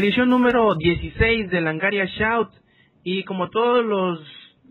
[0.00, 2.50] edición número 16 de Langaria Shout.
[3.04, 4.20] Y como todos los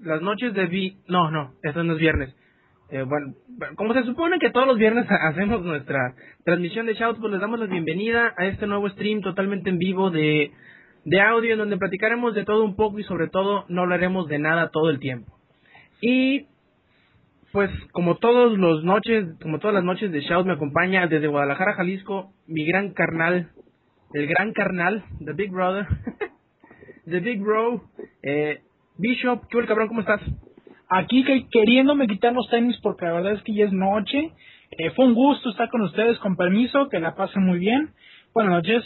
[0.02, 2.36] las noches de vi no, no, esto no es viernes.
[2.90, 3.36] Eh, bueno,
[3.76, 7.60] como se supone que todos los viernes hacemos nuestra transmisión de Shout, pues les damos
[7.60, 10.52] la bienvenida a este nuevo stream totalmente en vivo de,
[11.06, 14.40] de audio en donde platicaremos de todo un poco y sobre todo no hablaremos de
[14.40, 15.38] nada todo el tiempo.
[16.02, 16.48] Y
[17.52, 21.76] pues como todos los noches, como todas las noches de Shout me acompaña desde Guadalajara,
[21.76, 23.52] Jalisco, mi gran carnal,
[24.14, 25.88] el gran carnal, The Big Brother,
[27.06, 27.84] The Big Bro,
[28.24, 28.62] eh,
[28.98, 29.88] Bishop, ¿qué el cabrón?
[29.88, 30.22] ¿Cómo estás?
[30.90, 34.32] Aquí que, queriéndome quitar los tenis porque la verdad es que ya es noche.
[34.72, 37.92] Eh, fue un gusto estar con ustedes, con permiso, que la pasen muy bien.
[38.34, 38.84] Buenas noches.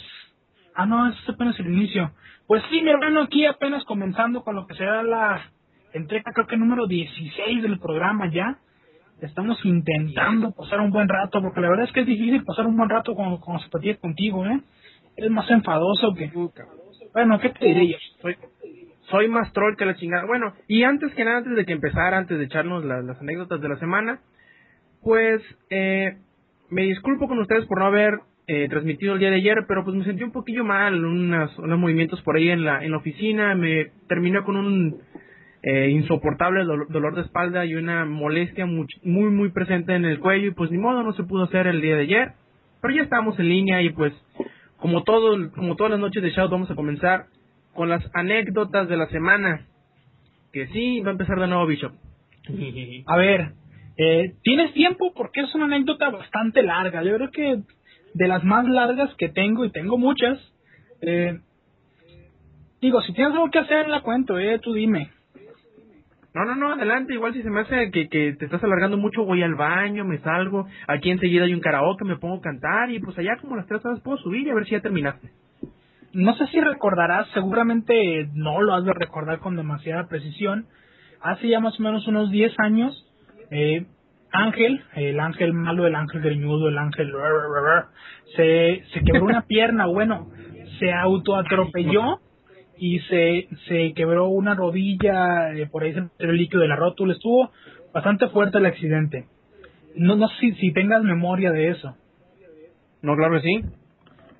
[0.74, 2.12] Ah, no, es apenas el inicio.
[2.46, 5.50] Pues sí, mi hermano, aquí apenas comenzando con lo que será la
[5.92, 8.58] entrega, creo que número 16 del programa ya.
[9.20, 12.76] Estamos intentando pasar un buen rato, porque la verdad es que es difícil pasar un
[12.76, 13.58] buen rato con, con
[14.00, 14.60] contigo, ¿eh?
[15.16, 16.30] Es más enfadoso que...
[17.12, 17.96] Bueno, ¿qué te diría?
[18.20, 18.36] Soy,
[19.10, 20.26] soy más troll que la chingada.
[20.26, 23.68] Bueno, y antes que nada, antes de que empezara, antes de echarnos las anécdotas de
[23.68, 24.20] la semana,
[25.02, 26.16] pues eh,
[26.70, 29.96] me disculpo con ustedes por no haber eh, transmitido el día de ayer, pero pues
[29.96, 33.54] me sentí un poquillo mal, unas, unos movimientos por ahí en la, en la oficina,
[33.54, 35.00] me terminé con un
[35.62, 40.48] eh, insoportable dolor, de espalda y una molestia muy, muy, muy presente en el cuello
[40.48, 42.32] y pues ni modo, no se pudo hacer el día de ayer,
[42.82, 44.12] pero ya estamos en línea y pues
[44.84, 47.28] como todo, como todas las noches de Shout vamos a comenzar
[47.72, 49.66] con las anécdotas de la semana.
[50.52, 51.92] Que sí, va a empezar de nuevo Bishop.
[53.06, 53.52] A ver,
[53.96, 55.14] eh, ¿tienes tiempo?
[55.14, 57.02] Porque es una anécdota bastante larga.
[57.02, 57.62] Yo creo que
[58.12, 60.38] de las más largas que tengo, y tengo muchas,
[61.00, 61.40] eh,
[62.82, 65.12] digo, si tienes algo que hacer, la cuento, eh, tú dime.
[66.34, 67.14] No, no, no, adelante.
[67.14, 70.18] Igual si se me hace que, que te estás alargando mucho, voy al baño, me
[70.18, 70.66] salgo.
[70.88, 73.84] Aquí enseguida hay un karaoke, me pongo a cantar y pues allá como las tres
[73.84, 75.30] horas puedo subir y a ver si ya terminaste
[76.14, 80.66] no sé si recordarás, seguramente no lo has de recordar con demasiada precisión.
[81.20, 83.06] Hace ya más o menos unos 10 años,
[83.50, 83.86] eh,
[84.30, 87.12] Ángel, el ángel malo, el ángel greñudo, el ángel
[88.36, 90.28] se, se quebró una pierna, bueno,
[90.78, 92.18] se autoatropelló
[92.78, 97.14] y se, se quebró una rodilla, eh, por ahí se el líquido de la rótula,
[97.14, 97.50] estuvo
[97.92, 99.26] bastante fuerte el accidente.
[99.96, 101.96] No, no sé si, si tengas memoria de eso.
[103.02, 103.64] No, claro que sí.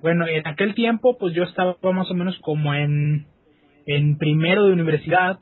[0.01, 3.25] Bueno, en aquel tiempo, pues yo estaba más o menos como en,
[3.85, 5.39] en primero de universidad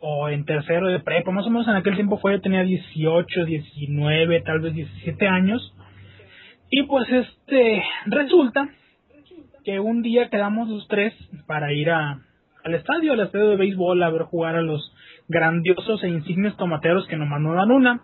[0.00, 3.44] o en tercero de prepa, más o menos en aquel tiempo fue, yo tenía 18,
[3.44, 5.74] 19, tal vez 17 años.
[6.70, 8.68] Y pues este, resulta
[9.64, 11.14] que un día quedamos los tres
[11.46, 12.20] para ir a,
[12.64, 14.92] al estadio, al estadio de béisbol, a ver jugar a los
[15.28, 18.02] grandiosos e insignes tomateros que nos mandaban una.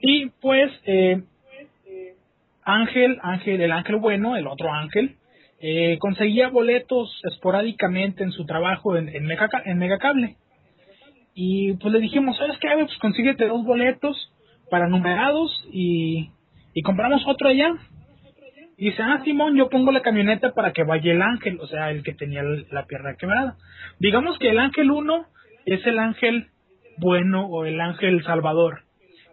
[0.00, 1.22] Y pues eh,
[2.64, 5.16] Ángel, Ángel, el ángel bueno, el otro ángel,
[5.60, 10.36] eh, conseguía boletos esporádicamente en su trabajo en, en, Megacable.
[11.34, 12.68] Y pues le dijimos, ¿sabes qué?
[12.74, 14.30] Pues consíguete dos boletos
[14.70, 16.30] para numerados y,
[16.74, 17.74] y compramos otro allá.
[18.76, 21.90] Y dice, ah, Simón, yo pongo la camioneta para que vaya el ángel, o sea,
[21.90, 23.56] el que tenía la pierna quebrada.
[24.00, 25.26] Digamos que el ángel 1
[25.66, 26.48] es el ángel
[26.98, 28.82] bueno o el ángel salvador.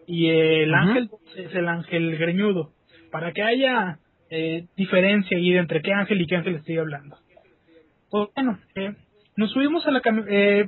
[0.08, 2.72] Y el ángel es el ángel greñudo
[3.12, 4.00] para que haya
[4.30, 7.18] eh, diferencia ahí entre qué ángel y qué ángel estoy hablando.
[8.10, 8.94] Pues bueno, eh,
[9.36, 10.68] nos subimos a la eh,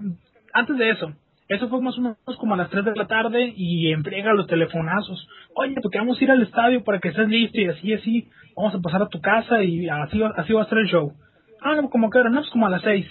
[0.53, 1.13] antes de eso,
[1.47, 4.47] eso fue más o menos como a las 3 de la tarde y emplea los
[4.47, 5.27] telefonazos.
[5.55, 8.75] Oye, porque vamos a ir al estadio para que estés listo y así, así, vamos
[8.75, 11.13] a pasar a tu casa y así, así va a ser el show.
[11.61, 13.05] Ah, como que era, no, pues como a las 6.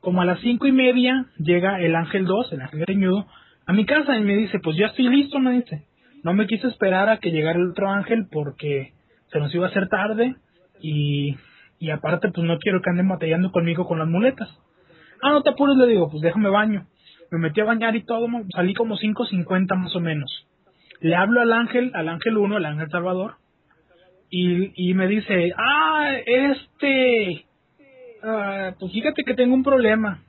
[0.00, 3.26] Como a las cinco y media llega el ángel 2, el ángel greñudo,
[3.66, 5.86] a mi casa y me dice, pues ya estoy listo, me dice
[6.22, 8.92] no me quise esperar a que llegara el otro ángel porque
[9.30, 10.36] se nos iba a hacer tarde
[10.80, 11.36] y,
[11.78, 14.48] y aparte pues no quiero que anden batallando conmigo con las muletas.
[15.22, 16.86] Ah, no te apures, le digo, pues déjame baño.
[17.30, 20.46] Me metí a bañar y todo, salí como 5.50 más o menos.
[21.00, 23.36] Le hablo al ángel, al ángel 1, al ángel Salvador,
[24.32, 27.44] y, y me dice, ah, este,
[28.22, 30.24] ah, pues fíjate que tengo un problema.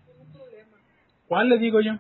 [1.28, 1.94] ¿Cuál le digo yo?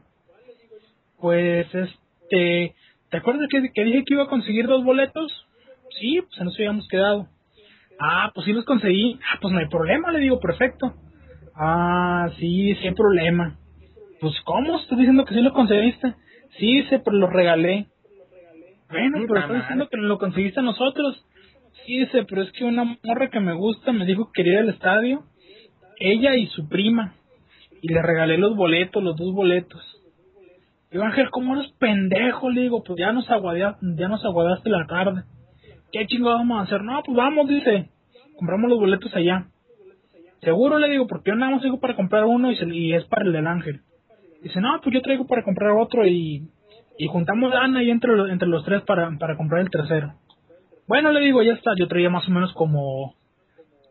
[1.17, 2.75] Pues este,
[3.13, 5.31] ¿Te acuerdas que, dije que iba a conseguir dos boletos?
[5.99, 7.29] Sí, pues nos habíamos quedado.
[7.99, 9.19] Ah, pues sí los conseguí.
[9.31, 10.95] Ah, pues no hay problema, le digo, perfecto.
[11.55, 13.59] Ah, sí, sí hay problema.
[14.19, 14.77] Pues, ¿cómo?
[14.77, 16.15] ¿Estás diciendo que sí lo conseguiste?
[16.57, 17.85] Sí, dice, pero lo regalé.
[18.89, 21.23] Bueno, pero estás diciendo que lo conseguiste a nosotros.
[21.85, 24.59] Sí, dice, pero es que una morra que me gusta me dijo que quería ir
[24.59, 25.23] al estadio.
[25.99, 27.15] Ella y su prima.
[27.81, 29.81] Y le regalé los boletos, los dos boletos.
[30.91, 32.49] Digo, Ángel, ¿cómo eres pendejo?
[32.49, 35.23] Le digo, pues ya nos, aguadaste, ya nos aguadaste la tarde.
[35.91, 36.81] ¿Qué chingados vamos a hacer?
[36.83, 37.89] No, pues vamos, dice.
[38.37, 39.47] Compramos los boletos allá.
[40.41, 43.05] Seguro le digo, porque yo nada más traigo para comprar uno y, se- y es
[43.05, 43.81] para el del ángel.
[44.41, 46.49] Dice, no, pues yo traigo para comprar otro y,
[46.97, 50.13] y juntamos lana ahí entre, entre los tres para, para comprar el tercero.
[50.87, 53.15] Bueno, le digo, ya está, yo traía más o menos como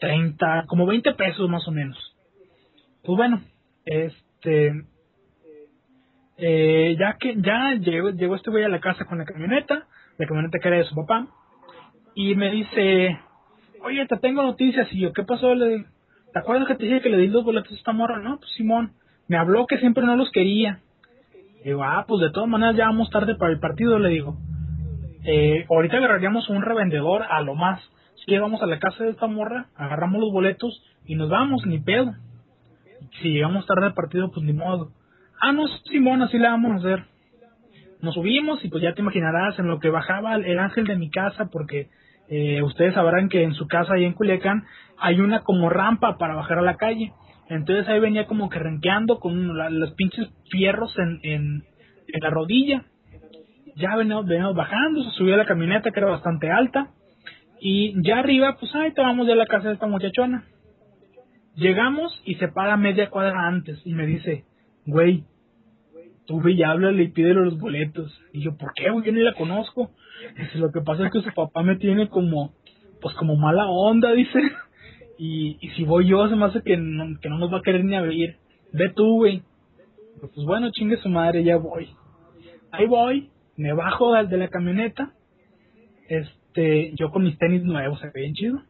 [0.01, 1.97] 30, como 20 pesos más o menos.
[3.03, 3.43] Pues bueno,
[3.85, 4.85] este,
[6.37, 9.87] eh, ya que ya llegó, llegó este güey a la casa con la camioneta,
[10.19, 11.29] la camioneta que era de su papá,
[12.15, 13.19] y me dice,
[13.83, 15.55] oye, te tengo noticias, y yo, ¿qué pasó?
[15.55, 15.87] Le
[16.33, 18.19] ¿te acuerdas que te dije que le di los boletos a esta morra?
[18.19, 18.93] No, pues Simón,
[19.29, 20.81] me habló que siempre no los quería.
[21.65, 24.37] Digo, ah, pues de todas maneras ya vamos tarde para el partido, le digo.
[25.25, 27.81] Eh, ahorita agarraríamos un revendedor a lo más.
[28.17, 31.67] Si que vamos a la casa de esta morra, agarramos los boletos y nos vamos,
[31.67, 32.13] ni pedo.
[33.21, 34.91] Si llegamos tarde al partido, pues ni modo.
[35.41, 37.05] Ah, no, Simón, así le vamos a hacer.
[38.01, 41.11] Nos subimos y pues ya te imaginarás en lo que bajaba el ángel de mi
[41.11, 41.89] casa, porque
[42.29, 44.65] eh, ustedes sabrán que en su casa ahí en Culiacán
[44.99, 47.13] hay una como rampa para bajar a la calle.
[47.49, 51.65] Entonces ahí venía como que renqueando con la- los pinches fierros en, en,
[52.09, 52.85] en la rodilla.
[53.77, 56.91] Ya veníamos, veníamos bajando, se subió a la camioneta que era bastante alta.
[57.61, 60.45] Y ya arriba, pues ahí estábamos en la casa de esta muchachona.
[61.55, 64.45] Llegamos y se para media cuadra antes y me dice,
[64.87, 65.25] güey,
[66.27, 68.13] tú ve y háblale y pídele los boletos.
[68.33, 69.07] Y yo, ¿por qué, güey?
[69.07, 69.91] Yo ni la conozco.
[70.37, 72.53] Dice, lo que pasa es que su papá me tiene como,
[73.01, 74.41] pues como mala onda, dice.
[75.19, 77.63] Y, y si voy yo, se me hace que no, que no nos va a
[77.63, 78.39] querer ni abrir.
[78.73, 79.43] Ve tú, güey.
[80.21, 81.91] Pues bueno, chingue su madre, ya voy.
[82.73, 83.31] Ahí voy,
[83.63, 85.13] me bajo de, la camioneta.
[86.09, 88.61] Este, yo con mis tenis nuevos, se ve bien chido.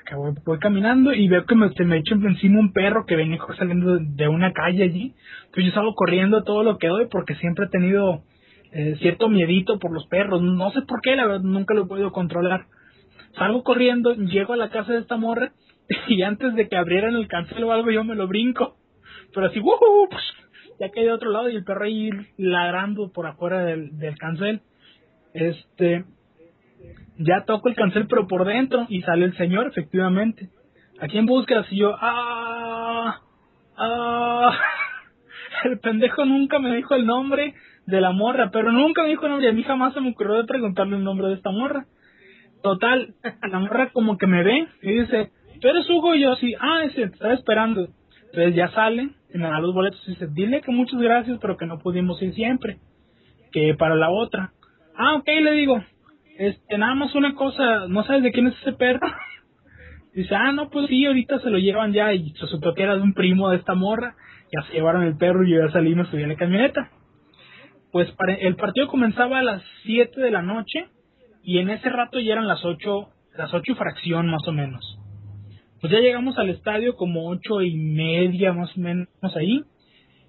[0.00, 3.14] Acá voy, voy caminando y veo que me, se me echa encima un perro que
[3.14, 5.14] venía saliendo de, una calle allí.
[5.52, 8.22] Pues yo salgo corriendo todo lo que doy porque siempre he tenido
[8.72, 10.40] eh, cierto miedito por los perros.
[10.40, 12.64] No sé por qué, la verdad, nunca lo he podido controlar.
[13.36, 15.52] Salgo corriendo, llego a la casa de esta morra
[16.08, 18.76] y antes de que abrieran el cancel o algo yo me lo brinco.
[19.34, 20.22] Pero así, pues,
[20.78, 24.60] ya caí de otro lado y el perro ahí ladrando por afuera del, del cancel.
[25.34, 26.04] Este,
[27.18, 30.50] ya toco el cancel pero por dentro y sale el señor efectivamente.
[31.00, 31.66] ¿A quién buscas?
[31.70, 33.20] Y yo, ¡ah!
[33.76, 34.58] ¡ah!
[35.64, 37.54] El pendejo nunca me dijo el nombre
[37.86, 39.46] de la morra, pero nunca me dijo el nombre.
[39.46, 41.86] Y a mí jamás se me ocurrió de preguntarle el nombre de esta morra.
[42.62, 43.14] Total,
[43.50, 45.30] la morra como que me ve y dice,
[45.60, 46.14] ¿tú eres Hugo?
[46.14, 47.88] Y yo así, ah, ese, te estaba esperando.
[48.26, 51.66] Entonces ya sale, me da los boletos y dice, dile que muchas gracias, pero que
[51.66, 52.78] no pudimos ir siempre.
[53.52, 54.52] Que para la otra.
[54.96, 55.82] Ah, ok, le digo,
[56.38, 59.06] este, nada más una cosa, ¿no sabes de quién es ese perro?
[60.14, 62.96] Dice, ah, no, pues sí, ahorita se lo llevan ya y se supo que era
[62.96, 64.16] de un primo de esta morra.
[64.50, 66.90] Ya se llevaron el perro y yo ya salí y me subí a la camioneta.
[67.92, 68.08] Pues
[68.40, 70.88] el partido comenzaba a las 7 de la noche
[71.42, 74.98] y en ese rato ya eran las 8, las 8 y fracción más o menos.
[75.86, 79.06] Pues ya llegamos al estadio como ocho y media más o menos
[79.36, 79.62] ahí.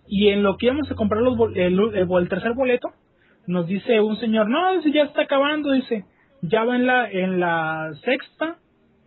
[0.08, 2.90] Y en lo que íbamos a comprar los bol- el, tercer boleto,
[3.48, 6.06] nos dice un señor, no, dice, ya está acabando, dice,
[6.44, 8.58] ya va en la, en la sexta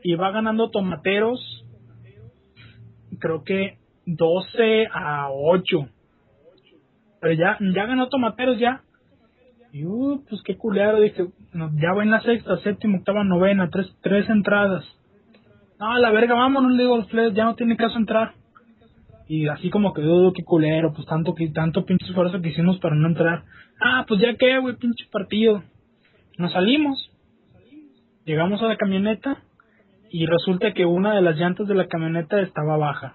[0.03, 1.39] y va ganando tomateros,
[3.21, 5.89] creo que 12 a 8.
[7.21, 8.83] Pero ya, ya ganó tomateros ya.
[9.73, 13.71] Y uh, pues qué culero, dije, no, ya va en la sexta, séptima, octava, novena,
[13.71, 14.85] tres, tres entradas.
[15.81, 18.35] No, la verga, vámonos, le digo a los players, ya no tiene caso entrar.
[19.27, 22.79] Y así como que dudo, qué culero, pues tanto que tanto pinche esfuerzo que hicimos
[22.81, 23.45] para no entrar.
[23.81, 25.63] Ah, pues ya que, güey, pinche partido.
[26.37, 27.11] Nos salimos.
[28.27, 29.39] Llegamos a la camioneta
[30.11, 33.15] y resulta que una de las llantas de la camioneta estaba baja.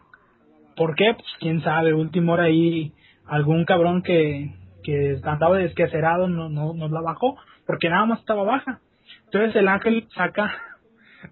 [0.75, 1.13] ¿Por qué?
[1.13, 2.93] Pues quién sabe, último hora ahí
[3.27, 8.43] algún cabrón que, que andaba desquacerado no, no, nos la bajó porque nada más estaba
[8.43, 8.79] baja.
[9.25, 10.51] Entonces el ángel saca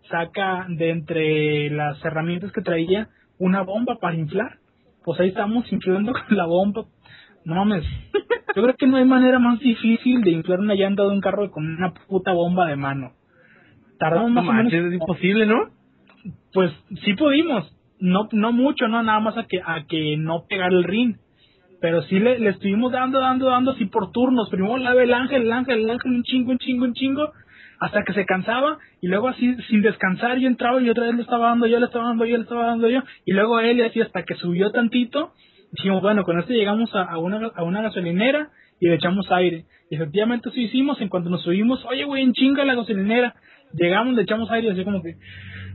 [0.10, 3.10] saca de entre las herramientas que traía
[3.40, 4.58] una bomba para inflar.
[5.04, 6.86] Pues ahí estamos inflando con la bomba.
[7.46, 7.86] No mames.
[8.56, 11.44] Yo creo que no hay manera más difícil de inflar una llanta de un carro
[11.44, 13.14] que con una puta bomba de mano.
[13.98, 15.70] Tardamos No más o menos es imposible, ¿no?
[16.54, 16.72] pues
[17.04, 20.84] sí pudimos, no no mucho, no nada más a que a que no pegar el
[20.84, 21.18] ring,
[21.82, 25.44] pero sí le, le estuvimos dando, dando, dando así por turnos, primero la el ángel,
[25.44, 27.32] el ángel, el ángel, un chingo, un chingo, un chingo,
[27.80, 31.22] hasta que se cansaba y luego así sin descansar yo entraba y otra vez le
[31.22, 34.01] estaba dando yo, le estaba dando yo, le estaba dando yo y luego él así
[34.01, 35.34] hasta que subió tantito,
[35.72, 38.50] dijimos bueno con esto llegamos a, una a una gasolinera
[38.80, 42.34] y le echamos aire y efectivamente eso hicimos en cuanto nos subimos, oye güey en
[42.34, 43.36] chinga la gasolinera,
[43.74, 45.15] llegamos le echamos aire así como que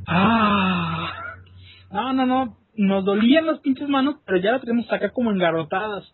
[0.06, 1.28] ah
[1.90, 2.56] no, no, no.
[2.76, 6.04] Nos dolían las pinches manos, pero ya las tenemos acá como engarrotadas.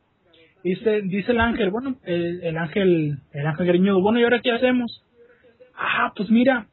[0.62, 4.50] Dice, dice el ángel, bueno, el, el ángel, el ángel greñudo, bueno, ¿y ahora qué
[4.50, 5.04] hacemos?
[5.76, 6.68] Ah, pues mira,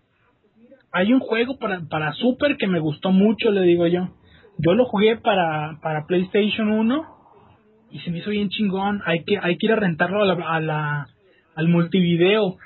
[0.91, 4.09] hay un juego para, para Super que me gustó mucho, le digo yo.
[4.57, 7.05] Yo lo jugué para, para PlayStation 1
[7.91, 9.01] y se me hizo bien chingón.
[9.05, 11.07] Hay que, hay que ir a rentarlo a la,
[11.55, 12.57] al multivideo.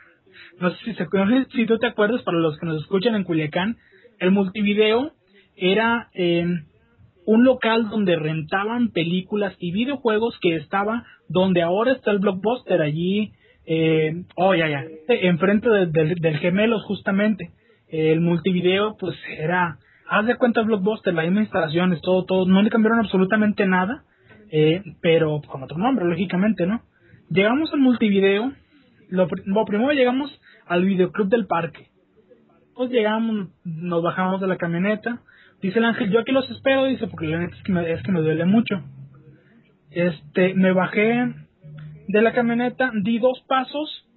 [0.59, 1.07] No sé si, se,
[1.55, 3.77] si tú te acuerdas, para los que nos escuchan en Culiacán,
[4.19, 5.11] el multivideo
[5.55, 6.45] era eh,
[7.25, 13.31] un local donde rentaban películas y videojuegos que estaba donde ahora está el blockbuster allí
[13.65, 14.85] eh, oh ya ya.
[15.07, 17.51] Enfrente del gemelos justamente.
[17.87, 22.45] El multivideo pues era haz de cuenta blockbuster la misma instalaciones todo todo.
[22.45, 24.03] No le cambiaron absolutamente nada
[24.51, 26.81] eh, pero con otro nombre lógicamente no
[27.29, 28.51] llegamos al multivideo.
[29.09, 31.87] Lo, lo primero llegamos al videoclub del parque.
[32.75, 35.21] Pues llegamos nos bajamos de la camioneta.
[35.61, 38.03] Dice el ángel, yo aquí los espero, dice, porque la neta es que me, es
[38.03, 38.83] que me duele mucho.
[39.91, 41.33] Este, me bajé
[42.07, 44.07] de la camioneta, di dos pasos,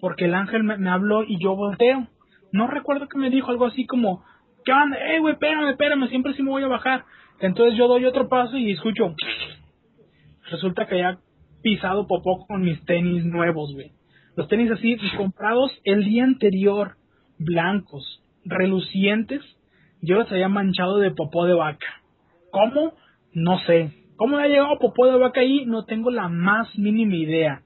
[0.00, 2.08] porque el ángel me, habló y yo volteo.
[2.52, 4.24] No recuerdo que me dijo algo así como,
[4.64, 4.96] ¿qué onda?
[4.96, 7.04] Eh, güey, espérame, espérame, siempre sí me voy a bajar.
[7.40, 9.14] Entonces yo doy otro paso y escucho.
[10.50, 11.18] Resulta que había
[11.62, 13.92] pisado popó con mis tenis nuevos, güey.
[14.36, 16.96] Los tenis así, comprados el día anterior,
[17.38, 19.42] blancos, relucientes,
[20.02, 21.86] yo los había manchado de popó de vaca.
[22.50, 22.94] ¿Cómo?
[23.32, 23.92] No sé.
[24.20, 25.64] ¿Cómo ha llegado popó de vaca ahí?
[25.64, 27.62] No tengo la más mínima idea.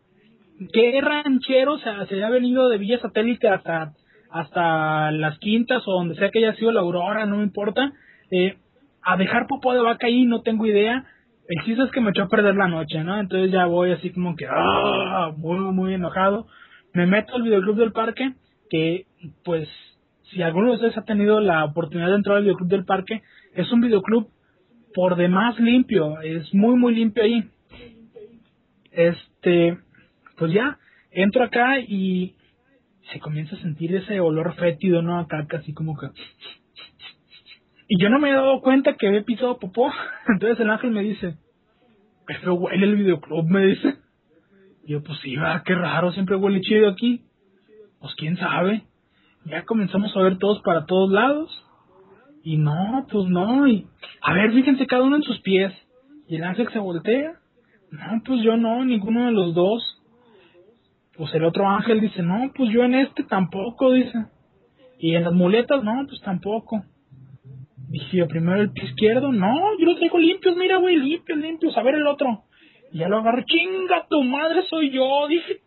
[0.73, 3.92] ¿Qué ranchero se, se había venido de Villa Satélite hasta,
[4.30, 7.92] hasta las quintas o donde sea que haya sido la aurora, no me importa?
[8.30, 8.56] Eh,
[9.02, 11.04] a dejar popó de vaca ahí no tengo idea.
[11.49, 13.18] El chiste es que me echó a perder la noche, ¿no?
[13.18, 16.46] Entonces ya voy así como que, ah, muy, muy enojado.
[16.92, 18.32] Me meto al videoclub del parque,
[18.70, 19.06] que
[19.44, 19.68] pues
[20.30, 23.23] si alguno de ustedes ha tenido la oportunidad de entrar al videoclub del parque,
[23.54, 24.28] es un videoclub
[24.94, 27.44] por demás limpio, es muy muy limpio ahí.
[28.92, 29.78] Este,
[30.38, 30.78] pues ya,
[31.10, 32.36] entro acá y
[33.12, 35.18] se comienza a sentir ese olor fétido, ¿no?
[35.18, 36.06] Acá casi como que...
[37.88, 39.92] Y yo no me he dado cuenta que había pisado popó.
[40.28, 41.36] Entonces el ángel me dice,
[42.26, 43.96] pero huele el videoclub, me dice.
[44.86, 47.22] Yo, pues sí, va, qué raro, siempre huele chido aquí.
[48.00, 48.84] Pues quién sabe
[49.44, 51.50] ya comenzamos a ver todos para todos lados.
[52.44, 53.66] Y no, pues no.
[53.66, 53.86] Y,
[54.20, 55.72] a ver, fíjense cada uno en sus pies.
[56.28, 57.32] Y el ángel se voltea.
[57.90, 60.02] No, pues yo no, ninguno de los dos.
[61.16, 64.26] Pues el otro ángel dice, no, pues yo en este tampoco, dice.
[64.98, 66.84] Y en las muletas, no, pues tampoco.
[67.88, 71.76] Dije yo, primero el pie izquierdo, no, yo lo traigo limpios, mira, güey, limpios, limpios.
[71.78, 72.44] A ver el otro.
[72.92, 75.26] Y ya lo agarro, chinga, tu madre soy yo.
[75.28, 75.62] Dije,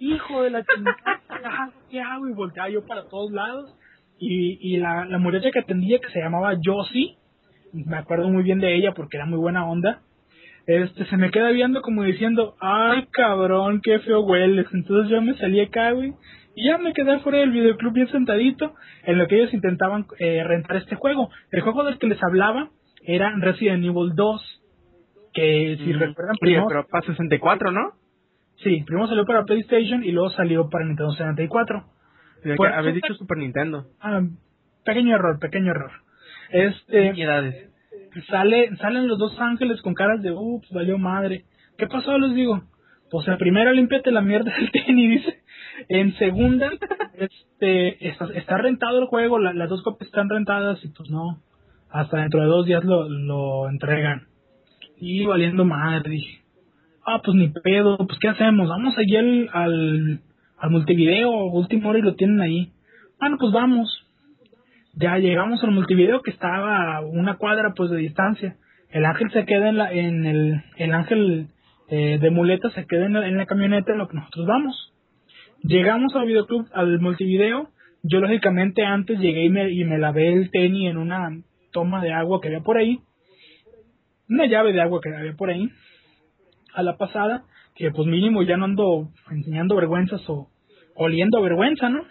[0.00, 2.28] hijo de la chingada, ¿qué hago?
[2.28, 3.74] Y volteaba yo para todos lados.
[4.20, 7.16] Y, y la, la muchacha que atendía, que se llamaba Josie,
[7.72, 10.02] me acuerdo muy bien de ella porque era muy buena onda,
[10.66, 14.66] este se me queda viendo como diciendo, ay cabrón, qué feo hueles.
[14.72, 16.12] Entonces yo me salí acá, güey,
[16.54, 18.74] y ya me quedé fuera del videoclub bien sentadito,
[19.04, 21.30] en lo que ellos intentaban eh, rentar este juego.
[21.50, 22.70] El juego del que les hablaba
[23.02, 24.62] era Resident Evil 2,
[25.32, 26.36] que si recuerdan...
[26.40, 27.92] Primero, pero para 64, ¿no?
[28.62, 31.84] Sí, primero salió para PlayStation y luego salió para Nintendo 64.
[32.56, 33.86] Pues, habéis dicho Super Nintendo.
[34.00, 34.22] Ah,
[34.84, 35.90] pequeño error, pequeño error.
[36.50, 37.14] Este.
[38.28, 41.44] Sale, salen los dos ángeles con caras de, ups, valió madre.
[41.78, 42.18] ¿Qué pasó?
[42.18, 42.62] Les digo.
[43.10, 45.42] Pues en primera, límpiate la mierda del tenis, dice.
[45.88, 46.70] En segunda,
[47.14, 51.42] este, está, rentado el juego, las dos copias están rentadas y pues no.
[51.90, 54.28] Hasta dentro de dos días lo, lo entregan.
[54.96, 56.40] Y valiendo madre, dije
[57.10, 58.68] ah, pues ni pedo, pues ¿qué hacemos?
[58.68, 60.20] Vamos allí al, al,
[60.60, 62.72] al multivideo, último hora y lo tienen ahí.
[63.18, 64.06] Bueno, pues vamos.
[64.94, 68.56] Ya llegamos al multivideo que estaba a una cuadra pues de distancia.
[68.90, 71.48] El ángel se queda en, la, en el, el ángel
[71.88, 74.92] eh, de muleta se queda en la, en la camioneta en lo que nosotros vamos.
[75.62, 77.70] Llegamos al videoclub, al multivideo.
[78.02, 81.30] Yo lógicamente antes llegué y me, y me lavé el tenis en una
[81.72, 83.00] toma de agua que había por ahí.
[84.28, 85.70] Una llave de agua que había por ahí
[86.74, 87.44] a la pasada,
[87.80, 90.50] que pues mínimo ya no ando enseñando vergüenzas o
[90.96, 92.02] oliendo vergüenza, ¿no?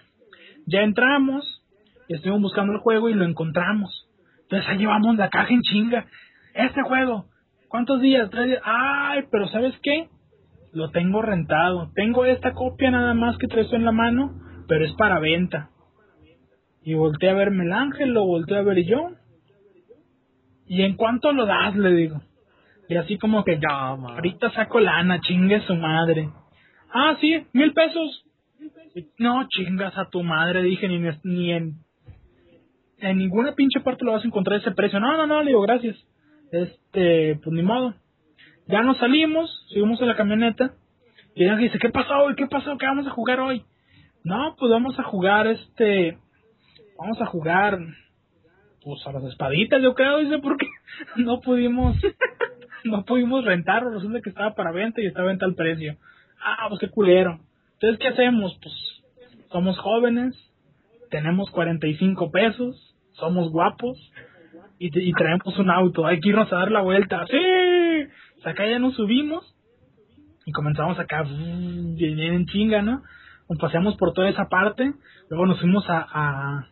[0.65, 1.63] Ya entramos,
[2.07, 4.09] estuvimos buscando el juego y lo encontramos.
[4.41, 6.07] Entonces ahí llevamos la caja en chinga.
[6.55, 7.25] Este juego,
[7.67, 8.31] ¿cuántos días?
[8.31, 8.61] Tres días.
[8.65, 10.09] Ay, pero ¿sabes qué?
[10.73, 11.91] Lo tengo rentado.
[11.93, 15.69] Tengo esta copia nada más que traes en la mano, pero es para venta.
[16.81, 19.11] Y volteé a verme el ángel, lo volteé a ver yo.
[20.65, 21.75] ¿Y en cuánto lo das?
[21.75, 22.21] Le digo.
[22.89, 26.29] Y así como que, ya, ahorita saco lana, chingue su madre.
[26.91, 28.25] Ah, sí, mil pesos.
[29.19, 31.75] No, chingas a tu madre, dije, ni, ni en,
[32.97, 34.99] en ninguna pinche parte lo vas a encontrar ese precio.
[34.99, 35.95] No, no, no, le digo, gracias.
[36.51, 37.93] Este, pues ni modo.
[38.67, 40.73] Ya nos salimos, subimos a la camioneta.
[41.35, 42.35] Y ella dice, ¿qué pasó hoy?
[42.35, 42.75] ¿Qué pasó?
[42.79, 43.63] ¿Qué vamos a jugar hoy?
[44.23, 46.17] No, pues vamos a jugar este,
[46.97, 47.77] vamos a jugar,
[48.83, 50.67] pues a las espaditas, yo creo, dice, porque
[51.17, 51.95] no pudimos
[52.85, 55.97] no pudimos rentarlo, resulta que estaba para venta y estaba venta al precio.
[56.41, 57.39] Ah, pues qué culero.
[57.73, 58.57] Entonces, ¿qué hacemos?
[58.61, 58.73] Pues
[59.51, 60.35] somos jóvenes,
[61.09, 63.97] tenemos 45 pesos, somos guapos
[64.77, 67.25] y, y traemos un auto, hay que irnos a dar la vuelta.
[67.27, 67.37] ¡Sí!
[68.37, 69.55] O sea, acá ya nos subimos
[70.45, 73.03] y comenzamos acá bien en chinga, ¿no?
[73.49, 74.93] Nos paseamos por toda esa parte,
[75.29, 76.67] luego nos fuimos a, a,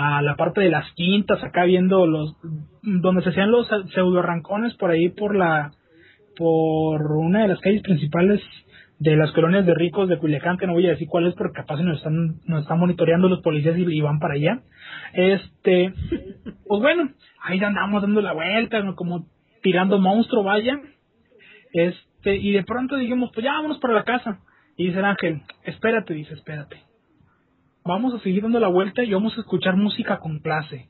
[0.00, 2.36] a la parte de las quintas, acá viendo los
[2.82, 5.72] donde se hacían los pseudo arrancones por ahí por la
[6.36, 8.40] por una de las calles principales
[9.00, 11.62] de las colonias de ricos de Culiacán, que no voy a decir cuál es porque
[11.62, 14.60] capaz nos están nos están monitoreando los policías y, van para allá.
[15.14, 15.92] Este,
[16.68, 17.10] pues bueno,
[17.42, 19.26] ahí andamos dando la vuelta, como
[19.64, 20.80] tirando monstruo, vaya.
[21.72, 24.38] Este, y de pronto dijimos, pues ya vámonos para la casa.
[24.76, 26.87] Y dice el ángel, espérate, dice, espérate
[27.88, 30.88] vamos a seguir dando la vuelta y vamos a escuchar música con clase.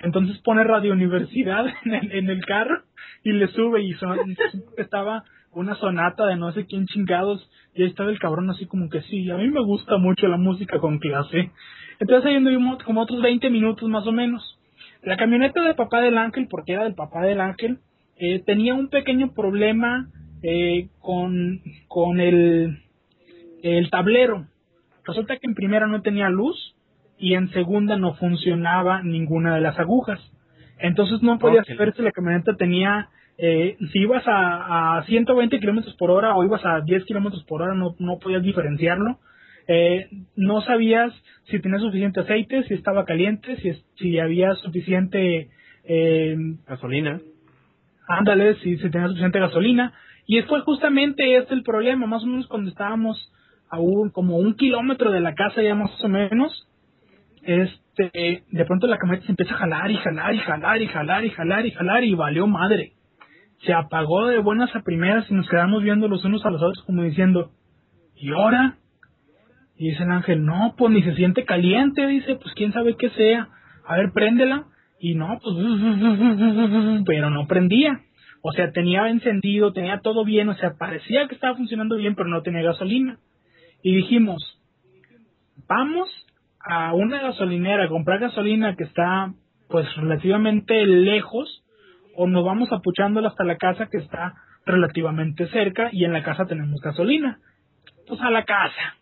[0.00, 2.82] Entonces pone Radio Universidad en el, en el carro
[3.22, 3.94] y le sube y
[4.76, 8.90] estaba una sonata de no sé quién chingados y ahí estaba el cabrón así como
[8.90, 11.50] que sí, a mí me gusta mucho la música con clase.
[12.00, 14.58] Entonces ahí anduvimos como otros 20 minutos más o menos.
[15.02, 17.78] La camioneta de papá del ángel, porque era del papá del ángel,
[18.16, 20.08] eh, tenía un pequeño problema
[20.42, 22.78] eh, con, con el,
[23.62, 24.46] el tablero.
[25.06, 26.74] Resulta que en primera no tenía luz
[27.18, 30.20] y en segunda no funcionaba ninguna de las agujas.
[30.78, 33.08] Entonces no podía saber si la camioneta tenía,
[33.38, 37.62] eh, si ibas a, a 120 kilómetros por hora o ibas a 10 kilómetros por
[37.62, 39.18] hora, no, no podías diferenciarlo.
[39.66, 41.12] Eh, no sabías
[41.44, 45.48] si tenía suficiente aceite, si estaba caliente, si, si había suficiente
[45.84, 47.20] eh, gasolina.
[48.06, 49.92] Ándale, si, si tenía suficiente gasolina.
[50.26, 53.30] Y fue justamente este el problema, más o menos cuando estábamos
[53.74, 56.68] a como un kilómetro de la casa ya más o menos,
[57.42, 61.24] este, de pronto la camioneta se empieza a jalar y jalar y jalar y jalar
[61.24, 62.92] y jalar y jalar y valió madre.
[63.66, 66.84] Se apagó de buenas a primeras y nos quedamos viendo los unos a los otros
[66.86, 67.52] como diciendo,
[68.16, 68.76] ¿y ahora?
[69.76, 73.10] Y dice el ángel, no, pues ni se siente caliente, dice, pues quién sabe qué
[73.10, 73.48] sea.
[73.86, 74.64] A ver, préndela.
[75.00, 75.56] Y no, pues,
[77.06, 78.00] pero no prendía.
[78.42, 82.28] O sea, tenía encendido, tenía todo bien, o sea, parecía que estaba funcionando bien, pero
[82.28, 83.18] no tenía gasolina
[83.84, 84.42] y dijimos,
[85.68, 86.08] vamos
[86.58, 89.32] a una gasolinera a comprar gasolina que está
[89.68, 91.62] pues relativamente lejos
[92.16, 96.46] o nos vamos apuchándola hasta la casa que está relativamente cerca y en la casa
[96.46, 97.40] tenemos gasolina.
[98.08, 98.96] Pues a la casa.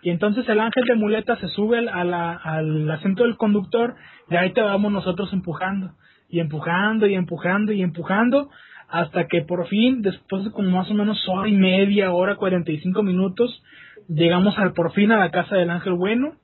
[0.00, 3.94] Y entonces el ángel de muleta se sube al, al asiento del conductor
[4.30, 5.92] y ahí te vamos nosotros empujando.
[6.30, 8.48] Y empujando y empujando y empujando
[8.88, 13.02] hasta que por fin, después de como más o menos hora y media, hora, 45
[13.02, 13.62] minutos,
[14.08, 16.34] Llegamos al, por fin a la casa del ángel bueno,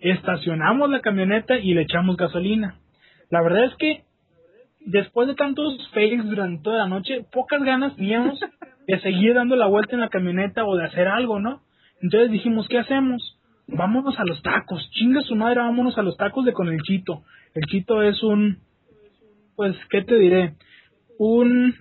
[0.00, 2.78] estacionamos la camioneta y le echamos gasolina.
[3.30, 4.04] La verdad es que
[4.80, 8.38] después de tantos fails durante toda la noche, pocas ganas teníamos
[8.86, 11.62] de seguir dando la vuelta en la camioneta o de hacer algo, ¿no?
[12.00, 13.38] Entonces dijimos, ¿qué hacemos?
[13.66, 17.22] Vámonos a los tacos, chinga su madre, vámonos a los tacos de con el chito.
[17.54, 18.58] El chito es un,
[19.56, 20.54] pues, ¿qué te diré?
[21.18, 21.74] Un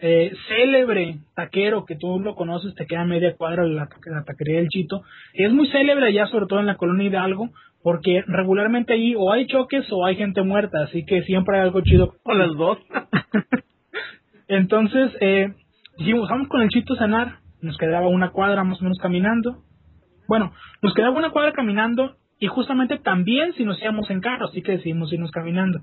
[0.00, 4.68] eh, célebre taquero que tú lo conoces, te queda media cuadra la, la taquería del
[4.68, 5.02] Chito,
[5.34, 7.50] es muy célebre allá, sobre todo en la colonia Hidalgo,
[7.82, 11.80] porque regularmente ahí o hay choques o hay gente muerta, así que siempre hay algo
[11.82, 12.14] chido.
[12.24, 12.78] O las dos.
[14.48, 15.52] Entonces, eh,
[15.98, 19.62] dijimos, vamos con el Chito a cenar, nos quedaba una cuadra más o menos caminando.
[20.26, 24.62] Bueno, nos quedaba una cuadra caminando y justamente también si nos íbamos en carro, así
[24.62, 25.80] que decidimos irnos caminando.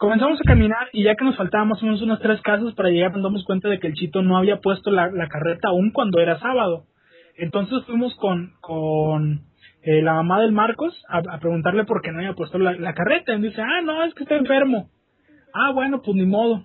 [0.00, 2.88] Comenzamos a caminar y ya que nos faltaban más o menos unas tres casas para
[2.88, 6.20] llegar, nos damos cuenta de que el chito no había puesto la, carreta aún cuando
[6.20, 6.86] era sábado.
[7.36, 9.42] Entonces fuimos con, con
[9.82, 13.34] eh, la mamá del Marcos a, preguntarle por qué no había puesto la, carreta.
[13.34, 14.88] Y dice, ah, no, es que está enfermo.
[15.52, 16.64] Ah, bueno, pues ni modo.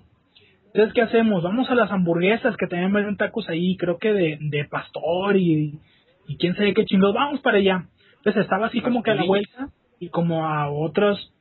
[0.68, 1.44] Entonces, ¿qué hacemos?
[1.44, 5.82] Vamos a las hamburguesas que también venden tacos ahí, creo que de, de pastor y,
[6.26, 7.14] y quién sabe qué chingados.
[7.16, 7.90] Vamos para allá.
[8.16, 9.68] Entonces estaba así como que a la vuelta
[10.00, 11.34] y como a otros,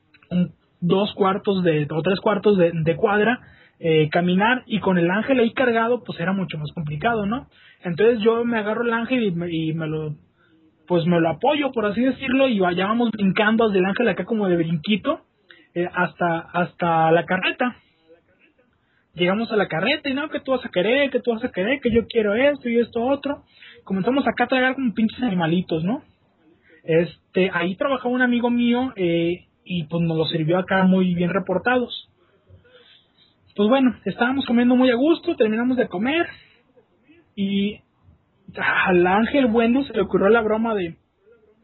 [0.87, 3.41] dos cuartos de, o tres cuartos de, de cuadra,
[3.81, 7.49] eh, caminar y con el ángel ahí cargado, pues era mucho más complicado, ¿no?
[7.83, 10.15] Entonces yo me agarro el ángel y me, y me lo,
[10.87, 14.25] pues me lo apoyo, por así decirlo, y allá vamos brincando desde el ángel acá
[14.25, 15.23] como de brinquito,
[15.75, 17.77] eh, hasta, hasta la carreta.
[19.15, 21.53] Llegamos a la carreta y no, que tú vas a querer, que tú vas a
[21.53, 23.43] querer, que yo quiero esto y esto otro.
[23.85, 26.03] Comenzamos acá a tragar como pinches animalitos, ¿no?
[26.85, 31.31] Este, ahí trabajaba un amigo mío, eh, y pues nos lo sirvió acá muy bien
[31.31, 32.11] reportados.
[33.57, 36.27] Pues bueno, estábamos comiendo muy a gusto, terminamos de comer
[37.37, 37.81] y
[38.57, 40.97] al ángel bueno se le ocurrió la broma de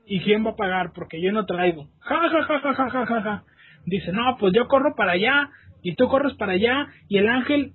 [0.06, 0.92] ¿y quién va a pagar?
[0.92, 1.88] Porque yo no traigo.
[2.00, 3.44] Ja, ja, ja, ja, ja, ja, ja,
[3.86, 5.50] Dice, no, pues yo corro para allá,
[5.82, 7.72] Y tú corres para allá y el ángel,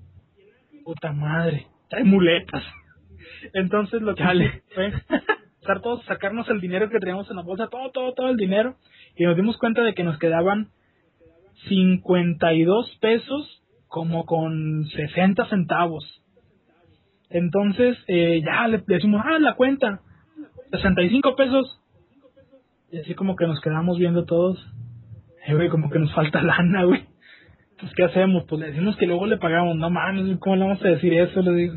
[0.84, 2.64] puta madre, trae muletas.
[3.54, 4.24] Entonces lo que
[4.74, 4.94] fue
[5.60, 8.76] estar todos, sacarnos el dinero que teníamos en la bolsa, todo, todo, todo el dinero.
[9.15, 10.69] Y nos dimos cuenta de que nos quedaban
[11.67, 16.21] 52 pesos como con 60 centavos.
[17.30, 20.01] Entonces, eh, ya le le decimos, ah, la cuenta,
[20.71, 21.82] 65 pesos.
[22.91, 24.58] Y así como que nos quedamos viendo todos.
[25.47, 27.06] Eh, güey, como que nos falta lana, güey.
[27.80, 28.45] Pues, ¿qué hacemos?
[28.47, 29.75] Pues le decimos que luego le pagamos.
[29.75, 31.41] No mames, ¿cómo le vamos a decir eso?
[31.41, 31.75] Le digo.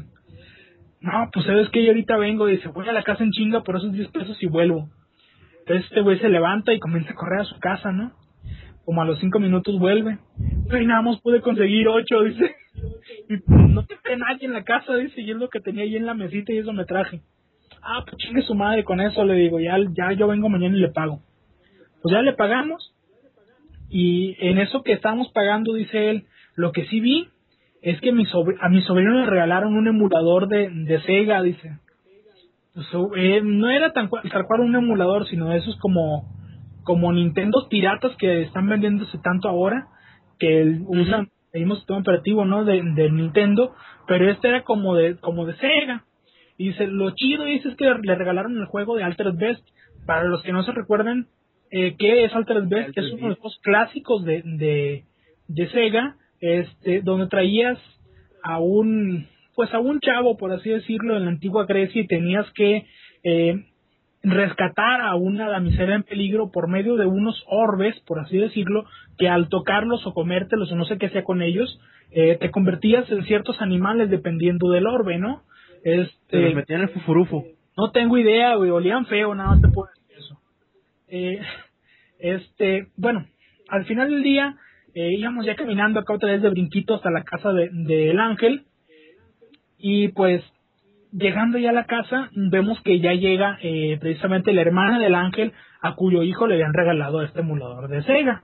[1.01, 3.63] No, pues sabes que yo ahorita vengo y dice, voy a la casa en chinga
[3.63, 4.89] por esos 10 pesos y vuelvo.
[5.69, 8.13] Entonces este güey se levanta y comienza a correr a su casa, ¿no?
[8.87, 10.17] Como a los 5 minutos vuelve.
[10.39, 12.57] Güey, nada pude conseguir 8, dice.
[13.29, 16.07] Y no tenía nadie en la casa, dice, y es lo que tenía ahí en
[16.07, 17.21] la mesita y eso me traje.
[17.83, 20.81] Ah, pues chingue su madre con eso, le digo, ya, ya yo vengo mañana y
[20.81, 21.21] le pago.
[22.01, 22.95] Pues ya le pagamos.
[23.91, 27.29] Y en eso que estábamos pagando, dice él, lo que sí vi
[27.83, 28.25] es que mi
[28.61, 31.79] a mi sobrino le regalaron un emulador de, de Sega, dice.
[33.17, 36.25] Eh, no era tan tal cual un emulador, sino esos como,
[36.85, 39.89] como Nintendo piratas que están vendiéndose tanto ahora,
[40.39, 42.65] que el- usan el mismo sistema operativo, ¿no?
[42.65, 43.75] De, de Nintendo,
[44.07, 46.05] pero este era como de, como de Sega.
[46.57, 49.65] Y dice, lo chido dice es que le regalaron el juego de Altered Best.
[50.07, 51.27] Para los que no se recuerden,
[51.71, 52.97] eh, ¿qué es Altered Best?
[52.97, 55.05] Es uno de los clásicos de, de,
[55.49, 57.79] de Sega, este, donde traías
[58.43, 59.27] a un,
[59.59, 62.87] pues a un chavo, por así decirlo, en la antigua Grecia y tenías que
[63.25, 63.65] eh,
[64.23, 68.85] rescatar a una damisela en peligro por medio de unos orbes, por así decirlo,
[69.19, 71.81] que al tocarlos o comértelos o no sé qué sea con ellos,
[72.13, 75.43] eh, te convertías en ciertos animales dependiendo del orbe, ¿no?
[75.83, 77.45] Este, los metían el fufurufo.
[77.77, 80.39] no tengo idea, güey, olían feo, nada más te puedo decir eso.
[81.09, 81.41] Eh,
[82.21, 83.27] este, bueno,
[83.69, 84.55] al final del día
[84.95, 88.21] eh, íbamos ya caminando acá otra vez de brinquito hasta la casa del de, del
[88.21, 88.68] ángel
[89.79, 90.43] y pues
[91.13, 95.53] llegando ya a la casa vemos que ya llega eh, precisamente la hermana del ángel
[95.81, 98.43] a cuyo hijo le habían regalado este emulador de Sega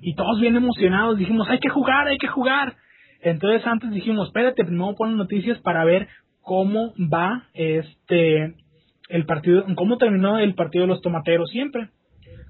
[0.00, 2.74] y todos bien emocionados dijimos hay que jugar, hay que jugar.
[3.22, 6.08] Entonces antes dijimos espérate, primero ponen noticias para ver
[6.42, 8.54] cómo va este
[9.08, 11.88] el partido, cómo terminó el partido de los tomateros siempre.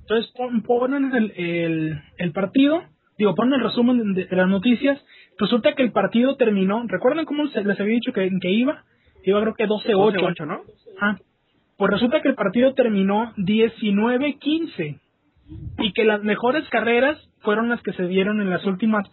[0.03, 2.83] Entonces pon- ponen el, el, partido,
[3.19, 4.99] digo, ponen el resumen de las noticias.
[5.41, 8.85] Resulta que el partido terminó, ¿recuerdan cómo les había dicho que, que iba?
[9.25, 10.37] Iba creo que 12-8.
[10.37, 10.61] 12-8, ¿no?
[11.01, 11.17] Ah,
[11.79, 15.01] pues resulta que el partido terminó 19-15
[15.79, 19.09] y que las mejores carreras fueron las que se dieron en las últimas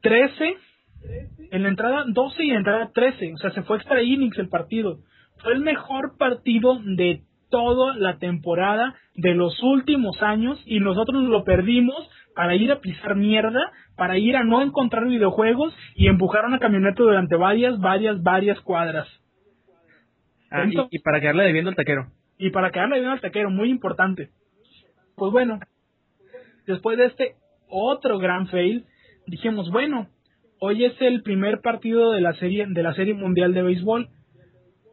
[0.00, 0.56] 13,
[1.50, 4.38] en la entrada 12 y en la entrada 13, o sea, se fue extra innings
[4.38, 5.00] el partido.
[5.42, 7.20] Fue el mejor partido de
[7.50, 13.14] toda la temporada de los últimos años y nosotros lo perdimos para ir a pisar
[13.16, 18.60] mierda, para ir a no encontrar videojuegos y empujar una camioneta durante varias, varias, varias
[18.60, 19.08] cuadras.
[20.50, 22.06] Ah, y, Entonces- y para quedarle debiendo al taquero.
[22.38, 24.30] Y para quedarle bien al taquero, muy importante.
[25.16, 25.60] Pues bueno,
[26.66, 27.34] después de este
[27.68, 28.84] otro gran fail,
[29.26, 30.08] dijimos, bueno,
[30.58, 34.08] hoy es el primer partido de la serie, de la serie mundial de béisbol.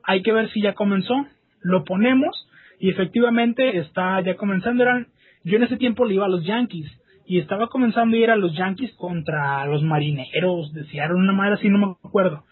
[0.04, 1.14] Hay que ver si ya comenzó.
[1.62, 2.48] Lo ponemos
[2.80, 4.84] y efectivamente está ya comenzando.
[4.84, 5.08] Eran,
[5.44, 6.90] yo en ese tiempo le iba a los Yankees
[7.30, 11.70] y estaba comenzando a ir a los Yankees contra los marineros, decían una madre así,
[11.70, 12.44] no me acuerdo.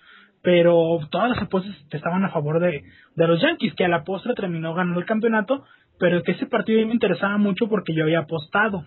[0.44, 2.84] Pero todas las apuestas estaban a favor de,
[3.16, 5.66] de los Yankees, que a la postre terminó ganando el campeonato,
[6.00, 8.86] pero que ese partido a me interesaba mucho porque yo había apostado.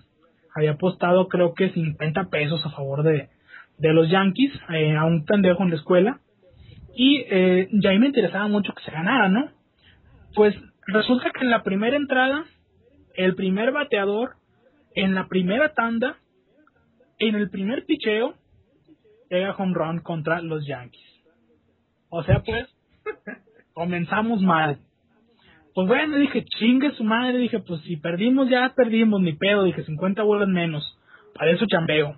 [0.55, 3.29] Había apostado creo que 50 pesos a favor de,
[3.79, 6.21] de los Yankees eh, a un pendejo en la escuela.
[6.95, 9.49] Y eh, ya ahí me interesaba mucho que se ganara, ¿no?
[10.37, 10.55] Pues
[10.87, 12.45] resulta que en la primera entrada,
[13.17, 14.37] el primer bateador,
[14.95, 16.17] en la primera tanda,
[17.19, 18.35] en el primer picheo,
[19.29, 21.05] pega home run contra los Yankees.
[22.09, 22.69] O sea, pues,
[23.73, 24.79] comenzamos mal.
[25.75, 29.85] Pues bueno, dije, chingue su madre, dije, pues si perdimos ya perdimos, ni pedo, dije,
[29.85, 30.99] 50 bolas menos,
[31.35, 32.17] para eso chambeo.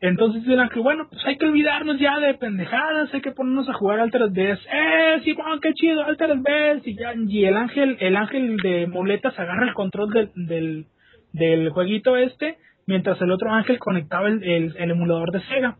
[0.00, 3.74] Entonces dirán que bueno, pues hay que olvidarnos ya de pendejadas, hay que ponernos a
[3.74, 4.58] jugar al 3DS.
[4.72, 6.80] ¡Eh, Simón, qué chido, al 3DS!
[6.86, 10.86] Y, ya, y el ángel, el ángel de muletas agarra el control del, del,
[11.32, 15.78] del jueguito este, mientras el otro ángel conectaba el, el, el emulador de Sega.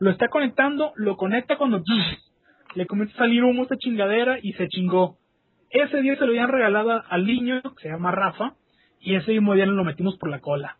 [0.00, 1.82] Lo está conectando, lo conecta cuando
[2.74, 5.16] le comienza a salir humo esta chingadera y se chingó.
[5.70, 8.54] Ese día se lo habían regalado al niño, que se llama Rafa,
[9.00, 10.78] y ese mismo día lo metimos por la cola.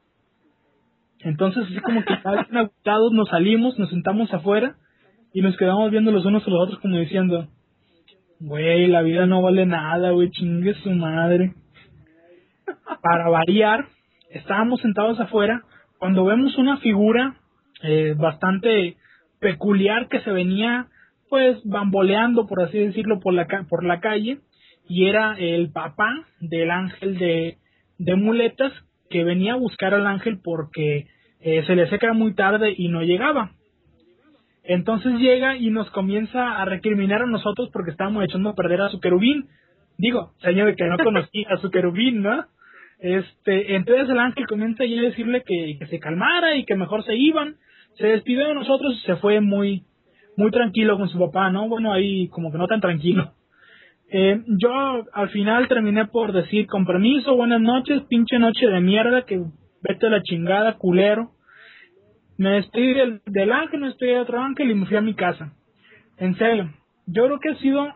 [1.20, 4.76] Entonces, así como que agotados nos salimos, nos sentamos afuera
[5.32, 7.48] y nos quedamos viendo los unos a los otros como diciendo,
[8.40, 11.54] güey, la vida no vale nada, güey, chingue su madre.
[13.02, 13.86] Para variar,
[14.34, 15.62] estábamos sentados afuera
[15.98, 17.36] cuando vemos una figura
[17.82, 18.96] eh, bastante
[19.40, 20.88] peculiar que se venía
[21.30, 24.38] pues bamboleando, por así decirlo, por la, por la calle
[24.88, 27.58] y era el papá del ángel de,
[27.98, 28.72] de muletas
[29.08, 31.06] que venía a buscar al ángel porque
[31.40, 33.52] eh, se le seca muy tarde y no llegaba.
[34.62, 38.88] Entonces llega y nos comienza a recriminar a nosotros porque estábamos echando a perder a
[38.88, 39.48] su querubín.
[39.98, 42.46] Digo, señor que no conocía a su querubín, ¿no?
[43.04, 47.56] Este, entonces el ángel comienza a decirle que, se calmara y que mejor se iban.
[47.98, 49.82] Se despidió de nosotros y se fue muy,
[50.38, 51.68] muy tranquilo con su papá, ¿no?
[51.68, 53.34] Bueno, ahí como que no tan tranquilo.
[54.10, 59.26] Eh, yo al final terminé por decir, con permiso, buenas noches, pinche noche de mierda,
[59.26, 59.38] que
[59.82, 61.32] vete a la chingada, culero.
[62.38, 65.12] Me despedí del, del ángel, me despedí de otro ángel y me fui a mi
[65.12, 65.52] casa.
[66.16, 66.72] En serio,
[67.06, 67.86] yo creo que ha sido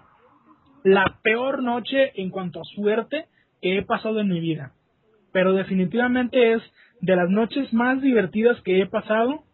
[0.85, 3.25] la peor noche en cuanto a suerte
[3.62, 4.75] que he pasado en mi vida.
[5.33, 6.62] Pero definitivamente es
[7.01, 9.45] de las noches más divertidas que he pasado.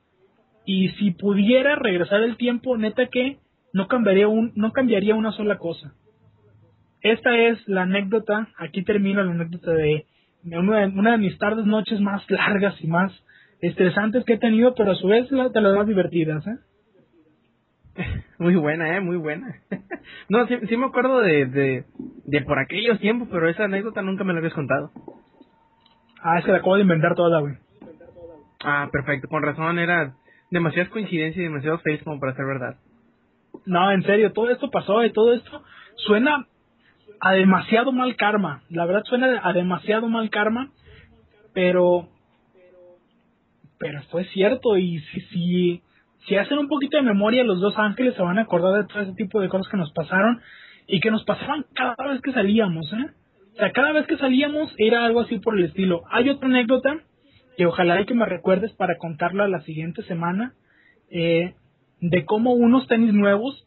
[0.67, 3.39] Y si pudiera regresar el tiempo, neta que
[3.73, 5.95] no cambiaría, un, no cambiaría una sola cosa
[7.05, 10.07] esta es la anécdota, aquí termina la anécdota de,
[10.45, 13.13] una, de, mis tardes, noches más largas y más
[13.61, 16.57] estresantes que he tenido, pero a su vez de las más divertidas, ¿eh?
[18.39, 19.01] Muy buena, ¿eh?
[19.03, 19.55] Muy buena.
[20.31, 21.85] no, sí, sí me acuerdo de, de,
[22.25, 24.91] de, por aquellos tiempos, pero esa anécdota nunca me la habías contado.
[26.27, 27.55] Ah, que la acabo de inventar toda, güey.
[28.65, 29.29] Ah, perfecto.
[29.29, 30.15] Con razón, era
[30.51, 32.77] demasiadas coincidencias y demasiados face como para ser verdad.
[33.67, 35.63] No, en serio, todo esto pasó y todo esto
[35.97, 36.47] suena
[37.21, 38.63] a demasiado mal karma.
[38.71, 40.71] La verdad suena a demasiado mal karma,
[41.53, 42.09] pero
[43.79, 45.83] pero fue cierto y si si
[46.27, 49.03] si hacen un poquito de memoria los dos ángeles se van a acordar de todo
[49.03, 50.41] ese tipo de cosas que nos pasaron
[50.87, 53.11] y que nos pasaban cada vez que salíamos, ¿eh?
[53.55, 56.03] O sea, cada vez que salíamos era algo así por el estilo.
[56.11, 56.99] Hay otra anécdota
[57.57, 60.55] que ojalá que me recuerdes para contarla la siguiente semana
[61.11, 61.55] eh,
[62.01, 63.67] de cómo unos tenis nuevos,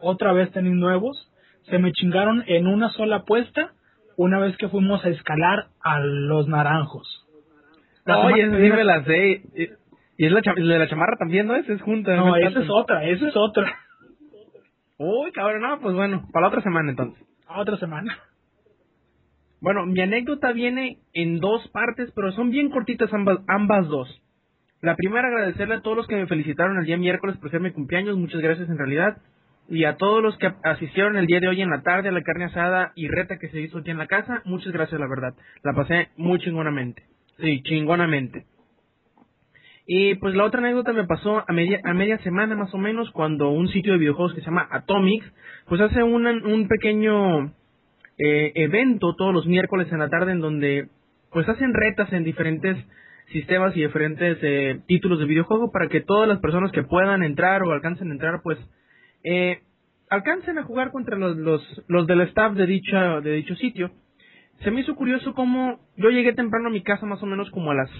[0.00, 1.32] otra vez tenis nuevos,
[1.70, 3.72] se me chingaron en una sola apuesta
[4.16, 7.26] una vez que fuimos a escalar a los naranjos.
[8.06, 9.42] Oye, sí me la sé.
[10.18, 11.56] Y es la, de la chamarra también, ¿no?
[11.56, 12.14] Esa es junta.
[12.16, 13.72] No, esa es otra, esa es otra.
[14.98, 17.24] Uy, cabrón, no, pues bueno, para la otra semana entonces.
[17.46, 18.18] A otra semana.
[19.62, 24.20] Bueno, mi anécdota viene en dos partes, pero son bien cortitas ambas, ambas dos.
[24.80, 27.70] La primera, agradecerle a todos los que me felicitaron el día miércoles por ser mi
[27.70, 29.18] cumpleaños, muchas gracias en realidad
[29.68, 32.22] y a todos los que asistieron el día de hoy en la tarde a la
[32.22, 35.34] carne asada y reta que se hizo aquí en la casa, muchas gracias, la verdad.
[35.62, 37.04] La pasé muy chingonamente.
[37.38, 38.46] Sí, chingonamente.
[39.86, 43.12] Y pues la otra anécdota me pasó a media, a media semana más o menos
[43.12, 45.32] cuando un sitio de videojuegos que se llama Atomics,
[45.68, 47.52] pues hace un pequeño
[48.18, 50.88] eh, evento todos los miércoles en la tarde en donde
[51.30, 52.76] pues hacen retas en diferentes
[53.32, 57.62] sistemas y diferentes eh, títulos de videojuego para que todas las personas que puedan entrar
[57.62, 58.58] o alcancen a entrar pues
[59.24, 59.60] eh,
[60.10, 63.90] alcancen a jugar contra los, los, los del staff de, dicha, de dicho sitio.
[64.62, 67.70] Se me hizo curioso cómo yo llegué temprano a mi casa más o menos como
[67.70, 67.90] a las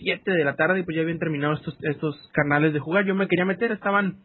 [0.00, 3.04] 7 de la tarde y pues ya habían terminado estos, estos canales de jugar.
[3.04, 4.18] Yo me quería meter, estaban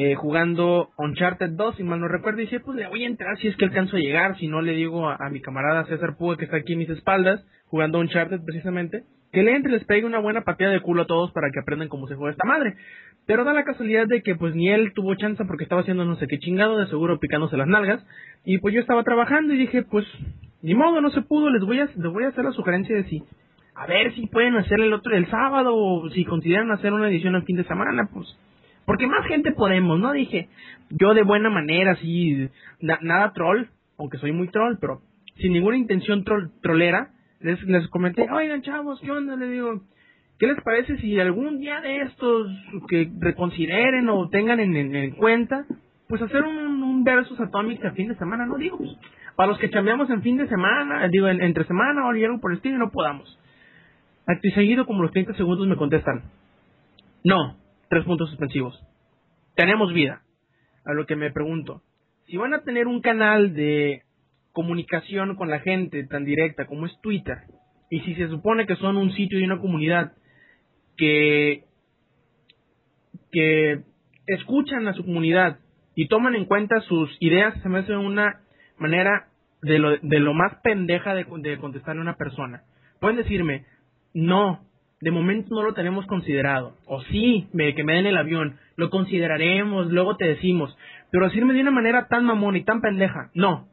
[0.00, 3.36] eh, jugando Uncharted 2, si mal no recuerdo, y dije, pues le voy a entrar
[3.38, 6.36] si es que alcanzo a llegar, si no le digo a, mi camarada César Púa
[6.36, 10.20] que está aquí en mis espaldas, jugando Uncharted precisamente, que le entre les pegue una
[10.20, 12.76] buena pateada de culo a todos para que aprendan cómo se juega esta madre.
[13.26, 16.14] Pero da la casualidad de que pues ni él tuvo chance porque estaba haciendo no
[16.14, 18.00] sé qué chingado, de seguro picándose las nalgas.
[18.44, 20.06] Y pues yo estaba trabajando y dije, pues
[20.62, 23.02] ni modo, no se pudo, les voy a, les voy a hacer la sugerencia de
[23.08, 23.24] si,
[23.74, 27.34] a ver si pueden hacer el otro el sábado o si consideran hacer una edición
[27.34, 28.28] el fin de semana, pues.
[28.88, 30.12] Porque más gente podemos, ¿no?
[30.12, 30.48] Dije,
[30.88, 32.48] yo de buena manera, así,
[32.80, 33.66] nada troll,
[33.98, 35.02] aunque soy muy troll, pero
[35.36, 39.36] sin ninguna intención troll, trolera, les, les comenté, oigan chavos, ¿qué onda?
[39.36, 39.82] Le digo,
[40.38, 42.48] ¿Qué les parece si algún día de estos
[42.88, 45.66] que reconsideren o tengan en, cuenta,
[46.08, 48.46] pues hacer un, un, versus Atomics a fin de semana?
[48.46, 48.96] No digo, pues,
[49.36, 52.56] para los que chambeamos en fin de semana, digo, entre semana o algo por el
[52.56, 53.38] estilo, no podamos.
[54.26, 56.22] Acto seguido, como los 30 segundos me contestan,
[57.22, 57.57] no,
[57.88, 58.78] tres puntos suspensivos.
[59.54, 60.22] Tenemos vida.
[60.84, 61.82] A lo que me pregunto,
[62.26, 64.02] si van a tener un canal de
[64.52, 67.38] comunicación con la gente tan directa como es Twitter,
[67.90, 70.12] y si se supone que son un sitio y una comunidad
[70.96, 71.64] que,
[73.32, 73.82] que
[74.26, 75.58] escuchan a su comunidad
[75.94, 78.40] y toman en cuenta sus ideas, se me hace una
[78.78, 79.28] manera
[79.62, 82.62] de lo, de lo más pendeja de, de contestarle a una persona.
[83.00, 83.64] Pueden decirme,
[84.14, 84.67] no,
[85.00, 86.76] de momento no lo tenemos considerado.
[86.86, 90.76] O sí, me, que me den el avión, lo consideraremos, luego te decimos.
[91.10, 93.68] Pero decirme de una manera tan mamón y tan pendeja, no,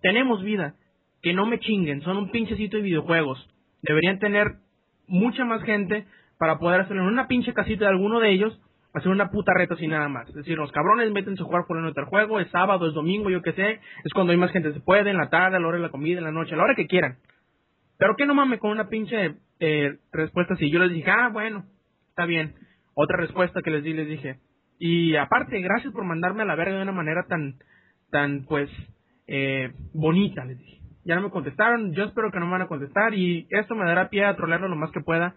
[0.00, 0.74] tenemos vida,
[1.22, 3.48] que no me chinguen, son un pinchecito de videojuegos.
[3.82, 4.56] Deberían tener
[5.06, 6.06] mucha más gente
[6.38, 8.60] para poder hacerlo en una pinche casita de alguno de ellos,
[8.94, 10.28] hacer una puta reta sin nada más.
[10.28, 13.30] Es decir, los cabrones meten a jugar por el otro juego, es sábado, es domingo,
[13.30, 15.68] yo qué sé, es cuando hay más gente se puede, en la tarde, a la
[15.68, 17.18] hora de la comida, en la noche, a la hora que quieran.
[17.98, 20.70] Pero que no mames con una pinche eh, respuesta así.
[20.70, 21.64] Yo les dije, ah, bueno,
[22.08, 22.54] está bien.
[22.94, 24.40] Otra respuesta que les di, les dije.
[24.80, 27.54] Y aparte, gracias por mandarme a la verga de una manera tan,
[28.10, 28.68] tan, pues,
[29.28, 30.80] eh, bonita, les dije.
[31.04, 33.84] Ya no me contestaron, yo espero que no me van a contestar y esto me
[33.84, 35.36] dará pie a trolearlo lo más que pueda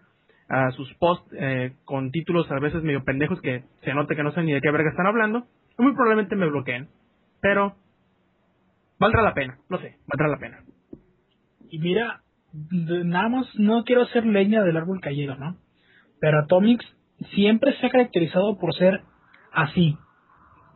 [0.49, 4.31] a sus posts eh, con títulos a veces medio pendejos que se note que no
[4.31, 5.45] sé ni de qué verga están hablando.
[5.77, 6.87] Muy probablemente me bloqueen.
[7.41, 7.75] Pero
[8.99, 10.63] valdrá la pena, no sé, valdrá la pena.
[11.69, 12.21] Y mira,
[12.71, 15.57] nada más no quiero hacer leña del árbol caído, ¿no?
[16.19, 16.85] Pero Atomics
[17.33, 19.01] siempre se ha caracterizado por ser
[19.51, 19.97] así,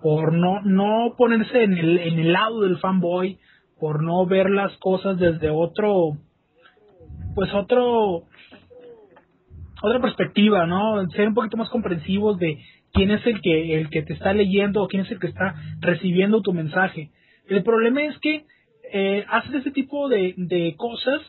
[0.02, 3.38] por no, no ponerse en el, en el lado del fanboy,
[3.80, 6.18] por no ver las cosas desde otro,
[7.36, 8.24] pues otro,
[9.82, 11.08] otra perspectiva, ¿no?
[11.12, 12.60] Ser un poquito más comprensivos de
[12.94, 15.56] quién es el que, el que te está leyendo o quién es el que está
[15.80, 17.12] recibiendo tu mensaje.
[17.48, 18.46] El problema es que
[18.92, 21.22] eh, haces ese tipo de, de cosas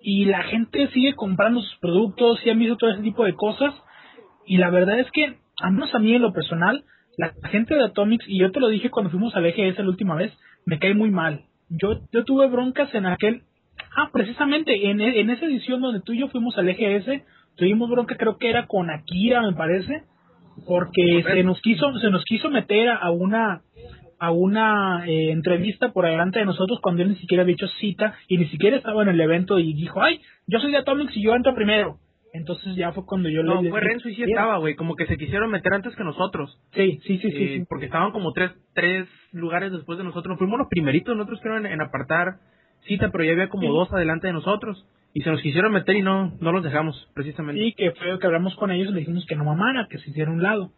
[0.00, 3.74] y la gente sigue comprando sus productos y han visto todo ese tipo de cosas
[4.46, 6.84] y la verdad es que, al menos a mí en lo personal,
[7.16, 10.14] la gente de Atomics, y yo te lo dije cuando fuimos al EGS la última
[10.14, 10.32] vez,
[10.64, 11.42] me cae muy mal.
[11.68, 13.42] Yo, yo tuve broncas en aquel...
[13.96, 17.22] Ah, precisamente, en, en esa edición donde tú y yo fuimos al EGS,
[17.56, 20.02] tuvimos bronca, creo que era con Akira, me parece,
[20.66, 23.62] porque se nos quiso, se nos quiso meter a una
[24.18, 28.14] a una eh, entrevista por delante de nosotros cuando él ni siquiera había hecho cita
[28.28, 31.22] y ni siquiera estaba en el evento y dijo, ay, yo soy de Atomics y
[31.22, 31.98] yo entro primero.
[32.32, 33.68] Entonces ya fue cuando yo no, le...
[33.68, 36.58] No, fue Renzo y sí estaba, güey, como que se quisieron meter antes que nosotros.
[36.74, 40.36] Sí, sí, sí, sí, eh, Porque estaban como tres, tres lugares después de nosotros.
[40.38, 42.36] Fuimos los primeritos, nosotros creo en, apartar
[42.86, 44.86] cita, pero ya había como dos adelante de nosotros.
[45.14, 47.62] Y se nos quisieron meter y no, no los dejamos, precisamente.
[47.62, 50.10] Sí, que fue que hablamos con ellos y le dijimos que no mamara, que se
[50.10, 50.72] hiciera un lado.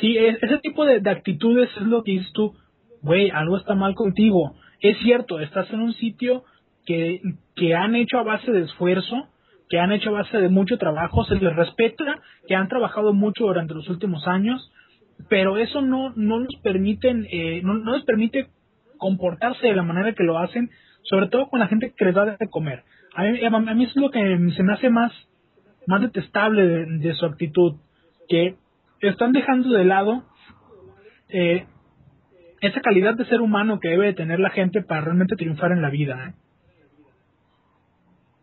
[0.00, 2.54] Sí, ese tipo de, de actitudes es lo que dices tú,
[3.02, 4.54] güey, algo está mal contigo.
[4.80, 6.44] Es cierto, estás en un sitio
[6.84, 7.20] que,
[7.54, 9.28] que han hecho a base de esfuerzo,
[9.68, 13.44] que han hecho a base de mucho trabajo, se les respeta, que han trabajado mucho
[13.44, 14.70] durante los últimos años,
[15.28, 18.48] pero eso no, no nos permiten, eh, no, no les permite
[18.98, 20.70] comportarse de la manera que lo hacen,
[21.02, 22.82] sobre todo con la gente que les da de comer.
[23.14, 24.20] A mí, a mí es lo que
[24.56, 25.12] se me hace más,
[25.86, 27.76] más detestable de, su actitud,
[28.28, 28.56] que
[29.10, 30.24] están dejando de lado
[31.28, 31.66] eh,
[32.60, 35.90] esa calidad de ser humano que debe tener la gente para realmente triunfar en la
[35.90, 36.28] vida.
[36.28, 36.34] ¿eh?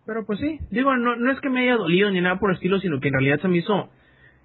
[0.05, 2.55] Pero pues sí, digo, no, no es que me haya dolido ni nada por el
[2.55, 3.89] estilo, sino que en realidad se me hizo,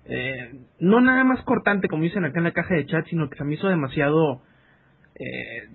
[0.05, 3.37] eh, no nada más cortante como dicen acá en la caja de chat, sino que
[3.37, 4.43] se me hizo demasiado,
[5.15, 5.69] eh,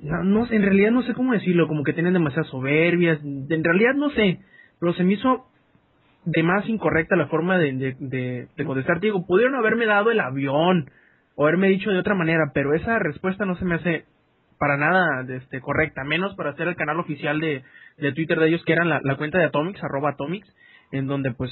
[0.00, 4.10] no, en realidad no sé cómo decirlo, como que tienen demasiadas soberbias, en realidad no
[4.10, 4.40] sé,
[4.80, 5.47] pero se me hizo
[6.30, 9.00] de más incorrecta la forma de, de, de, contestar.
[9.00, 10.90] Digo, pudieron haberme dado el avión
[11.36, 14.04] o haberme dicho de otra manera, pero esa respuesta no se me hace
[14.58, 17.62] para nada este, correcta, menos para hacer el canal oficial de,
[17.96, 20.52] de Twitter de ellos, que era la, cuenta de Atomics, arroba Atomics,
[20.92, 21.50] en donde pues,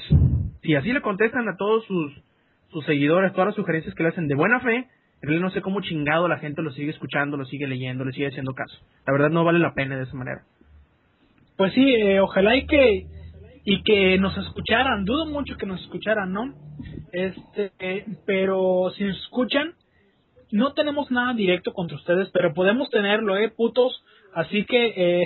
[0.62, 2.12] si así le contestan a todos sus,
[2.68, 4.88] sus seguidores, todas las sugerencias que le hacen de buena fe,
[5.22, 8.28] en no sé cómo chingado la gente lo sigue escuchando, lo sigue leyendo, le sigue
[8.28, 8.76] haciendo caso.
[9.06, 10.42] La verdad no vale la pena de esa manera.
[11.56, 13.06] Pues sí, eh, ojalá y que
[13.68, 16.54] y que nos escucharan, dudo mucho que nos escucharan, ¿no?
[17.12, 17.72] Este,
[18.24, 19.74] pero si nos escuchan,
[20.52, 24.04] no tenemos nada directo contra ustedes, pero podemos tenerlo, ¿eh, putos?
[24.32, 25.24] Así que, eh,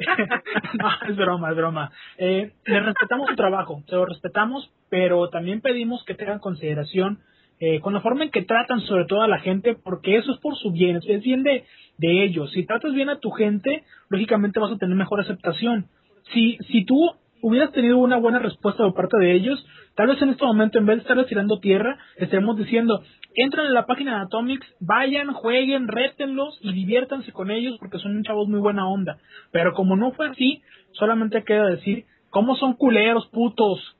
[0.78, 1.90] no, es broma, es broma.
[2.18, 7.20] Eh, les respetamos su trabajo, se lo respetamos, pero también pedimos que tengan consideración
[7.58, 10.38] eh, con la forma en que tratan sobre todo a la gente, porque eso es
[10.40, 11.64] por su bien, es bien de,
[11.96, 12.52] de ellos.
[12.52, 15.86] Si tratas bien a tu gente, lógicamente vas a tener mejor aceptación.
[16.34, 19.64] Si, si tú hubieras tenido una buena respuesta por parte de ellos,
[19.94, 23.02] tal vez en este momento, en vez de estar tirando tierra, estaremos diciendo,
[23.34, 28.22] entren en la página de Atomics, vayan, jueguen, rétenlos y diviértanse con ellos porque son
[28.22, 29.18] chavos muy buena onda.
[29.52, 30.62] Pero como no fue así,
[30.92, 33.96] solamente queda decir, ¿cómo son culeros, putos?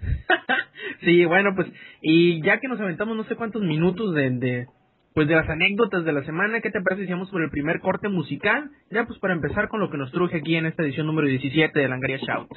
[1.00, 1.68] sí, bueno, pues,
[2.00, 4.66] y ya que nos aventamos no sé cuántos minutos de, de
[5.18, 8.08] pues de las anécdotas de la semana, ¿qué te parece si por el primer corte
[8.08, 8.70] musical?
[8.88, 11.76] Ya pues para empezar con lo que nos truje aquí en esta edición número 17
[11.76, 12.48] de Langaria Shout.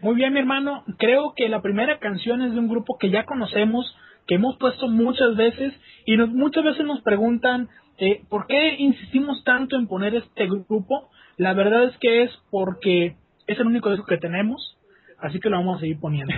[0.00, 0.82] Muy bien, mi hermano.
[0.96, 3.94] Creo que la primera canción es de un grupo que ya conocemos,
[4.26, 5.74] que hemos puesto muchas veces
[6.06, 11.10] y nos, muchas veces nos preguntan eh, ¿por qué insistimos tanto en poner este grupo?
[11.36, 14.78] La verdad es que es porque es el único disco que tenemos,
[15.18, 16.32] así que lo vamos a seguir poniendo.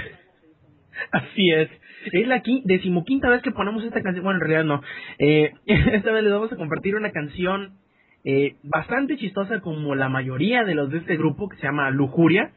[1.13, 1.69] Así es.
[2.13, 4.25] Es la decimoquinta vez que ponemos esta canción.
[4.25, 4.83] Bueno, en realidad no.
[5.19, 7.79] Eh, esta vez les vamos a compartir una canción
[8.25, 12.53] eh, bastante chistosa como la mayoría de los de este grupo que se llama Lujuria.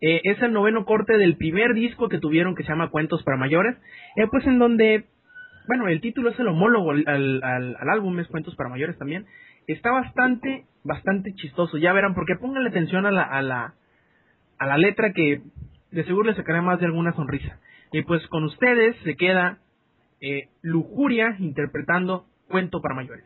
[0.00, 3.36] Eh, es el noveno corte del primer disco que tuvieron que se llama Cuentos para
[3.36, 3.76] Mayores,
[4.16, 5.04] eh, pues en donde,
[5.68, 9.26] bueno, el título es el homólogo al, álbum, es Cuentos para Mayores también.
[9.68, 13.74] Está bastante, bastante chistoso, ya verán, porque pónganle atención a la, a la,
[14.58, 15.40] a la letra que
[15.92, 17.60] de seguro les sacará más de alguna sonrisa.
[17.92, 19.58] Y pues con ustedes se queda
[20.20, 23.24] eh, Lujuria interpretando Cuento para Mayores.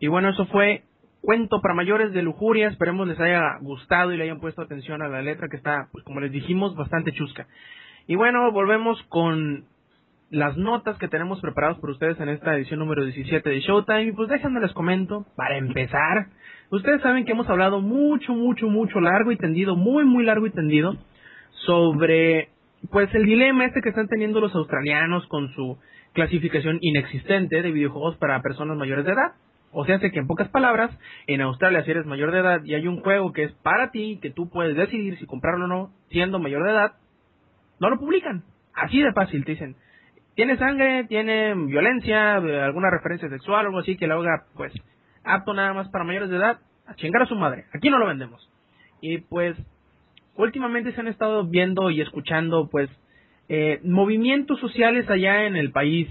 [0.00, 0.82] Y bueno, eso fue
[1.20, 2.68] Cuento para Mayores de Lujuria.
[2.68, 6.02] Esperemos les haya gustado y le hayan puesto atención a la letra que está, pues
[6.04, 7.46] como les dijimos, bastante chusca.
[8.06, 9.66] Y bueno, volvemos con
[10.30, 14.04] las notas que tenemos preparadas por ustedes en esta edición número 17 de Showtime.
[14.04, 16.28] Y pues déjenme les comento, para empezar,
[16.70, 20.50] ustedes saben que hemos hablado mucho, mucho, mucho largo y tendido, muy, muy largo y
[20.50, 20.96] tendido,
[21.66, 22.48] sobre
[22.90, 25.78] pues el dilema este que están teniendo los australianos con su
[26.14, 29.32] clasificación inexistente de videojuegos para personas mayores de edad.
[29.72, 30.90] O sea, que en pocas palabras,
[31.26, 34.18] en Australia si eres mayor de edad y hay un juego que es para ti,
[34.20, 36.92] que tú puedes decidir si comprarlo o no, siendo mayor de edad,
[37.78, 38.42] no lo publican.
[38.74, 39.76] Así de fácil, te dicen.
[40.34, 44.72] Tiene sangre, tiene violencia, alguna referencia sexual, algo así que lo haga, pues,
[45.24, 47.66] apto nada más para mayores de edad, a chingar a su madre.
[47.72, 48.48] Aquí no lo vendemos.
[49.00, 49.56] Y pues,
[50.36, 52.90] últimamente se han estado viendo y escuchando, pues,
[53.48, 56.08] eh, movimientos sociales allá en el país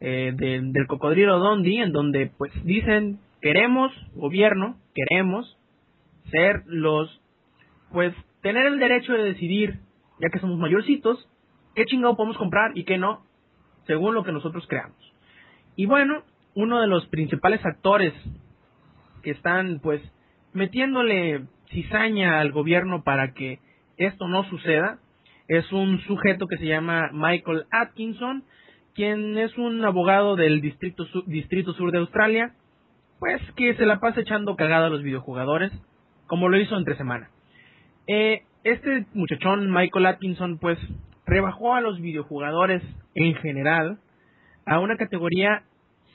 [0.00, 5.58] eh, del cocodrilo Dondi, en donde pues dicen queremos gobierno, queremos
[6.30, 7.20] ser los,
[7.92, 9.80] pues tener el derecho de decidir,
[10.20, 11.28] ya que somos mayorcitos,
[11.74, 13.24] qué chingado podemos comprar y qué no,
[13.86, 14.98] según lo que nosotros creamos.
[15.76, 16.22] Y bueno,
[16.54, 18.12] uno de los principales actores
[19.22, 20.02] que están pues
[20.52, 23.60] metiéndole cizaña al gobierno para que
[23.96, 24.98] esto no suceda
[25.48, 28.44] es un sujeto que se llama Michael Atkinson,
[29.00, 32.52] quien es un abogado del distrito, sur de Australia,
[33.18, 35.72] pues que se la pasa echando cagada a los videojugadores,
[36.26, 37.30] como lo hizo entre semana.
[38.06, 40.78] Eh, este muchachón, Michael Atkinson, pues
[41.24, 42.82] rebajó a los videojugadores
[43.14, 44.00] en general
[44.66, 45.62] a una categoría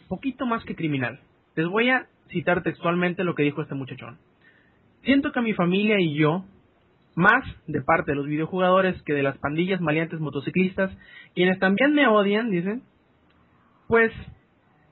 [0.08, 1.20] poquito más que criminal.
[1.56, 4.20] Les voy a citar textualmente lo que dijo este muchachón.
[5.02, 6.46] Siento que mi familia y yo
[7.16, 10.96] más de parte de los videojugadores que de las pandillas maleantes motociclistas,
[11.34, 12.84] quienes también me odian, dicen,
[13.88, 14.12] pues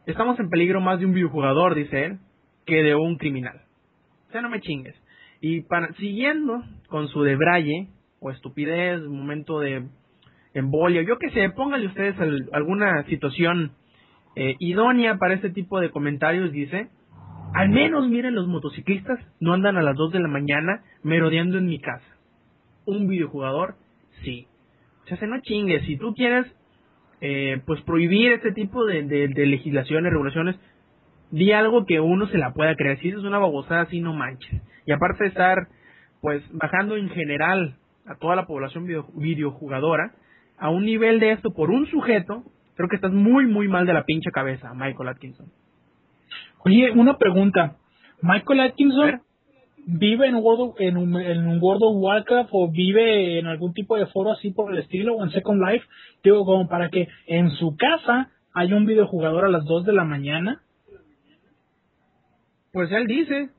[0.06, 2.20] estamos en peligro más de un videojugador, dice él,
[2.66, 3.62] que de un criminal.
[4.30, 4.96] O sea, no me chingues.
[5.42, 7.90] Y para, siguiendo con su debraye,
[8.22, 9.90] o estupidez, momento de
[10.54, 12.16] embolia, yo que sé, pónganle ustedes
[12.54, 13.74] alguna situación
[14.38, 16.90] eh, idónea para este tipo de comentarios, dice,
[17.54, 21.66] al menos miren los motociclistas no andan a las 2 de la mañana merodeando en
[21.66, 22.13] mi casa
[22.86, 23.76] un videojugador,
[24.24, 24.48] sí.
[25.04, 26.48] O sea, no chingues, si tú quieres
[27.22, 30.56] eh, pues prohibir este tipo de, de, legislaciones, regulaciones,
[31.32, 33.00] di algo que uno se la pueda creer.
[33.00, 34.62] Si eso es una babosada, así no manches.
[34.86, 35.68] Y aparte de estar
[36.22, 40.14] pues bajando en general a toda la población videojugadora
[40.58, 42.44] a un nivel de esto por un sujeto,
[42.76, 45.48] creo que estás muy muy mal de la pinche cabeza, Michael Atkinson.
[46.66, 47.78] Oye, una pregunta.
[48.22, 49.22] Michael Atkinson
[49.86, 53.98] vive en, World en, un, en un World of Warcraft o vive en algún tipo
[53.98, 55.86] de foro así por el estilo o en Second Life,
[56.24, 60.04] digo, como para que en su casa haya un videojugador a las 2 de la
[60.04, 60.62] mañana.
[62.72, 63.50] Pues él dice,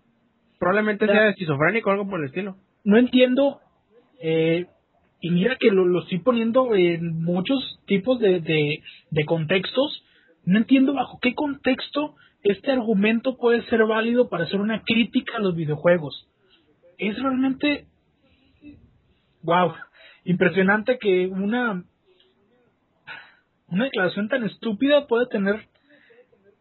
[0.58, 2.56] probablemente sea esquizofrénico o algo por el estilo.
[2.84, 3.60] No entiendo,
[4.20, 4.66] eh,
[5.20, 10.04] y mira que lo, lo, estoy poniendo en muchos tipos de, de, de contextos,
[10.44, 15.40] no entiendo bajo qué contexto este argumento puede ser válido para hacer una crítica a
[15.40, 16.28] los videojuegos.
[16.98, 17.86] Es realmente,
[19.42, 19.74] wow,
[20.24, 21.84] impresionante que una
[23.66, 25.66] una declaración tan estúpida puede tener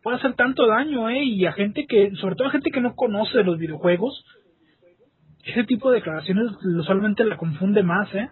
[0.02, 2.96] puede hacer tanto daño, eh, y a gente que, sobre todo a gente que no
[2.96, 4.26] conoce los videojuegos,
[5.46, 8.30] ese tipo de declaraciones usualmente la confunde más, eh.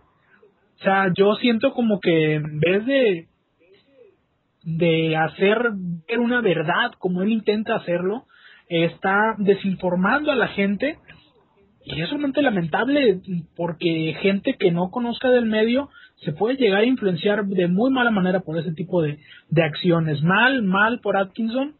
[0.80, 3.28] O sea, yo siento como que en vez de
[4.64, 5.72] de hacer
[6.08, 8.26] ver una verdad como él intenta hacerlo,
[8.68, 10.98] está desinformando a la gente
[11.84, 13.22] y es realmente lamentable
[13.56, 15.90] porque gente que no conozca del medio
[16.24, 19.18] se puede llegar a influenciar de muy mala manera por ese tipo de,
[19.50, 20.22] de acciones.
[20.22, 21.74] Mal, mal por Atkinson.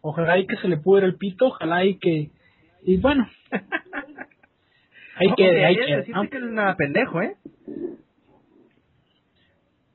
[0.00, 2.30] Ojalá y que se le pudiera el pito, ojalá y que...
[2.84, 3.28] Y bueno.
[5.16, 5.64] hay que...
[5.64, 7.36] Hay que, que es nada pendejo, ¿eh?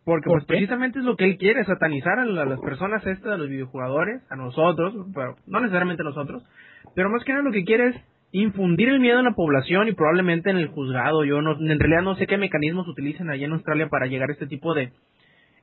[0.08, 3.50] Porque pues precisamente es lo que él quiere, satanizar a, las personas estas, a los
[3.50, 6.46] videojugadores, a nosotros, pero no necesariamente a nosotros,
[6.96, 7.96] pero más que nada lo que quiere es
[8.32, 11.26] infundir el miedo en la población y probablemente en el juzgado.
[11.26, 14.32] Yo no, en realidad no sé qué mecanismos utilizan allá en Australia para llegar a
[14.32, 14.94] este tipo de,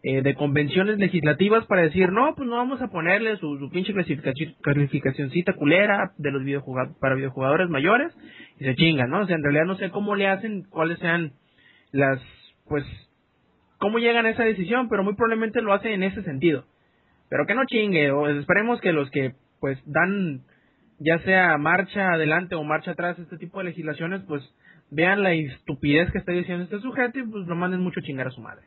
[0.02, 3.94] eh, de convenciones legislativas para decir, no, pues no vamos a ponerle su, su pinche
[3.94, 8.14] clasificacióncita culera de los videojugadores, para videojugadores mayores
[8.60, 9.22] y se chingan, ¿no?
[9.22, 11.32] O sea, en realidad no sé cómo le hacen, cuáles sean
[11.92, 12.20] las,
[12.68, 12.84] pues,
[13.84, 16.64] cómo llegan a esa decisión, pero muy probablemente lo hacen en ese sentido.
[17.28, 20.40] Pero que no chingue, o esperemos que los que pues dan
[20.98, 24.42] ya sea marcha adelante o marcha atrás este tipo de legislaciones, pues
[24.90, 28.30] vean la estupidez que está diciendo este sujeto y pues lo manden mucho chingar a
[28.30, 28.62] su madre.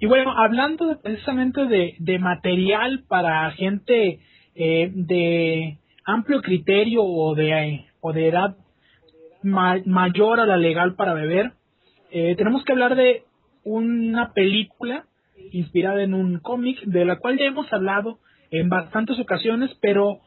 [0.00, 4.20] Y bueno, hablando precisamente de, de, material para gente
[4.54, 5.76] eh, de
[6.06, 8.56] amplio criterio o de, o de edad
[9.42, 11.52] mayor a la legal para beber,
[12.10, 13.24] eh, tenemos que hablar de
[13.64, 15.04] una película
[15.52, 18.18] inspirada en un cómic de la cual ya hemos hablado
[18.50, 20.20] en bastantes ocasiones, pero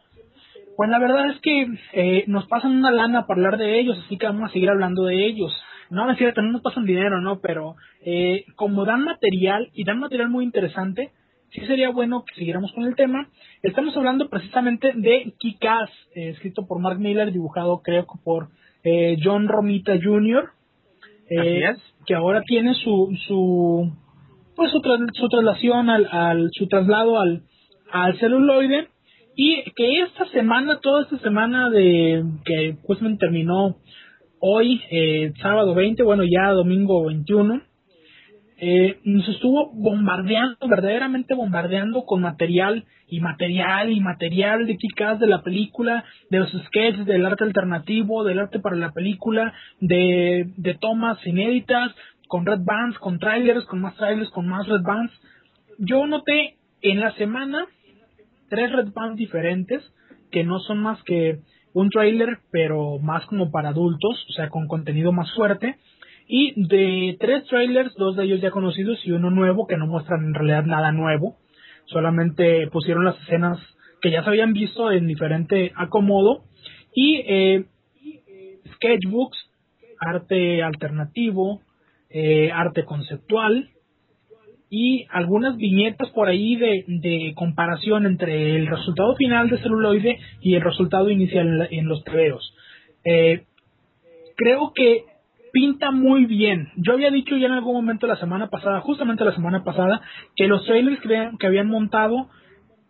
[0.76, 4.18] pues la verdad es que eh, nos pasan una lana para hablar de ellos, así
[4.18, 5.54] que vamos a seguir hablando de ellos.
[5.90, 7.40] No, es cierto, no nos pasan dinero, ¿no?
[7.40, 11.12] Pero eh, como dan material y dan material muy interesante,
[11.52, 13.30] sí sería bueno que siguiéramos con el tema.
[13.62, 18.50] Estamos hablando precisamente de Kikas, eh, escrito por Mark Miller, dibujado creo que por
[19.24, 20.52] John Romita Jr
[21.30, 21.76] eh,
[22.06, 23.92] que ahora tiene su su
[24.56, 24.80] pues su,
[25.30, 27.44] traslación al, al, su traslado al,
[27.92, 28.88] al celuloide
[29.36, 33.76] y que esta semana toda esta semana de que pues terminó
[34.40, 37.62] hoy eh, sábado 20 bueno ya domingo 21
[38.58, 45.28] eh, nos estuvo bombardeando, verdaderamente bombardeando con material y material y material de chicas de
[45.28, 50.74] la película, de los sketches, del arte alternativo, del arte para la película, de, de
[50.76, 51.94] tomas inéditas,
[52.28, 55.14] con red bands, con trailers, con más trailers, con más red bands.
[55.78, 57.66] Yo noté en la semana
[58.50, 59.84] tres red bands diferentes
[60.32, 61.40] que no son más que
[61.74, 65.76] un trailer, pero más como para adultos, o sea, con contenido más fuerte.
[66.28, 70.26] Y de tres trailers, dos de ellos ya conocidos y uno nuevo, que no muestran
[70.26, 71.38] en realidad nada nuevo.
[71.86, 73.60] Solamente pusieron las escenas
[74.02, 76.44] que ya se habían visto en diferente acomodo.
[76.94, 77.66] Y eh,
[78.76, 79.38] sketchbooks,
[80.00, 81.62] arte alternativo,
[82.10, 83.70] eh, arte conceptual,
[84.70, 90.62] y algunas viñetas por ahí de, comparación entre el resultado final de celuloide y el
[90.62, 92.54] resultado inicial en, los tebeos.
[93.04, 93.44] Eh,
[94.36, 95.06] creo que
[95.56, 96.68] pinta muy bien.
[96.76, 100.02] Yo había dicho ya en algún momento la semana pasada, justamente la semana pasada,
[100.36, 102.28] que los trailers que, que habían montado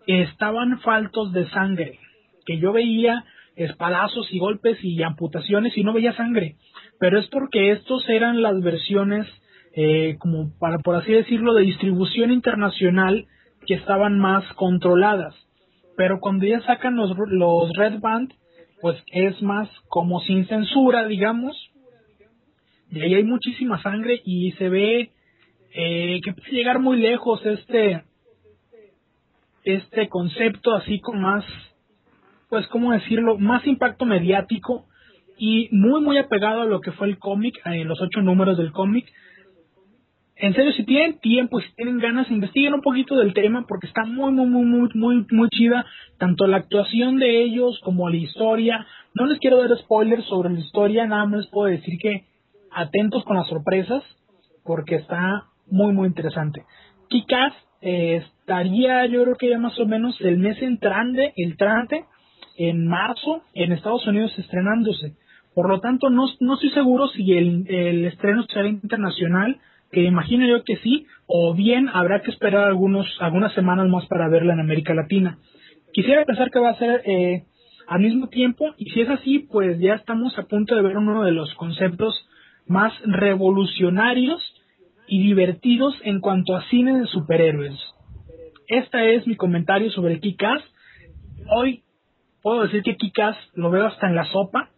[0.08, 2.00] estaban faltos de sangre,
[2.44, 3.24] que yo veía
[3.56, 6.56] espadazos y golpes y amputaciones y no veía sangre.
[7.00, 9.28] Pero es porque estos eran las versiones
[9.76, 13.28] eh, como para por así decirlo, de distribución internacional
[13.68, 15.36] que estaban más controladas.
[15.98, 18.34] Pero cuando ya sacan los, los Red Band,
[18.82, 21.56] pues es más como sin censura, digamos.
[22.92, 25.12] Y ahí hay muchísima sangre y se ve
[25.74, 28.04] eh, que puede llegar muy lejos este
[29.64, 31.44] este concepto así con más
[32.50, 34.86] pues cómo decirlo más impacto mediático
[35.38, 38.72] y muy muy apegado a lo que fue el cómic eh, los ocho números del
[38.72, 39.06] cómic
[40.38, 44.04] en serio, si tienen tiempo, si tienen ganas, investiguen un poquito del tema porque está
[44.04, 45.86] muy, muy, muy, muy, muy, muy chida.
[46.18, 48.86] Tanto la actuación de ellos como la historia.
[49.14, 52.26] No les quiero dar spoilers sobre la historia, nada más les puedo decir que
[52.76, 54.04] atentos con las sorpresas
[54.64, 56.64] porque está muy, muy interesante.
[57.10, 62.06] Kikas eh, estaría, yo creo que ya más o menos el mes entrante, el trante,
[62.58, 65.16] en marzo, en Estados Unidos estrenándose.
[65.54, 69.60] Por lo tanto, no, no estoy seguro si el, el estreno será internacional
[69.92, 74.28] que imagino yo que sí, o bien habrá que esperar algunos, algunas semanas más para
[74.28, 75.38] verla en América Latina.
[75.94, 77.44] Quisiera pensar que va a ser eh,
[77.88, 81.24] al mismo tiempo, y si es así, pues ya estamos a punto de ver uno
[81.24, 82.14] de los conceptos
[82.68, 84.42] más revolucionarios
[85.08, 87.76] y divertidos en cuanto a cine de superhéroes.
[88.68, 90.64] Este es mi comentario sobre Kikas.
[91.48, 91.84] Hoy
[92.42, 94.70] puedo decir que Kikas lo veo hasta en la sopa,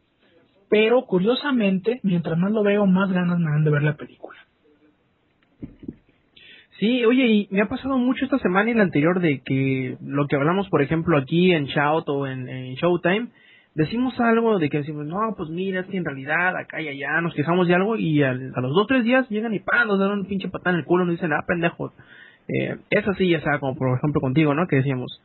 [0.70, 4.38] pero curiosamente, mientras más lo veo, más ganas me dan de ver la película.
[6.80, 10.28] Sí, oye, y me ha pasado mucho esta semana y la anterior de que lo
[10.28, 13.30] que hablamos, por ejemplo, aquí en Shout o en, Showtime,
[13.78, 17.22] decimos algo de que decimos, no, pues mira, es que en realidad acá y allá
[17.22, 19.88] nos quejamos de algo y a los dos, tres días llegan y ¡pam!
[19.88, 21.94] nos dan un pinche patán en el culo nos dicen, ah, pendejo.
[22.48, 24.66] Eh, es así, ya sea, como por ejemplo contigo, ¿no?
[24.66, 25.22] Que decíamos,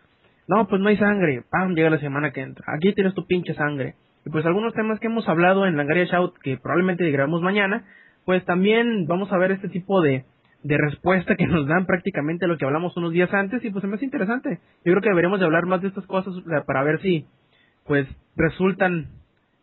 [0.48, 1.74] no, pues no hay sangre, ¡pam!
[1.74, 3.94] Llega la semana que entra, aquí tienes tu pinche sangre.
[4.26, 7.86] Y pues algunos temas que hemos hablado en Langaria Shout, que probablemente grabamos mañana,
[8.26, 10.24] pues también vamos a ver este tipo de
[10.62, 13.94] de respuesta que nos dan prácticamente lo que hablamos unos días antes y pues me
[13.94, 14.60] hace interesante.
[14.84, 16.34] Yo creo que deberíamos de hablar más de estas cosas
[16.66, 17.26] para ver si
[17.86, 18.06] pues
[18.36, 19.08] resultan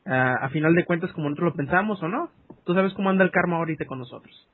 [0.05, 2.29] ah, a final de cuentas como nosotros lo pensamos o no.
[2.65, 4.47] Tú sabes cómo anda el karma ahorita con nosotros.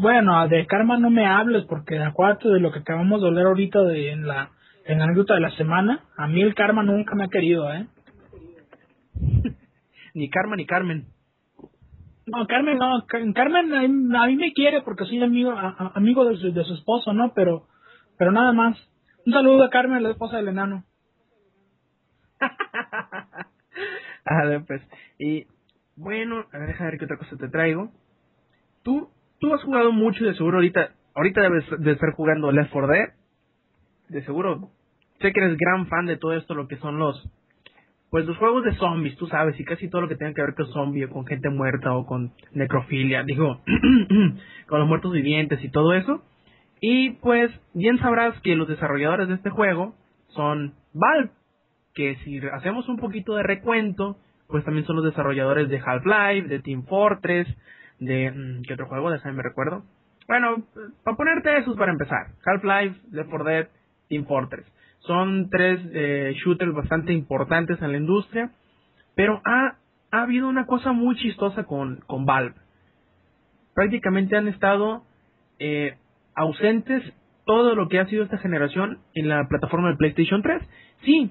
[0.00, 3.82] Bueno, de karma no me hables porque acuérdate de lo que acabamos de hablar ahorita
[3.82, 4.50] de, en la
[4.86, 6.04] en la anécdota de la semana.
[6.16, 7.86] A mí el karma nunca me ha querido, ¿eh?
[10.14, 11.06] ni karma ni Carmen.
[12.26, 13.04] No, Carmen no,
[13.34, 15.52] Carmen a mí me quiere porque soy amigo
[15.94, 17.32] amigo de su, de su esposo, ¿no?
[17.34, 17.66] Pero
[18.16, 18.78] pero nada más.
[19.26, 20.84] Un saludo a Carmen, la esposa del enano.
[24.24, 24.82] a ver, pues.
[25.18, 25.46] Y
[25.96, 27.90] bueno, a ver, déjame ver qué otra cosa te traigo.
[28.82, 30.90] Tú, tú has jugado mucho de seguro ahorita.
[31.14, 33.08] Ahorita debes de estar jugando Left 4 Dead.
[34.08, 34.70] De seguro.
[35.20, 37.28] Sé que eres gran fan de todo esto, lo que son los
[38.14, 40.54] pues los juegos de zombies, tú sabes, y casi todo lo que tenga que ver
[40.54, 43.60] con zombies, con gente muerta, o con necrofilia, digo,
[44.68, 46.22] con los muertos vivientes y todo eso.
[46.80, 49.96] Y pues bien sabrás que los desarrolladores de este juego
[50.28, 51.30] son Valve,
[51.94, 54.18] que si hacemos un poquito de recuento,
[54.48, 57.48] pues también son los desarrolladores de Half-Life, de Team Fortress,
[57.98, 58.30] de...
[58.30, 59.10] Mm, ¿Qué otro juego?
[59.10, 59.84] Déjame me recuerdo.
[60.26, 60.64] Bueno,
[61.02, 62.28] para ponerte esos para empezar.
[62.44, 63.68] Half-Life, Left 4 Dead,
[64.08, 64.66] Team Fortress.
[65.00, 68.50] Son tres eh, shooters bastante importantes en la industria,
[69.14, 69.76] pero ha,
[70.10, 72.54] ha habido una cosa muy chistosa con, con Valve.
[73.74, 75.04] Prácticamente han estado
[75.58, 75.96] eh,
[76.34, 77.02] ausentes
[77.44, 80.62] todo lo que ha sido esta generación en la plataforma de PlayStation 3.
[81.04, 81.30] Sí,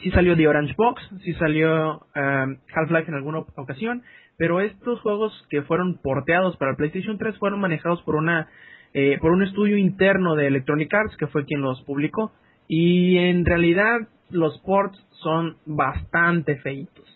[0.00, 4.02] sí salió The Orange Box, sí salió um, Half-Life en alguna ocasión,
[4.36, 8.48] pero estos juegos que fueron porteados para PlayStation 3 fueron manejados por una
[8.94, 12.32] eh, por un estudio interno de Electronic Arts que fue quien los publicó
[12.68, 17.06] y en realidad los ports son bastante feitos.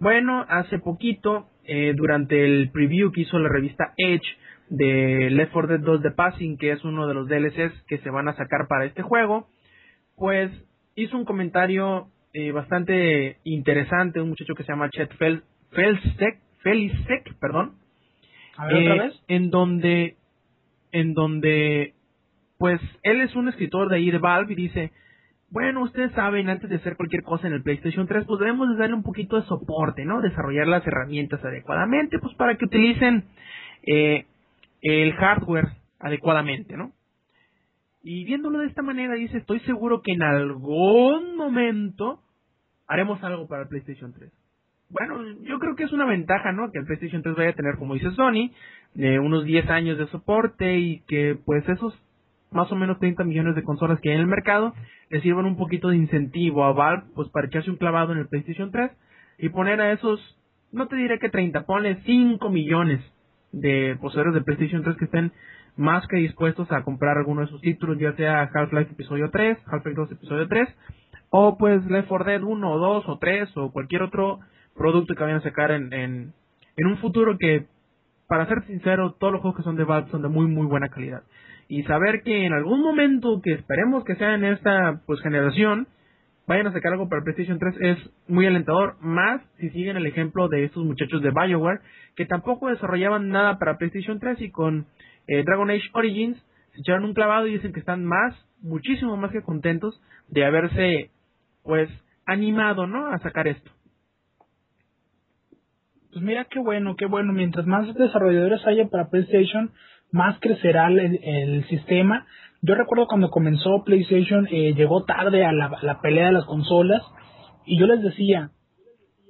[0.00, 4.26] Bueno, hace poquito, eh, durante el preview que hizo la revista Edge
[4.68, 8.10] de Left 4 Dead 2 The Passing, que es uno de los DLCs que se
[8.10, 9.48] van a sacar para este juego,
[10.16, 10.50] pues
[10.94, 15.42] hizo un comentario eh, bastante interesante, un muchacho que se llama Chet Fel
[16.62, 17.76] Felisek, perdón.
[18.56, 19.22] A ver, otra vez.
[19.28, 20.16] En donde,
[20.92, 21.94] en donde,
[22.58, 24.92] pues, él es un escritor de ahí de Valve y dice,
[25.50, 28.94] bueno, ustedes saben, antes de hacer cualquier cosa en el PlayStation 3, pues debemos darle
[28.94, 30.22] un poquito de soporte, ¿no?
[30.22, 33.24] Desarrollar las herramientas adecuadamente, pues para que utilicen
[33.86, 34.24] eh,
[34.80, 35.68] el hardware
[35.98, 36.92] adecuadamente, ¿no?
[38.02, 42.20] Y viéndolo de esta manera, dice, estoy seguro que en algún momento
[42.88, 44.30] haremos algo para el PlayStation 3.
[44.90, 46.70] Bueno, yo creo que es una ventaja, ¿no?
[46.70, 48.52] Que el PlayStation 3 vaya a tener, como dice Sony,
[48.96, 51.98] eh, unos 10 años de soporte y que pues esos
[52.50, 54.74] más o menos 30 millones de consolas que hay en el mercado
[55.08, 58.28] le sirvan un poquito de incentivo a Valve pues para echarse un clavado en el
[58.28, 58.90] PlayStation 3
[59.38, 60.20] y poner a esos,
[60.72, 63.00] no te diré que 30, ponle 5 millones
[63.52, 65.32] de poseedores de PlayStation 3 que estén
[65.76, 70.00] más que dispuestos a comprar alguno de sus títulos, ya sea Half-Life Episodio 3, Half-Life
[70.00, 70.68] 2 Episodio 3,
[71.30, 74.40] o pues Left 4 Dead 1 o 2 o 3 o cualquier otro
[74.76, 76.32] producto que vayan a sacar en, en,
[76.76, 77.66] en un futuro que,
[78.28, 80.88] para ser sincero, todos los juegos que son de Valve son de muy muy buena
[80.88, 81.22] calidad.
[81.68, 85.86] Y saber que en algún momento, que esperemos que sea en esta pues generación,
[86.46, 87.98] vayan a sacar algo para PlayStation 3 es
[88.28, 91.80] muy alentador, más si siguen el ejemplo de estos muchachos de BioWare,
[92.16, 94.86] que tampoco desarrollaban nada para PlayStation 3 y con
[95.26, 96.38] eh, Dragon Age Origins
[96.72, 101.10] se echaron un clavado y dicen que están más, muchísimo más que contentos de haberse,
[101.62, 101.90] pues,
[102.26, 103.08] animado, ¿no?
[103.08, 103.70] A sacar esto.
[106.12, 107.32] Pues mira qué bueno, qué bueno.
[107.32, 109.70] Mientras más desarrolladores haya para PlayStation,
[110.10, 112.26] más crecerá el, sistema.
[112.60, 117.02] Yo recuerdo cuando comenzó PlayStation, eh, llegó tarde a la, la pelea de las consolas
[117.64, 118.50] y yo les decía,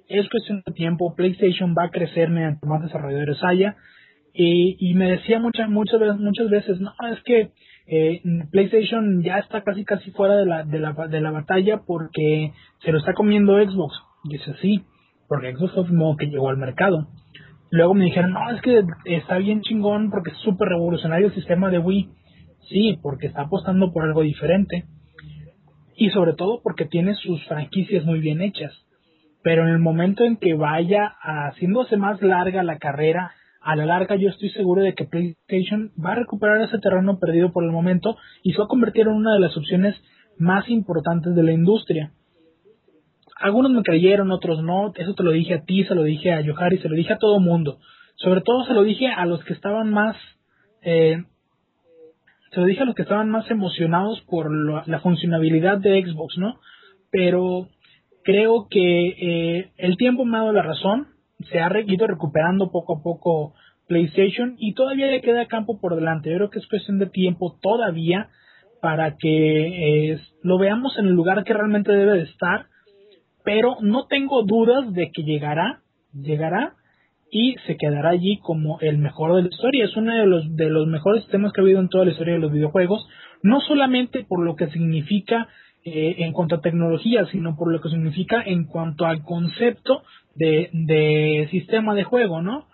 [0.09, 3.77] es cuestión de tiempo, PlayStation va a crecer mediante más desarrolladores haya.
[4.35, 7.51] Y, me decía muchas muchas veces, muchas veces, no, es que
[7.87, 12.53] eh, PlayStation ya está casi casi fuera de la, de, la, de la batalla porque
[12.83, 13.95] se lo está comiendo Xbox.
[14.25, 14.85] Y dice, sí,
[15.29, 17.09] porque Xbox fue modo que llegó al mercado.
[17.71, 21.71] Luego me dijeron, no, es que está bien chingón porque es súper revolucionario el sistema
[21.71, 22.11] de Wii.
[22.69, 24.85] Sí, porque está apostando por algo diferente.
[25.97, 28.73] Y sobre todo porque tiene sus franquicias muy bien hechas.
[29.43, 33.33] Pero en el momento en que vaya haciéndose más larga la carrera,
[33.65, 37.53] a la larga yo estoy seguro de que PlayStation va a recuperar ese terreno perdido
[37.53, 39.95] por el momento y se va a convertir en una de las opciones
[40.39, 42.13] más importantes de la industria.
[43.39, 46.41] Algunos me creyeron, otros no, eso te lo dije a ti, se lo dije a
[46.41, 47.79] Yohari, se lo dije a todo mundo.
[48.17, 50.17] Sobre todo se lo dije a los que estaban más,
[50.83, 51.25] eh,
[52.53, 54.51] se lo dije a los que estaban más emocionados por
[54.87, 56.61] la funcionalidad de Xbox, ¿no?
[57.11, 57.69] Pero
[58.23, 61.09] creo que eh, el tiempo me ha dado la razón,
[61.51, 63.55] se ha ido recuperando poco a poco
[63.87, 66.31] PlayStation y todavía le queda campo por delante.
[66.31, 68.29] Yo creo que es cuestión de tiempo todavía
[68.81, 72.67] para que eh, lo veamos en el lugar que realmente debe de estar,
[73.45, 75.83] pero no tengo dudas de que llegará,
[76.13, 76.75] llegará
[77.31, 79.85] y se quedará allí como el mejor de la historia.
[79.85, 82.35] Es uno de los, de los mejores temas que ha habido en toda la historia
[82.35, 83.07] de los videojuegos,
[83.43, 85.49] no solamente por lo que significa
[85.85, 90.05] eh, en cuanto a tecnología, sino por lo que significa en cuanto al concepto
[90.37, 92.69] de, sistema de juego, ¿no?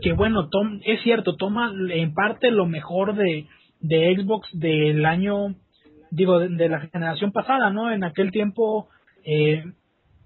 [0.00, 0.48] Que bueno,
[0.84, 3.48] es cierto, toma en parte lo mejor de,
[3.80, 5.56] de Xbox del año,
[6.12, 7.90] digo, de, la generación pasada, ¿no?
[7.90, 8.88] En aquel tiempo
[9.24, 9.64] eh,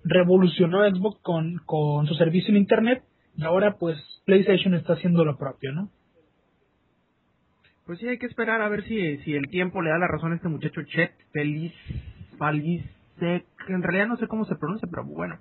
[0.05, 3.03] revolucionó Xbox con, con su servicio en Internet
[3.35, 5.91] y ahora pues PlayStation está haciendo lo propio, ¿no?
[7.87, 10.33] Pues sí, hay que esperar a ver si, si el tiempo le da la razón
[10.33, 11.73] a este muchacho Chet Feliz,
[13.21, 15.39] En realidad no sé cómo se pronuncia, pero bueno,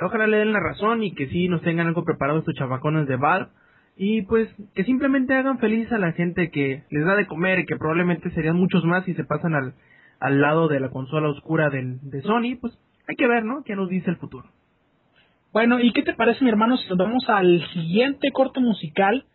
[0.00, 3.16] Ojalá le den la razón y que sí nos tengan algo preparado estos chabacones de
[3.16, 3.50] Valve.
[3.96, 7.66] Y pues que simplemente hagan feliz a la gente que les da de comer y
[7.66, 9.74] que probablemente serían muchos más si se pasan al,
[10.18, 12.56] al lado de la consola oscura del, de Sony.
[12.58, 12.72] Pues
[13.06, 13.62] hay que ver, ¿no?
[13.64, 14.48] ¿Qué nos dice el futuro?
[15.52, 19.26] Bueno, ¿y qué te parece, mi hermano, si nos vamos al siguiente corto musical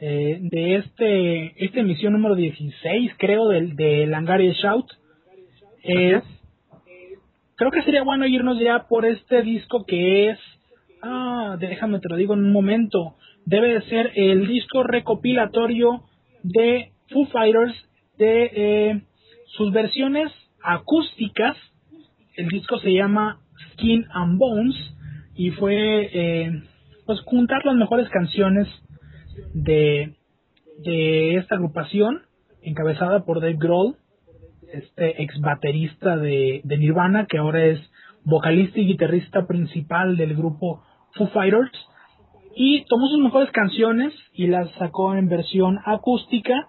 [0.00, 4.86] eh, de este esta emisión número 16, creo, del de Langaria Shout?
[5.84, 6.24] Es
[7.62, 10.38] creo que sería bueno irnos ya por este disco que es,
[11.00, 13.14] ah, déjame te lo digo en un momento,
[13.46, 16.02] debe de ser el disco recopilatorio
[16.42, 17.72] de Foo Fighters
[18.18, 19.02] de eh,
[19.56, 21.56] sus versiones acústicas.
[22.34, 23.38] El disco se llama
[23.74, 24.74] Skin and Bones
[25.36, 26.62] y fue eh,
[27.06, 28.66] pues juntar las mejores canciones
[29.54, 30.16] de,
[30.78, 32.22] de esta agrupación
[32.60, 33.94] encabezada por Dave Grohl
[34.72, 37.80] este ex baterista de, Nirvana, que ahora es
[38.24, 40.82] vocalista y guitarrista principal del grupo
[41.14, 41.72] Foo Fighters.
[42.54, 46.66] Y tomó sus mejores canciones y las sacó en versión acústica.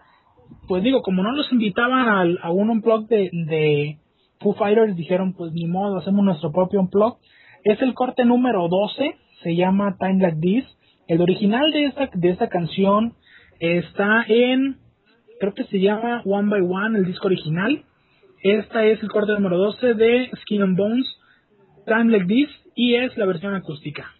[0.67, 3.97] Pues digo, como no los invitaban al, a un unplug de, de
[4.39, 7.17] Foo Fighters, dijeron, pues ni modo, hacemos nuestro propio unplug.
[7.63, 10.65] Es el corte número 12, se llama Time Like This.
[11.07, 13.13] El original de esta, de esta canción
[13.59, 14.77] está en,
[15.39, 17.83] creo que se llama One by One, el disco original.
[18.43, 21.07] Esta es el corte número 12 de Skin and Bones,
[21.85, 24.11] Time Like This, y es la versión acústica.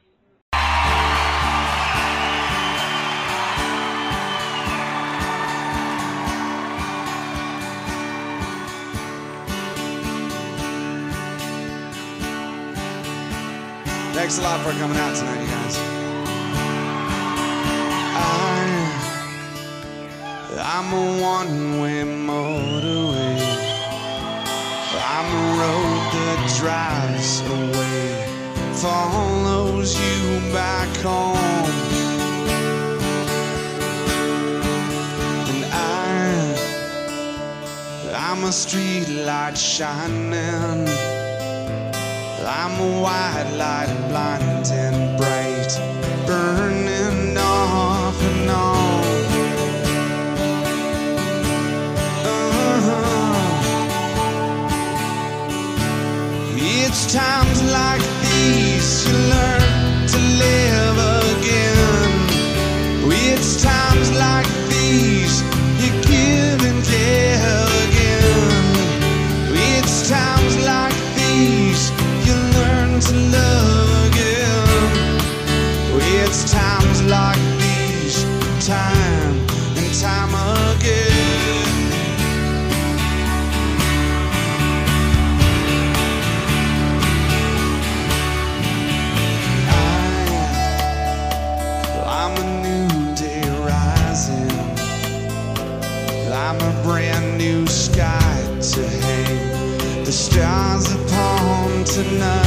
[14.13, 15.77] Thanks a lot for coming out tonight, you guys.
[18.15, 18.71] I,
[20.63, 23.22] I'm a one-way motorway.
[25.63, 28.07] road that drives away
[28.83, 31.67] follows you back home.
[35.51, 36.25] And I,
[38.25, 40.87] I'm a street light shining.
[42.59, 45.73] I'm a white light, blind and bright,
[46.27, 46.92] burning.
[57.13, 60.92] times like these, you learn to live.
[100.33, 102.42] shines upon tonight.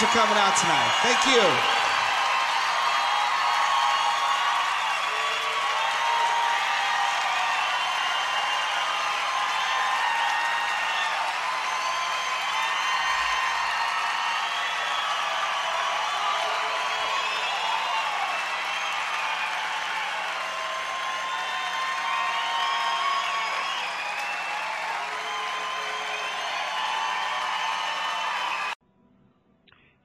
[0.00, 0.92] For coming out tonight.
[1.02, 1.69] Thank you.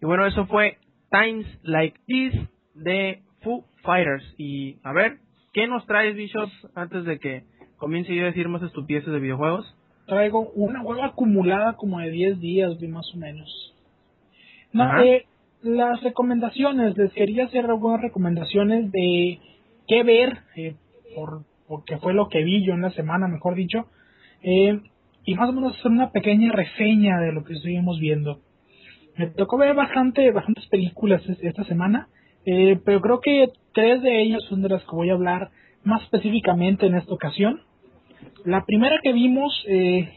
[0.05, 0.77] Y bueno, eso fue
[1.09, 2.33] Times Like This
[2.75, 4.23] de Foo Fighters.
[4.37, 5.17] Y a ver,
[5.51, 7.41] ¿qué nos traes, Bishop, antes de que
[7.77, 9.65] comience yo a decir más estupideces de videojuegos?
[10.05, 13.73] Traigo una hueva acumulada como de 10 días, vi más o menos.
[14.73, 15.25] No, eh,
[15.63, 19.39] las recomendaciones, les quería hacer algunas recomendaciones de
[19.87, 20.75] qué ver, eh,
[21.15, 23.87] por, porque fue lo que vi yo en la semana, mejor dicho,
[24.43, 24.81] eh,
[25.25, 28.44] y más o menos hacer una pequeña reseña de lo que estuvimos viendo.
[29.17, 32.07] Me tocó ver bastante, bastantes películas es- esta semana,
[32.45, 35.49] eh, pero creo que tres de ellas son de las que voy a hablar
[35.83, 37.61] más específicamente en esta ocasión.
[38.43, 40.09] La primera que vimos, eh,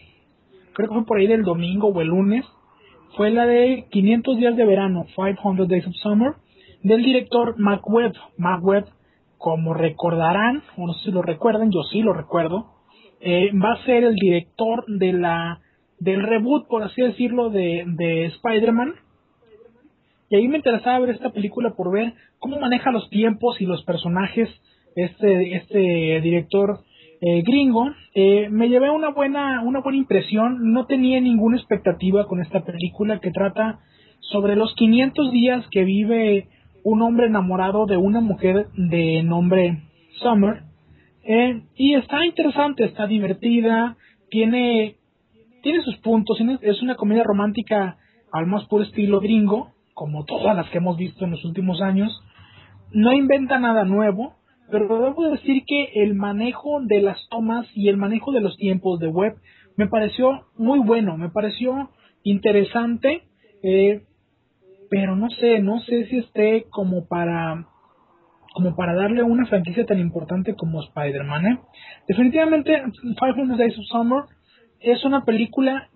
[0.74, 2.44] creo que fue por ahí del domingo o el lunes,
[3.16, 6.32] fue la de 500 días de verano, 500 Days of Summer,
[6.82, 8.14] del director Mac Webb.
[8.36, 8.86] Mac Webb,
[9.38, 12.66] como recordarán, o no sé si lo recuerdan, yo sí lo recuerdo,
[13.20, 15.60] eh, va a ser el director de la
[16.00, 18.94] del reboot, por así decirlo, de, de Spider-Man.
[20.30, 23.82] Y ahí me interesaba ver esta película por ver cómo maneja los tiempos y los
[23.84, 24.48] personajes
[24.94, 26.80] este, este director
[27.20, 27.90] eh, gringo.
[28.14, 30.72] Eh, me llevé una buena, una buena impresión.
[30.72, 33.80] No tenía ninguna expectativa con esta película que trata
[34.20, 36.48] sobre los 500 días que vive
[36.84, 39.82] un hombre enamorado de una mujer de nombre
[40.22, 40.62] Summer.
[41.24, 43.96] Eh, y está interesante, está divertida,
[44.30, 44.96] tiene,
[45.68, 47.98] tiene sus puntos, es una comedia romántica
[48.32, 52.10] al más puro estilo gringo, como todas las que hemos visto en los últimos años.
[52.90, 54.36] No inventa nada nuevo,
[54.70, 58.98] pero debo decir que el manejo de las tomas y el manejo de los tiempos
[58.98, 59.34] de web
[59.76, 61.90] me pareció muy bueno, me pareció
[62.22, 63.24] interesante,
[63.62, 64.04] eh,
[64.88, 67.66] pero no sé, no sé si esté como para
[68.54, 71.46] como para darle una franquicia tan importante como Spider-Man.
[71.46, 71.58] ¿eh?
[72.08, 74.22] Definitivamente, 500 Days of Summer
[74.80, 75.88] es una película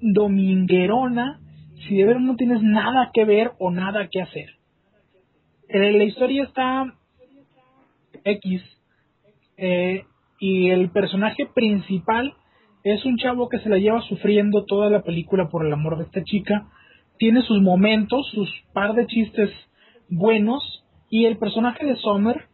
[0.00, 1.40] dominguerona
[1.86, 4.50] si de verdad no tienes nada que ver o nada que hacer.
[5.68, 6.94] Eh, la historia está
[8.24, 8.62] X
[9.56, 10.04] eh,
[10.38, 12.34] y el personaje principal
[12.84, 16.04] es un chavo que se la lleva sufriendo toda la película por el amor de
[16.04, 16.68] esta chica.
[17.18, 19.50] Tiene sus momentos, sus par de chistes
[20.08, 22.48] buenos y el personaje de Summer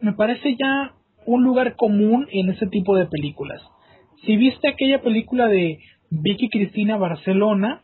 [0.00, 0.94] me parece ya
[1.26, 3.62] un lugar común en ese tipo de películas.
[4.26, 7.82] Si viste aquella película de Vicky Cristina Barcelona,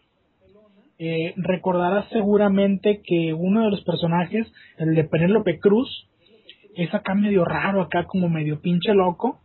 [0.98, 4.46] eh, recordarás seguramente que uno de los personajes,
[4.78, 6.08] el de Penélope Cruz,
[6.76, 9.40] es acá medio raro, acá como medio pinche loco.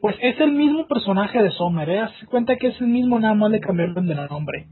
[0.00, 2.02] Pues es el mismo personaje de Sommer, ¿eh?
[2.30, 4.66] Cuenta que es el mismo, nada más le cambiaron de nombre.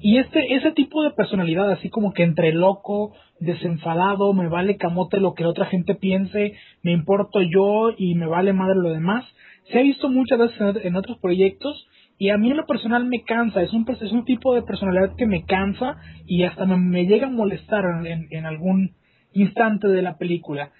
[0.00, 5.20] Y este, ese tipo de personalidad, así como que entre loco, desenfadado, me vale camote
[5.20, 9.26] lo que otra gente piense, me importo yo y me vale madre lo demás,
[9.70, 11.86] se ha visto muchas veces en, otros proyectos
[12.18, 15.16] y a mí en lo personal me cansa, es un, es un tipo de personalidad
[15.16, 15.96] que me cansa
[16.26, 18.94] y hasta me, llega a molestar en, en algún
[19.32, 20.70] instante de la película.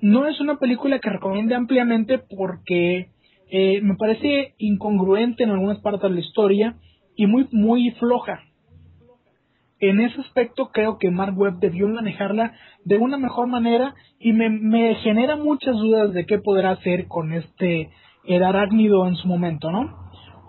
[0.00, 3.08] No es una película que recomiende ampliamente porque
[3.50, 6.76] eh, me parece incongruente en algunas partes de la historia
[7.16, 8.40] y muy, muy floja.
[9.80, 14.48] En ese aspecto creo que Mark Webb debió manejarla de una mejor manera y me,
[14.48, 17.90] me genera muchas dudas de qué podrá hacer con este
[18.26, 20.04] el arácnido en su momento, ¿no?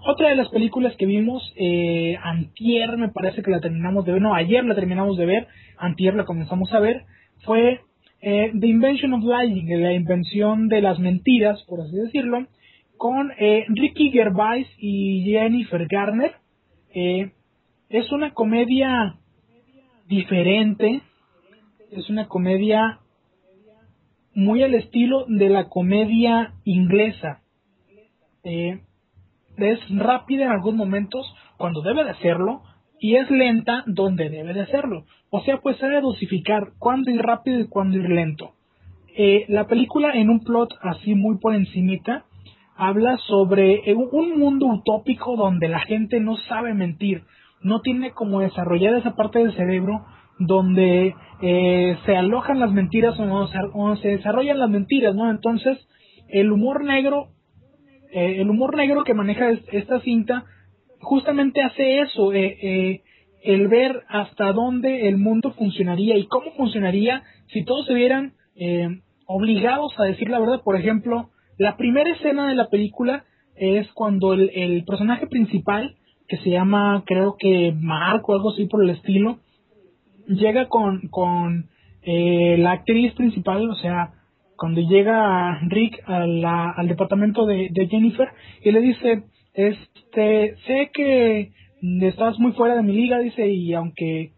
[0.07, 4.21] Otra de las películas que vimos, eh, antier me parece que la terminamos de ver,
[4.21, 5.47] no, ayer la terminamos de ver,
[5.77, 7.05] antier la comenzamos a ver,
[7.43, 7.81] fue
[8.21, 12.47] eh, The Invention of Lying, la invención de las mentiras, por así decirlo,
[12.97, 16.33] con eh, Ricky Gervais y Jennifer Garner.
[16.93, 17.31] Eh,
[17.89, 19.15] es una comedia
[20.07, 21.01] diferente,
[21.91, 22.99] es una comedia
[24.33, 27.41] muy al estilo de la comedia inglesa.
[28.45, 28.79] Eh,
[29.57, 31.25] es rápida en algunos momentos
[31.57, 32.61] cuando debe de hacerlo
[32.99, 35.05] y es lenta donde debe de hacerlo.
[35.29, 38.51] O sea, pues sabe dosificar cuándo ir rápido y cuándo ir lento.
[39.17, 42.25] Eh, la película en un plot así muy por encimita
[42.75, 47.23] habla sobre eh, un mundo utópico donde la gente no sabe mentir,
[47.61, 50.05] no tiene como desarrollada esa parte del cerebro
[50.37, 55.31] donde eh, se alojan las mentiras o se, o se desarrollan las mentiras, ¿no?
[55.31, 55.77] Entonces,
[56.27, 57.29] el humor negro,
[58.11, 60.45] eh, el humor negro que maneja esta cinta,
[61.05, 63.01] justamente hace eso, eh, eh,
[63.43, 68.87] el ver hasta dónde el mundo funcionaría y cómo funcionaría si todos se vieran eh,
[69.27, 70.61] obligados a decir la verdad.
[70.63, 73.23] Por ejemplo, la primera escena de la película
[73.55, 75.95] es cuando el, el personaje principal,
[76.27, 79.37] que se llama creo que Marco algo así por el estilo,
[80.27, 81.69] llega con, con
[82.03, 84.11] la actriz principal, o sea,
[84.57, 88.29] cuando llega Rick al departamento de, Jennifer
[88.63, 91.51] y le dice, este, sé que
[92.01, 94.31] estás muy fuera de mi liga, dice, y aunque,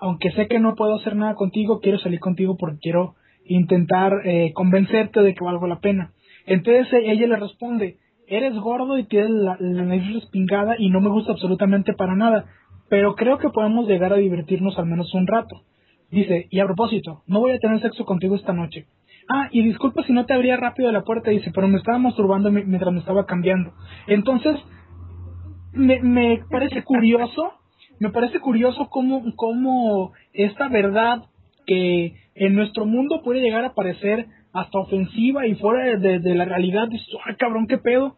[0.00, 3.14] aunque sé que no puedo hacer nada contigo, quiero salir contigo porque quiero
[3.46, 6.12] intentar eh, convencerte de que valgo la pena.
[6.46, 11.00] Entonces e, ella le responde, eres gordo y tienes la, la nariz respingada y no
[11.00, 12.46] me gusta absolutamente para nada,
[12.88, 15.62] pero creo que podemos llegar a divertirnos al menos un rato.
[16.10, 18.86] Dice, y a propósito, no voy a tener sexo contigo esta noche.
[19.28, 22.50] Ah, y disculpa si no te abría rápido la puerta, dice, pero me estaba masturbando
[22.50, 23.72] mientras me estaba cambiando.
[24.06, 24.56] Entonces,
[25.72, 27.52] me, me parece curioso,
[28.00, 31.24] me parece curioso cómo, cómo esta verdad
[31.66, 36.44] que en nuestro mundo puede llegar a parecer hasta ofensiva y fuera de, de la
[36.44, 38.16] realidad, dices, ah, cabrón, qué pedo.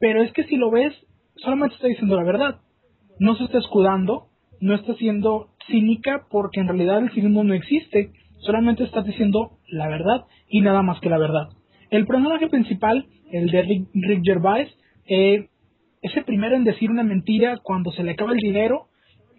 [0.00, 0.92] Pero es que si lo ves,
[1.36, 2.60] solamente está diciendo la verdad.
[3.18, 4.28] No se está escudando,
[4.60, 8.12] no está siendo cínica porque en realidad el cinismo no existe.
[8.40, 11.48] Solamente está diciendo la verdad y nada más que la verdad.
[11.90, 14.68] El personaje principal, el de Rick, Rick Gervais,
[15.06, 15.48] eh,
[16.02, 18.88] es el primero en decir una mentira cuando se le acaba el dinero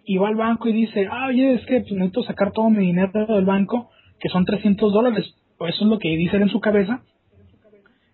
[0.04, 2.86] y va al banco y dice, ah, oye, es que pues, necesito sacar todo mi
[2.86, 5.24] dinero del banco, que son 300 dólares,
[5.68, 7.02] eso es lo que dice en su cabeza.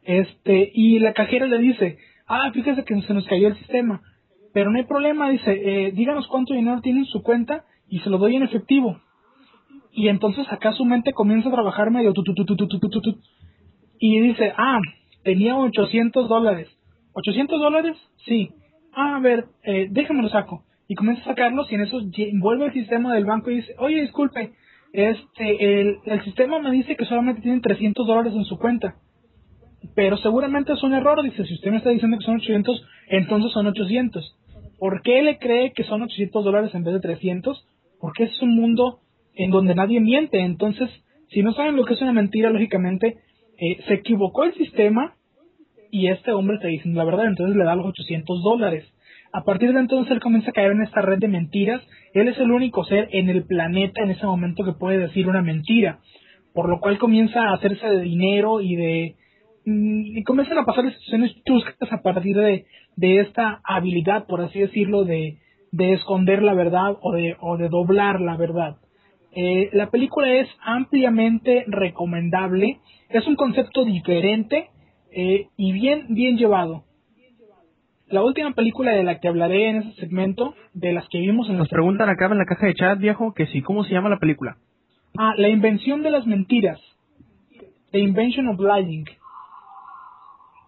[0.02, 4.02] Este, y la cajera le dice, ah, fíjese que se nos cayó el sistema,
[4.52, 8.10] pero no hay problema, dice, eh, díganos cuánto dinero tiene en su cuenta y se
[8.10, 9.00] lo doy en efectivo.
[9.96, 13.00] Y entonces acá su mente comienza a trabajar medio tu, tu, tu, tu, tu, tu,
[13.00, 13.18] tu,
[13.98, 14.78] y dice, ah,
[15.24, 16.68] tenía 800 dólares.
[17.14, 17.96] ¿800 dólares?
[18.26, 18.50] Sí.
[18.92, 20.64] Ah, a ver, eh, déjame lo saco.
[20.86, 21.98] Y comienza a sacarlos y en eso
[22.34, 24.52] vuelve el sistema del banco y dice, oye, disculpe,
[24.92, 28.96] este, el, el sistema me dice que solamente tienen 300 dólares en su cuenta.
[29.94, 33.50] Pero seguramente es un error, dice, si usted me está diciendo que son 800, entonces
[33.50, 34.36] son 800.
[34.78, 37.66] ¿Por qué le cree que son 800 dólares en vez de 300?
[37.98, 39.00] Porque es un mundo
[39.36, 40.40] en donde nadie miente.
[40.40, 40.90] Entonces,
[41.28, 43.18] si no saben lo que es una mentira, lógicamente,
[43.58, 45.14] eh, se equivocó el sistema
[45.90, 48.84] y este hombre está diciendo la verdad, entonces le da los 800 dólares.
[49.32, 51.82] A partir de entonces él comienza a caer en esta red de mentiras.
[52.14, 55.42] Él es el único ser en el planeta en ese momento que puede decir una
[55.42, 56.00] mentira,
[56.54, 59.16] por lo cual comienza a hacerse de dinero y de
[59.66, 62.64] mm, y comienzan a pasar situaciones chuscas a partir de,
[62.96, 65.38] de esta habilidad, por así decirlo, de,
[65.72, 68.76] de esconder la verdad o de, o de doblar la verdad.
[69.38, 72.78] Eh, la película es ampliamente recomendable,
[73.10, 74.70] es un concepto diferente
[75.12, 76.84] eh, y bien, bien llevado.
[78.08, 81.58] La última película de la que hablaré en ese segmento, de las que vimos en
[81.58, 84.18] Nos preguntan acá en la caja de chat, viejo, que sí, ¿cómo se llama la
[84.18, 84.56] película?
[85.18, 86.80] Ah, La invención de las mentiras.
[87.90, 89.04] The Invention of Lying.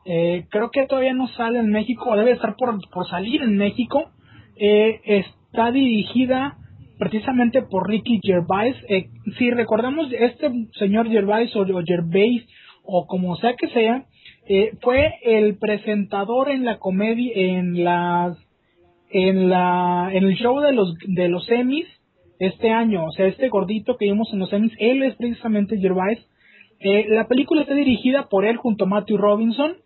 [0.05, 3.57] Eh, creo que todavía no sale en México, o debe estar por, por salir en
[3.57, 4.11] México.
[4.57, 6.59] Eh, está dirigida
[6.99, 8.77] precisamente por Ricky Gervais.
[8.89, 9.09] Eh,
[9.39, 12.47] si recordamos, este señor Gervais o, Gervais,
[12.83, 14.05] o como sea que sea,
[14.49, 18.37] eh, fue el presentador en la comedia, en las,
[19.11, 21.87] en la, en el show de los, de los Emmys
[22.39, 23.07] este año.
[23.07, 26.19] O sea, este gordito que vimos en los Emmys, él es precisamente Gervais.
[26.81, 29.77] Eh, la película está dirigida por él junto a Matthew Robinson.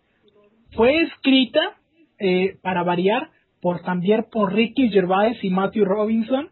[0.71, 1.77] Fue escrita,
[2.19, 3.29] eh, para variar,
[3.61, 6.49] por también por Ricky Gervais y Matthew Robinson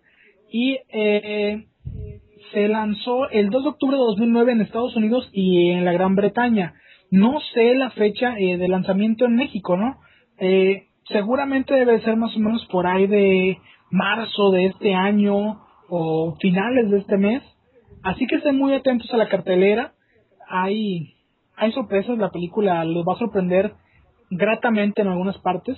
[0.52, 1.66] y eh,
[2.52, 6.16] se lanzó el 2 de octubre de 2009 en Estados Unidos y en la Gran
[6.16, 6.74] Bretaña.
[7.10, 10.00] No sé la fecha eh, de lanzamiento en México, ¿no?
[10.40, 13.58] Eh, seguramente debe ser más o menos por ahí de
[13.90, 17.42] marzo de este año o finales de este mes.
[18.04, 19.94] Así que estén muy atentos a la cartelera.
[20.50, 21.14] Hay,
[21.56, 23.74] hay sorpresas, la película los va a sorprender
[24.30, 25.78] gratamente en algunas partes.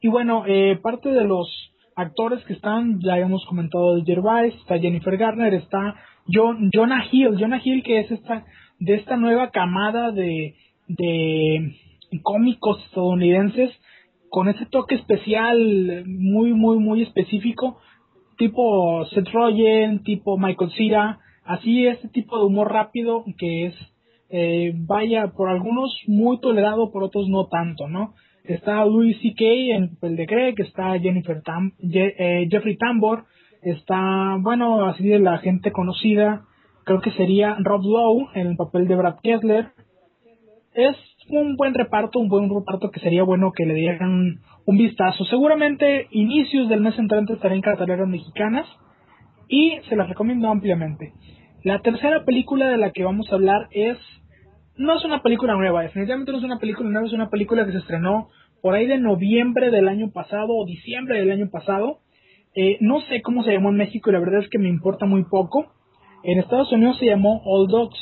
[0.00, 4.78] Y bueno, eh, parte de los actores que están, ya hemos comentado de Gervais, está
[4.78, 5.96] Jennifer Garner, está
[6.32, 8.44] John, Jonah Hill, Jonah Hill que es esta,
[8.78, 10.54] de esta nueva camada de,
[10.88, 11.74] de
[12.22, 13.70] cómicos estadounidenses
[14.32, 17.78] con ese toque especial muy, muy, muy específico,
[18.38, 23.74] tipo Seth Rogen, tipo Michael Cera, así este tipo de humor rápido que es,
[24.30, 28.14] eh, vaya, por algunos muy tolerado, por otros no tanto, ¿no?
[28.44, 29.44] Está Louis C.K.
[29.76, 33.24] en el papel de Greg, está Jennifer Tam, Je- eh, Jeffrey Tambor,
[33.62, 36.42] está, bueno, así de la gente conocida,
[36.84, 39.68] creo que sería Rob Lowe en el papel de Brad Kessler.
[40.74, 40.96] Es
[41.28, 45.24] un buen reparto, un buen reparto que sería bueno que le dieran un, vistazo.
[45.26, 48.66] Seguramente inicios del mes entrante estará en carteleras mexicanas
[49.48, 51.12] y se las recomiendo ampliamente.
[51.62, 53.98] La tercera película de la que vamos a hablar es
[54.76, 57.72] no es una película nueva, definitivamente no es una película nueva, es una película que
[57.72, 58.28] se estrenó
[58.60, 61.98] por ahí de noviembre del año pasado o diciembre del año pasado.
[62.54, 65.04] Eh, no sé cómo se llamó en México y la verdad es que me importa
[65.04, 65.72] muy poco.
[66.22, 67.98] En Estados Unidos se llamó All Dogs.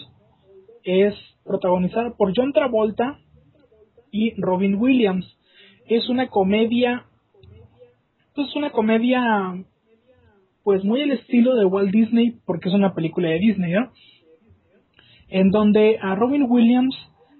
[0.84, 1.14] Es
[1.44, 3.18] protagonizada por John Travolta
[4.10, 5.26] y Robin Williams.
[5.86, 7.06] Es una comedia,
[8.34, 9.64] pues una comedia,
[10.62, 13.90] pues muy al estilo de Walt Disney, porque es una película de Disney, ¿no?
[15.30, 16.94] En donde a Robin Williams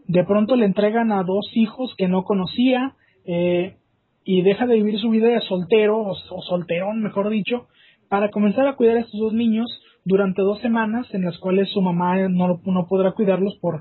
[0.06, 2.94] de pronto le entregan a dos hijos que no conocía
[3.24, 3.76] eh,
[4.24, 7.68] y deja de vivir su vida de soltero o, solterón, mejor dicho,
[8.08, 9.66] para comenzar a cuidar a estos dos niños
[10.04, 13.80] durante dos semanas en las cuales su mamá no, no podrá cuidarlos por,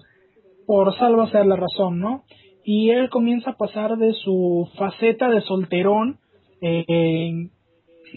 [0.68, 2.24] por salva la razón, ¿no?
[2.64, 6.20] Y él comienza a pasar de su faceta de solterón,
[6.62, 7.50] eh,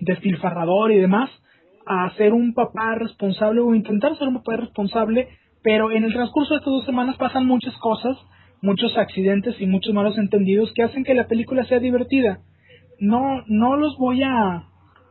[0.02, 1.31] despilfarrador y demás,
[1.86, 5.28] a ser un papá responsable o intentar ser un papá responsable,
[5.62, 8.16] pero en el transcurso de estas dos semanas pasan muchas cosas,
[8.60, 12.40] muchos accidentes y muchos malos entendidos que hacen que la película sea divertida.
[12.98, 14.64] No, no los voy a,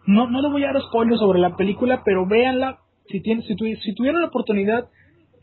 [0.08, 3.56] no, no les voy a dar spoilers sobre la película, pero véanla, si tienen, si,
[3.56, 4.86] tuvi- si tuvieron la oportunidad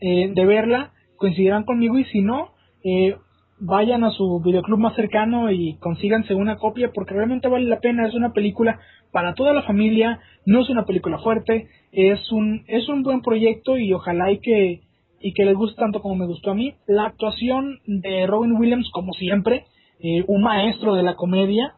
[0.01, 2.53] eh, de verla, coincidirán conmigo y si no,
[2.83, 3.15] eh,
[3.59, 8.07] vayan a su videoclub más cercano y consíganse una copia porque realmente vale la pena,
[8.07, 8.79] es una película
[9.11, 13.77] para toda la familia, no es una película fuerte, es un, es un buen proyecto
[13.77, 14.81] y ojalá y que,
[15.21, 16.73] y que les guste tanto como me gustó a mí.
[16.87, 19.65] La actuación de Robin Williams, como siempre,
[19.99, 21.75] eh, un maestro de la comedia,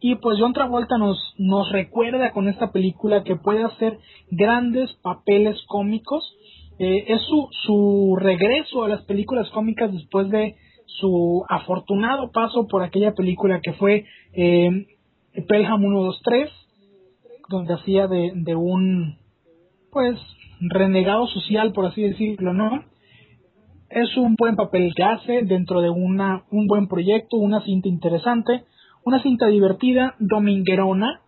[0.00, 3.98] y pues John Travolta nos, nos recuerda con esta película que puede hacer
[4.30, 6.24] grandes papeles cómicos.
[6.78, 10.56] Eh, es su, su regreso a las películas cómicas después de
[10.86, 14.86] su afortunado paso por aquella película que fue eh,
[15.46, 16.50] Pelham 123,
[17.50, 19.18] donde hacía de, de un
[19.92, 20.18] pues
[20.60, 22.84] renegado social, por así decirlo, ¿no?
[23.88, 28.64] Es un buen papel que hace dentro de una, un buen proyecto, una cinta interesante,
[29.04, 31.22] una cinta divertida, dominguerona,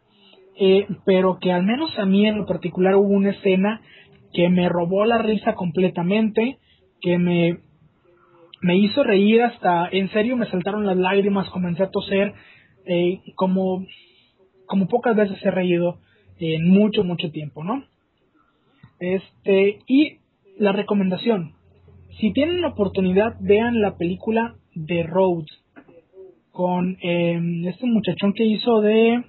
[0.59, 3.81] eh, pero que al menos a mí en lo particular hubo una escena
[4.33, 6.59] que me robó la risa completamente,
[7.01, 7.59] que me,
[8.61, 12.33] me hizo reír hasta, en serio me saltaron las lágrimas, comencé a toser,
[12.87, 13.85] eh, como,
[14.67, 15.99] como pocas veces he reído
[16.39, 17.85] en mucho, mucho tiempo, ¿no?
[19.03, 20.19] Este, y
[20.59, 21.55] la recomendación,
[22.21, 24.55] si tienen la oportunidad, vean la película
[24.87, 25.47] The Road
[26.53, 29.25] con eh, este muchachón que hizo de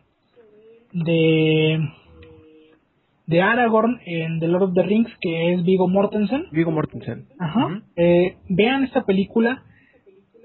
[0.92, 1.80] de
[3.26, 6.46] de Aragorn en The Lord of the Rings, que es Vigo Mortensen.
[6.52, 7.26] Vigo Mortensen.
[7.40, 7.82] Ajá.
[7.96, 9.64] Eh, vean esta película.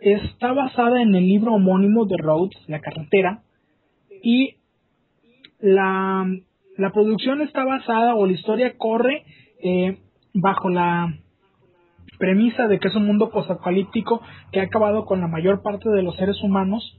[0.00, 3.42] Está basada en el libro homónimo de Road, La carretera.
[4.22, 4.54] Y
[5.60, 6.24] la,
[6.78, 9.24] la producción está basada, o la historia corre,
[9.62, 9.98] eh,
[10.32, 11.12] bajo la
[12.18, 14.22] premisa de que es un mundo posapocalíptico
[14.52, 16.96] que ha acabado con la mayor parte de los seres humanos.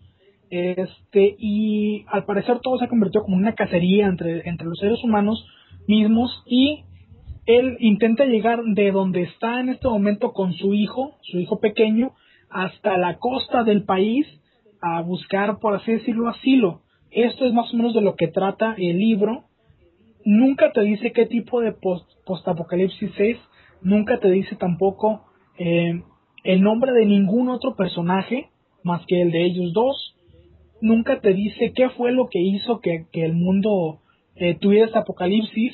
[0.51, 5.03] Este, y al parecer todo se ha convertido como una cacería entre, entre los seres
[5.03, 5.45] humanos
[5.87, 6.83] mismos y
[7.45, 12.11] él intenta llegar de donde está en este momento con su hijo, su hijo pequeño,
[12.49, 14.27] hasta la costa del país
[14.81, 16.81] a buscar, por así decirlo, asilo.
[17.11, 19.45] Esto es más o menos de lo que trata el libro.
[20.25, 23.37] Nunca te dice qué tipo de post- postapocalipsis es,
[23.81, 25.25] nunca te dice tampoco
[25.57, 26.01] eh,
[26.43, 28.49] el nombre de ningún otro personaje
[28.83, 30.15] más que el de ellos dos.
[30.81, 33.99] Nunca te dice qué fue lo que hizo que, el mundo
[34.35, 35.73] eh, tuviera este apocalipsis.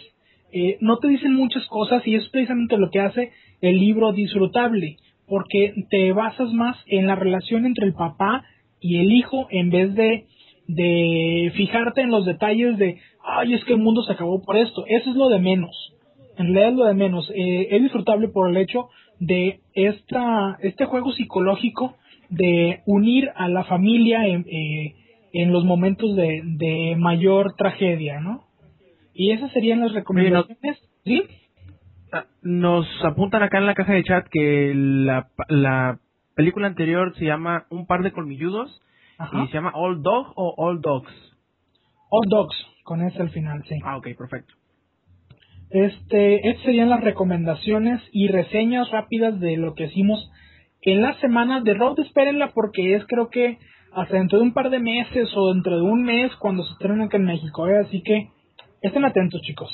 [0.51, 3.31] Eh, no te dicen muchas cosas y es precisamente lo que hace
[3.61, 4.97] el libro disfrutable,
[5.27, 8.43] porque te basas más en la relación entre el papá
[8.79, 10.25] y el hijo en vez de,
[10.67, 14.83] de fijarte en los detalles de, ay, es que el mundo se acabó por esto.
[14.87, 15.93] Eso es lo de menos.
[16.37, 17.29] En realidad es lo de menos.
[17.33, 18.89] Eh, es disfrutable por el hecho
[19.19, 21.95] de esta, este juego psicológico
[22.29, 24.95] de unir a la familia en, eh,
[25.33, 28.43] en los momentos de, de mayor tragedia, ¿no?
[29.13, 30.79] Y esas serían las recomendaciones.
[31.05, 31.23] ¿Sí?
[32.11, 35.99] Ah, Nos apuntan acá en la caja de chat que la, la
[36.35, 38.81] película anterior se llama Un par de colmilludos
[39.17, 39.43] Ajá.
[39.43, 41.11] y se llama All Dog o All Dogs.
[42.09, 42.55] Old Dogs,
[42.85, 43.79] con ese al final, sí.
[43.83, 44.53] Ah, ok, perfecto.
[45.71, 50.31] Este, estas serían las recomendaciones y reseñas rápidas de lo que hicimos
[50.81, 51.99] en la semana de Road.
[51.99, 53.57] Espérenla porque es creo que
[53.91, 57.01] hasta dentro de un par de meses o dentro de un mes cuando se estrenen
[57.01, 57.67] acá en México.
[57.67, 57.79] ¿eh?
[57.79, 58.29] Así que
[58.81, 59.71] estén atentos, chicos.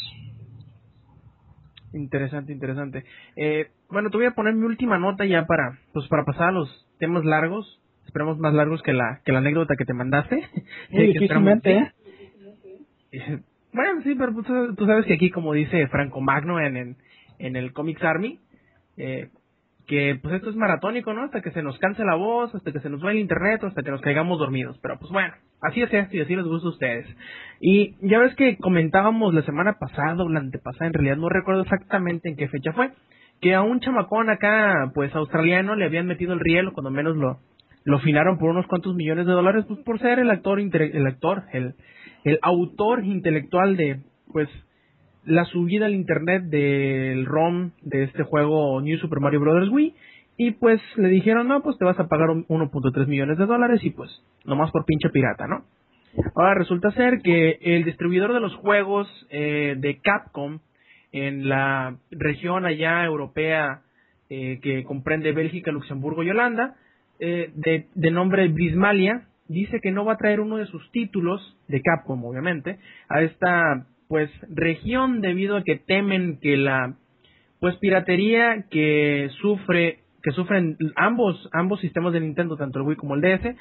[1.94, 3.04] Interesante, interesante.
[3.36, 6.52] Eh, bueno, te voy a poner mi última nota ya para, pues para pasar a
[6.54, 7.82] los temas largos.
[8.06, 10.48] Esperemos más largos que la, que la anécdota que te mandaste.
[10.92, 11.92] Muy difícilmente, ¿eh?
[13.74, 16.98] Bueno, sí, pero pues, tú, sabes que aquí, como dice Franco Magno en,
[17.40, 18.38] en, el Comics Army,
[18.98, 19.30] eh,
[19.88, 21.24] que pues esto es maratónico, ¿no?
[21.24, 23.82] Hasta que se nos canse la voz, hasta que se nos vaya el internet, hasta
[23.82, 24.78] que nos caigamos dormidos.
[24.82, 27.18] Pero pues bueno, así es esto y así les gusta a ustedes.
[27.62, 31.62] Y ya ves que comentábamos la semana pasada o la antepasada, en realidad no recuerdo
[31.62, 32.92] exactamente en qué fecha fue,
[33.40, 37.40] que a un chamacón acá, pues australiano, le habían metido el riel, cuando menos lo,
[37.86, 41.44] lo finaron por unos cuantos millones de dólares, pues por ser el actor, el actor,
[41.54, 41.76] el,
[42.24, 44.00] el autor intelectual de,
[44.32, 44.50] pues,
[45.26, 49.70] la subida al internet del ROM de este juego New Super Mario Bros.
[49.70, 49.96] Wii.
[50.38, 53.92] Y pues le dijeron, no, pues te vas a pagar 1.3 millones de dólares y
[53.92, 54.10] pues
[54.44, 55.66] nomás por pinche pirata, ¿no?
[56.36, 60.60] Ahora resulta ser que el distribuidor de los juegos eh, de Capcom
[61.12, 63.82] en la región allá europea
[64.30, 66.76] eh, que comprende Bélgica, Luxemburgo y Holanda,
[67.20, 71.58] eh, de, de nombre Brismalia, dice que no va a traer uno de sus títulos,
[71.68, 72.80] de Capcom obviamente,
[73.10, 76.96] a esta pues región debido a que temen que la
[77.60, 83.16] pues piratería que sufre que sufren ambos ambos sistemas de Nintendo tanto el Wii como
[83.16, 83.56] el DS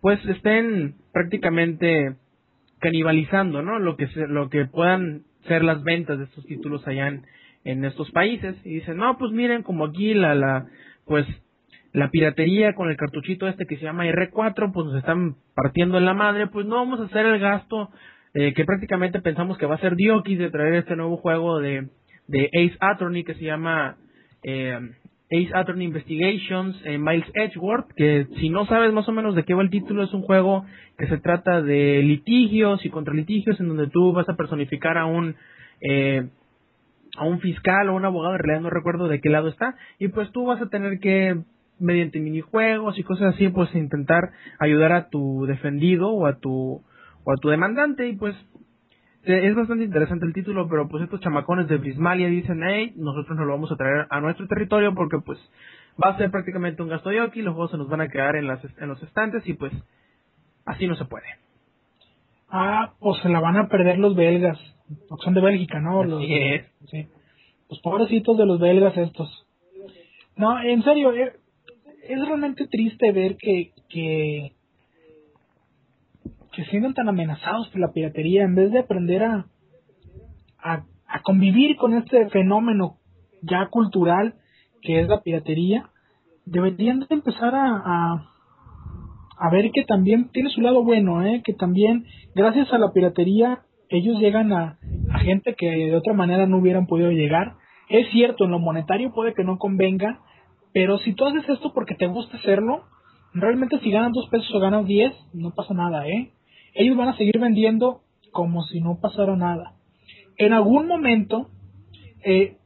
[0.00, 2.14] pues estén prácticamente
[2.78, 7.22] canibalizando no lo que lo que puedan ser las ventas de estos títulos allá en,
[7.64, 8.56] en estos países.
[8.64, 10.66] Y dicen no pues miren como aquí la la
[11.04, 11.26] pues
[11.92, 16.04] la piratería con el cartuchito este que se llama R4 pues nos están partiendo en
[16.04, 17.90] la madre pues no vamos a hacer el gasto
[18.34, 21.88] eh, que prácticamente pensamos que va a ser Diokis de traer este nuevo juego de,
[22.28, 23.96] de Ace Attorney que se llama
[24.42, 24.78] eh,
[25.30, 29.54] Ace Attorney Investigations eh, Miles Edgeworth, que si no sabes más o menos de qué
[29.54, 30.66] va el título, es un juego
[30.98, 35.06] que se trata de litigios y contra litigios en donde tú vas a personificar a
[35.06, 35.34] un
[37.18, 40.08] a un fiscal o un abogado, en realidad no recuerdo de qué lado está, y
[40.08, 41.36] pues tú vas a tener que
[41.78, 46.82] mediante minijuegos y cosas así, pues intentar ayudar a tu defendido o a tu
[47.24, 48.36] o a tu demandante y pues
[49.26, 53.46] es bastante interesante el título, pero pues estos chamacones de Brismalia dicen, hey, nosotros nos
[53.46, 55.38] lo vamos a traer a nuestro territorio porque pues
[56.02, 58.36] va a ser prácticamente un gasto de aquí, los juegos se nos van a quedar
[58.36, 59.72] en, las, en los estantes y pues
[60.64, 61.26] así no se puede.
[62.48, 64.58] Ah, pues se la van a perder los belgas,
[65.08, 66.04] porque son de Bélgica, ¿no?
[66.04, 66.64] Los, es.
[66.88, 67.08] Sí.
[67.68, 69.46] Los pobrecitos de los belgas estos.
[70.36, 71.32] No, en serio, eh,
[72.08, 74.52] es realmente triste ver que, que
[76.56, 79.46] que tan amenazados por la piratería en vez de aprender a,
[80.58, 80.84] a,
[81.22, 82.96] convivir con este fenómeno
[83.42, 84.34] ya cultural
[84.80, 85.90] que es la piratería,
[86.46, 88.22] deberían de empezar a,
[89.38, 91.42] a, ver que también tiene su lado bueno, ¿eh?
[91.44, 94.78] que también gracias a la piratería ellos llegan a,
[95.12, 97.54] a gente que de otra manera no hubieran podido llegar.
[97.88, 100.20] Es cierto, en lo monetario puede que no convenga,
[100.72, 102.84] pero si tú haces esto porque te gusta hacerlo,
[103.32, 106.32] realmente si ganas dos pesos o ganas diez, no pasa nada, ¿eh?
[106.76, 108.02] ellos van a seguir vendiendo
[108.32, 109.72] como si no pasara nada.
[110.36, 111.48] En algún momento,
[112.22, 112.58] eh,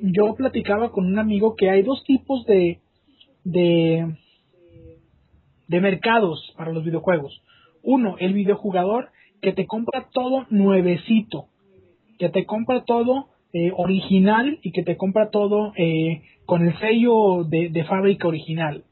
[0.00, 2.80] yo platicaba con un amigo que hay dos tipos de,
[3.44, 4.16] de,
[5.68, 7.42] de mercados para los videojuegos.
[7.82, 9.10] Uno, el videojugador
[9.42, 11.48] que te compra todo nuevecito,
[12.18, 17.44] que te compra todo eh, original y que te compra todo eh, con el sello
[17.44, 18.82] de, de, fábrica original.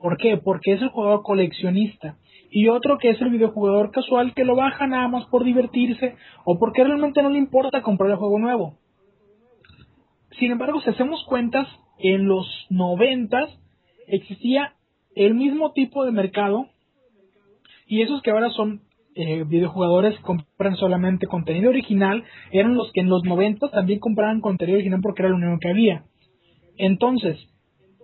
[0.00, 0.36] ¿Por qué?
[0.36, 2.16] Porque es el jugador coleccionista
[2.48, 6.56] y otro que es el videojugador casual que lo baja nada más por divertirse o
[6.56, 8.74] porque realmente no le importa comprar el juego nuevo.
[10.38, 11.66] Sin embargo, si hacemos cuentas,
[11.98, 13.50] en los noventas
[14.06, 14.74] existía
[15.16, 16.66] el mismo tipo de mercado
[17.88, 18.82] y esos que ahora son
[19.14, 24.76] eh, videojugadores compran solamente contenido original eran los que en los noventas también compraban contenido
[24.76, 26.04] original porque era lo único que había.
[26.78, 27.38] Entonces,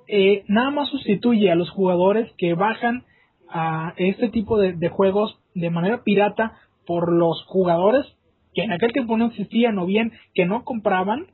[0.06, 3.04] eh, nada más sustituye a los jugadores que bajan
[3.48, 8.04] a este tipo de, juegos de manera pirata por los jugadores
[8.54, 11.26] que en aquel tiempo no existían o bien que no compraban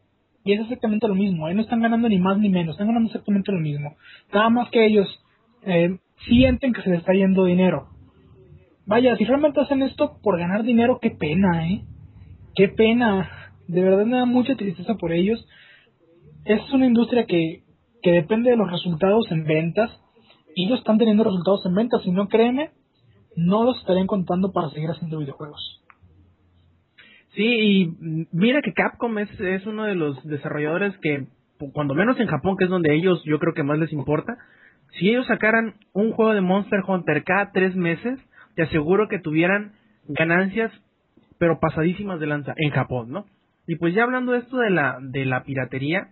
[0.44, 1.54] y es exactamente lo mismo, ¿eh?
[1.54, 3.96] no están ganando ni más ni menos, están ganando exactamente lo mismo.
[4.32, 5.08] Nada más que ellos
[5.62, 5.96] eh,
[6.26, 7.93] sienten que se les está yendo dinero.
[8.86, 11.84] Vaya, si realmente hacen esto por ganar dinero, qué pena, ¿eh?
[12.54, 13.52] Qué pena.
[13.66, 15.46] De verdad me da mucha tristeza por ellos.
[16.44, 17.62] Es una industria que,
[18.02, 19.90] que depende de los resultados en ventas
[20.54, 22.02] y ellos están teniendo resultados en ventas.
[22.02, 22.70] Si no, créeme,
[23.36, 25.82] no los estarían contando para seguir haciendo videojuegos.
[27.34, 31.26] Sí, y mira que Capcom es, es uno de los desarrolladores que,
[31.72, 34.36] cuando menos en Japón, que es donde ellos yo creo que más les importa,
[34.98, 38.20] Si ellos sacaran un juego de Monster Hunter cada tres meses,
[38.54, 39.72] te aseguro que tuvieran
[40.06, 40.72] ganancias,
[41.38, 43.26] pero pasadísimas de lanza en Japón, ¿no?
[43.66, 46.08] Y pues ya hablando de esto de la, de la piratería,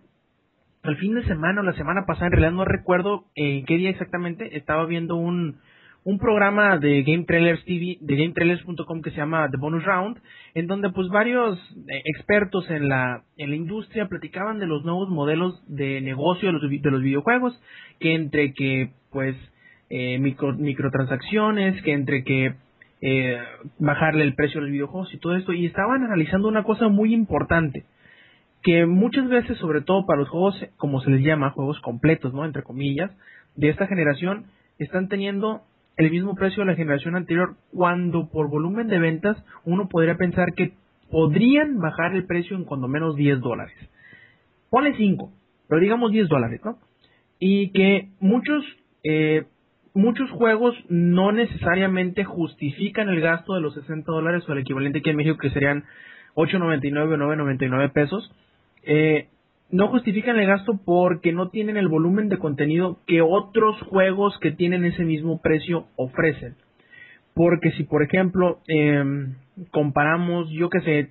[0.84, 3.90] el fin de semana o la semana pasada, en realidad no recuerdo en qué día
[3.90, 5.58] exactamente, estaba viendo un,
[6.04, 10.18] un programa de Game Trailers TV, de GameTrailers.com que se llama The Bonus Round,
[10.54, 11.58] en donde pues varios
[11.88, 16.52] eh, expertos en la, en la industria platicaban de los nuevos modelos de negocio de
[16.54, 17.60] los, de los videojuegos,
[18.00, 19.36] que entre que pues
[19.94, 22.54] eh, micro, microtransacciones, que entre que
[23.02, 23.38] eh,
[23.78, 27.12] bajarle el precio de los videojuegos y todo esto, y estaban analizando una cosa muy
[27.12, 27.84] importante,
[28.62, 32.46] que muchas veces, sobre todo para los juegos, como se les llama, juegos completos, ¿no?
[32.46, 33.10] Entre comillas,
[33.54, 34.46] de esta generación,
[34.78, 35.60] están teniendo
[35.98, 39.36] el mismo precio de la generación anterior, cuando por volumen de ventas
[39.66, 40.72] uno podría pensar que
[41.10, 43.76] podrían bajar el precio en cuando menos 10 dólares.
[44.70, 45.30] Ponle 5,
[45.68, 46.78] pero digamos 10 dólares, ¿no?
[47.38, 48.64] Y que muchos,
[49.04, 49.44] eh,
[49.94, 55.10] muchos juegos no necesariamente justifican el gasto de los 60 dólares o el equivalente aquí
[55.10, 55.84] en México que serían
[56.34, 58.32] 8.99 o 9.99 pesos.
[58.84, 59.28] Eh,
[59.70, 64.50] no justifican el gasto porque no tienen el volumen de contenido que otros juegos que
[64.50, 66.56] tienen ese mismo precio ofrecen.
[67.34, 69.02] Porque si, por ejemplo, eh,
[69.70, 71.10] comparamos, yo que sé,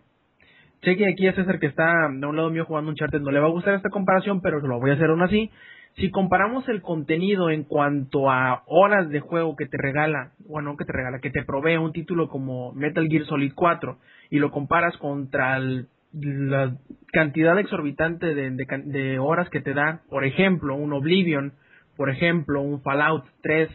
[0.81, 3.39] cheque aquí a César que está de un lado mío jugando un charter, no le
[3.39, 5.49] va a gustar esta comparación, pero lo voy a hacer aún así.
[5.95, 10.85] Si comparamos el contenido en cuanto a horas de juego que te regala, bueno, que
[10.85, 13.97] te regala, que te provee un título como Metal Gear Solid 4
[14.29, 16.75] y lo comparas contra el la
[17.13, 21.53] cantidad exorbitante de, de, horas que te da, por ejemplo, un Oblivion,
[21.95, 23.69] por ejemplo, un Fallout 3,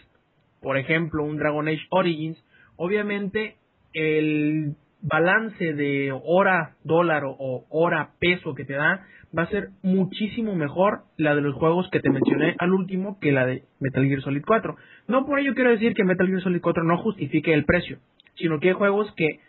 [0.60, 2.42] por ejemplo, un Dragon Age Origins,
[2.76, 3.56] obviamente
[3.92, 4.76] el
[5.08, 9.06] balance de hora dólar o, hora peso que te da
[9.36, 13.32] va a ser muchísimo mejor la de los juegos que te mencioné al último que
[13.32, 14.76] la de Metal Gear Solid 4.
[15.08, 17.98] No por ello quiero decir que Metal Gear Solid 4 no justifique el precio,
[18.36, 19.40] sino que hay juegos que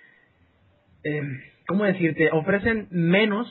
[1.04, 1.22] eh,
[1.68, 2.30] ¿cómo decirte?
[2.32, 3.48] Ofrecen menos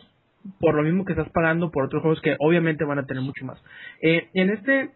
[0.60, 3.44] por lo mismo que estás pagando por otros juegos que obviamente van a tener mucho
[3.44, 3.62] más.
[4.00, 4.90] Eh, en este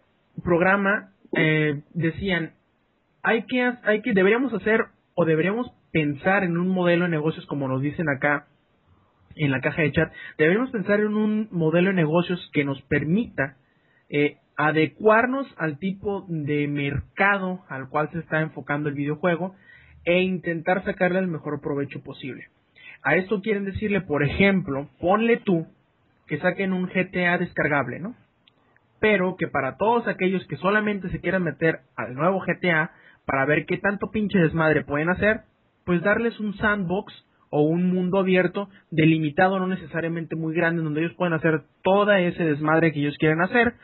[0.44, 2.52] programa eh, decían,
[3.22, 7.68] hay que, hay que, deberíamos hacer o deberíamos pensar en un modelo de negocios como
[7.68, 8.46] nos dicen acá
[9.36, 13.56] en la caja de chat, deberíamos pensar en un modelo de negocios que nos permita
[14.08, 19.54] eh, adecuarnos al tipo de mercado al cual se está enfocando el videojuego
[20.04, 22.48] e intentar sacarle el mejor provecho posible.
[23.02, 25.66] A esto quieren decirle, por ejemplo, ponle tú
[26.26, 28.14] que saquen un GTA descargable, ¿no?
[29.00, 32.92] Pero que para todos aquellos que solamente se quieran meter al nuevo GTA
[33.24, 35.42] para ver qué tanto pinche desmadre pueden hacer,
[35.84, 37.12] pues darles un sandbox
[37.50, 42.44] o un mundo abierto delimitado, no necesariamente muy grande, donde ellos pueden hacer toda ese
[42.44, 43.74] desmadre que ellos quieren hacer,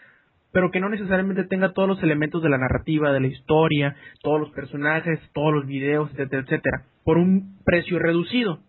[0.53, 4.41] pero que no necesariamente tenga todos los elementos de la narrativa, de la historia, todos
[4.41, 8.61] los personajes, todos los videos, etcétera, etcétera, por un precio reducido.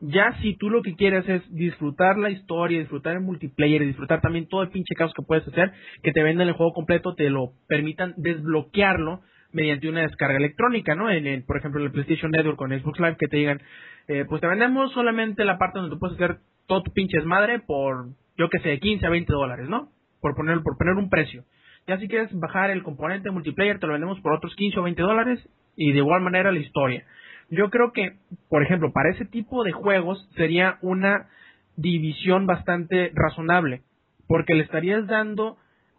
[0.00, 4.46] Ya si tú lo que quieres es disfrutar la historia, disfrutar el multiplayer, disfrutar también
[4.46, 5.72] todo el pinche caos que puedes hacer,
[6.02, 9.22] que te vendan el juego completo, te lo permitan desbloquearlo
[9.56, 11.10] mediante una descarga electrónica, ¿no?
[11.10, 13.62] En, el, por ejemplo, en el PlayStation Network con Xbox Live, que te digan,
[14.06, 17.60] eh, pues te vendemos solamente la parte donde tú puedes hacer todo tu pinche desmadre
[17.60, 19.88] por, yo que sé, 15 a 20 dólares, ¿no?
[20.20, 21.44] Por poner, por poner un precio.
[21.86, 25.00] Ya si quieres bajar el componente multiplayer, te lo vendemos por otros 15 o 20
[25.00, 27.06] dólares y de igual manera la historia.
[27.48, 28.16] Yo creo que,
[28.50, 31.28] por ejemplo, para ese tipo de juegos sería una
[31.76, 33.82] división bastante razonable,
[34.28, 35.56] porque le estarías dando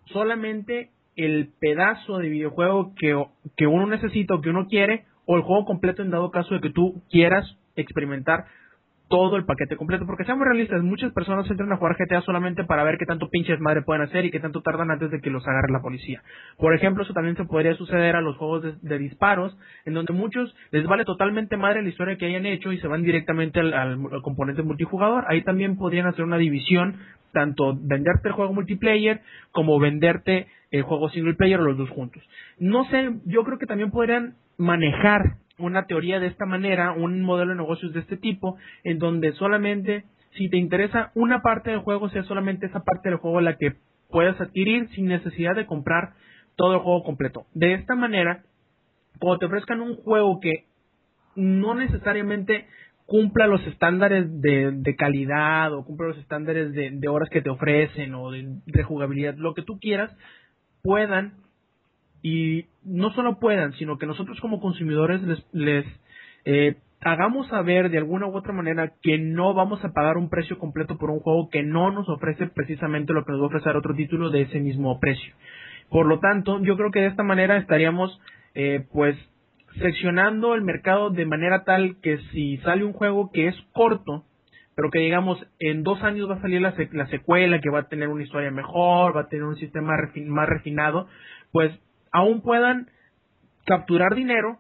[0.08, 3.22] solamente el pedazo de videojuego que,
[3.58, 6.62] que uno necesita o que uno quiere, o el juego completo en dado caso de
[6.62, 8.46] que tú quieras experimentar
[9.10, 12.84] todo el paquete completo, porque seamos realistas, muchas personas entran a jugar GTA solamente para
[12.84, 15.48] ver qué tanto pinches madre pueden hacer y qué tanto tardan antes de que los
[15.48, 16.22] agarre la policía.
[16.58, 20.54] Por ejemplo, eso también se podría suceder a los juegos de, disparos, en donde muchos
[20.72, 24.62] les vale totalmente madre la historia que hayan hecho y se van directamente al, componente
[24.62, 25.24] multijugador.
[25.30, 26.98] Ahí también podrían hacer una división,
[27.32, 29.22] tanto venderte el juego multiplayer
[29.52, 32.24] como venderte el juego single player o los dos juntos.
[32.60, 37.52] No sé, yo creo que también podrían manejar una teoría de esta manera, un modelo
[37.52, 42.10] de negocios de este tipo, en donde solamente si te interesa una parte del juego,
[42.10, 43.76] sea solamente esa parte del juego la que
[44.10, 46.14] puedas adquirir sin necesidad de comprar
[46.56, 47.46] todo el juego completo.
[47.54, 48.44] De esta manera,
[49.20, 50.66] cuando te ofrezcan un juego que
[51.36, 52.68] no necesariamente
[53.06, 58.14] cumpla los estándares de, calidad o cumpla los estándares de, de, horas que te ofrecen
[58.16, 60.16] o de, de jugabilidad, lo que tú quieras,
[60.88, 61.34] puedan
[62.24, 65.86] y no solo puedan, sino que nosotros como consumidores les, les
[66.46, 70.58] eh, hagamos saber de alguna u otra manera que no vamos a pagar un precio
[70.58, 73.76] completo por un juego que no nos ofrece precisamente lo que nos va a ofrecer
[73.76, 75.36] otro título de ese mismo precio.
[75.90, 78.18] Por lo tanto, yo creo que de esta manera estaríamos,
[78.56, 79.18] eh, pues,
[79.82, 84.24] seccionando el mercado de manera tal que si sale un juego que es corto,
[84.78, 87.88] pero que digamos en dos años va a salir la, la secuela, que va a
[87.90, 89.98] tener una historia mejor, va a tener un sistema
[90.28, 91.08] más refinado,
[91.52, 91.72] pues
[92.12, 92.88] aún puedan
[93.66, 94.60] capturar dinero,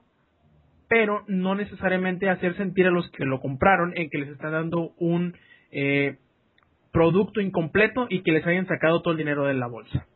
[0.89, 4.94] pero no necesariamente hacer sentir a los que lo compraron en que les están dando
[4.98, 5.35] un
[5.69, 6.18] eh,
[6.91, 10.07] producto incompleto y que les hayan sacado todo el dinero de la bolsa.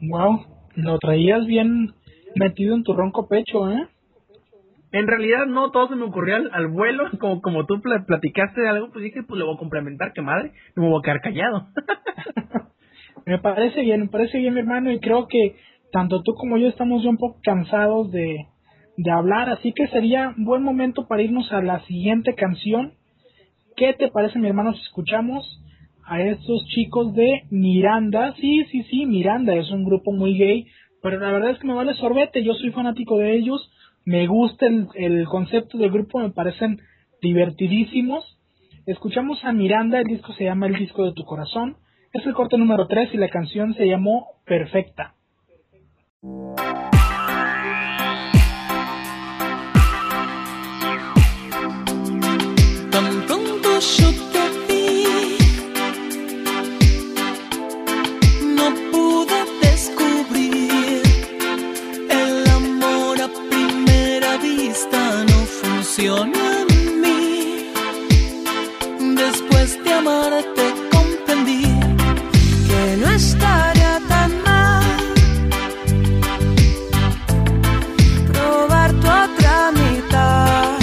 [0.00, 0.46] Wow,
[0.76, 1.92] lo traías bien
[2.36, 3.86] metido en tu ronco pecho, ¿eh?
[4.96, 8.90] En realidad no, todo se me ocurrió al, vuelo, como, como tú platicaste de algo,
[8.90, 11.66] pues dije, pues le voy a complementar, que madre, me voy a quedar callado.
[13.26, 15.56] me parece bien, me parece bien mi hermano y creo que
[15.92, 18.46] tanto tú como yo estamos ya un poco cansados de,
[18.96, 22.94] de hablar, así que sería un buen momento para irnos a la siguiente canción.
[23.76, 25.62] ¿Qué te parece mi hermano si escuchamos
[26.06, 28.34] a estos chicos de Miranda?
[28.40, 30.66] Sí, sí, sí, Miranda es un grupo muy gay,
[31.02, 33.70] pero la verdad es que me vale sorbete, yo soy fanático de ellos,
[34.06, 36.80] me gusta el, el concepto del grupo, me parecen
[37.20, 38.38] divertidísimos.
[38.86, 41.76] Escuchamos a Miranda, el disco se llama El disco de tu corazón,
[42.12, 45.12] es el corte número 3 y la canción se llamó Perfecta.
[53.88, 54.25] en
[70.06, 71.62] amarte comprendí
[72.68, 74.84] que no estaría tan mal
[78.32, 80.78] probar tu otra mitad.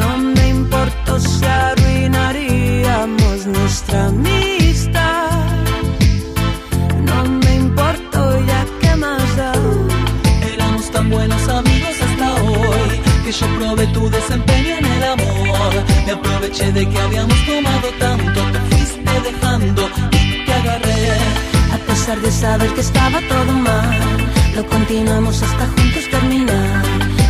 [0.00, 5.30] No me importó si arruinaríamos nuestra amistad.
[7.08, 9.52] No me importó ya que más da.
[10.52, 15.72] Éramos tan buenos amigos hasta hoy que yo probé tu desempeño en el amor.
[16.06, 18.09] Me aproveché de que habíamos tomado tanto,
[19.22, 21.12] dejando y te agarré.
[21.72, 23.98] A pesar de saber que estaba todo mal,
[24.56, 26.82] lo continuamos hasta juntos terminar.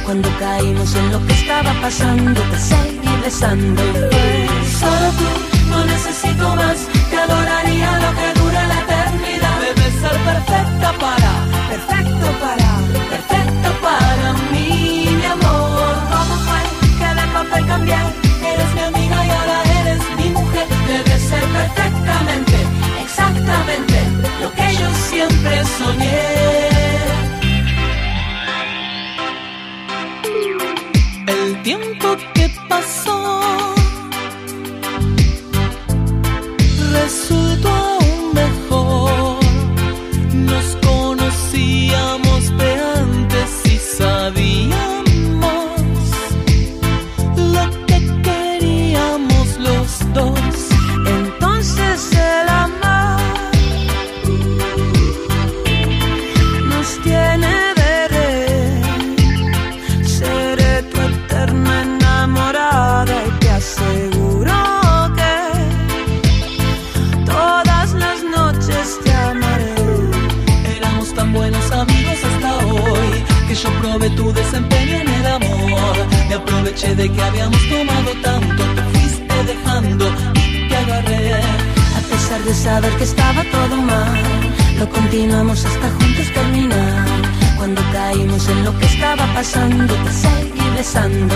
[0.05, 3.83] Cuando caímos en lo que estaba pasando, te seguí besando.
[4.81, 5.29] Solo tú,
[5.71, 6.79] no necesito más,
[7.11, 9.57] te adoraría lo que dura la eternidad.
[9.61, 11.33] Debes ser perfecta para,
[11.73, 12.71] perfecto para,
[13.15, 15.95] perfecto para mí, mi amor.
[16.13, 16.61] ¿Cómo fue
[16.99, 18.30] que de papel cambié?
[20.91, 22.57] Debes ser perfectamente,
[23.05, 23.97] exactamente
[24.43, 26.23] lo que yo siempre soñé.
[31.29, 33.19] El tiempo que pasó
[36.93, 37.50] resultó
[77.01, 80.05] de que habíamos tomado tanto, te fuiste dejando
[80.35, 81.33] y te agarré.
[81.99, 84.21] A pesar de saber que estaba todo mal,
[84.79, 87.07] lo continuamos hasta juntos terminar.
[87.57, 91.35] Cuando caímos en lo que estaba pasando, te seguí besando.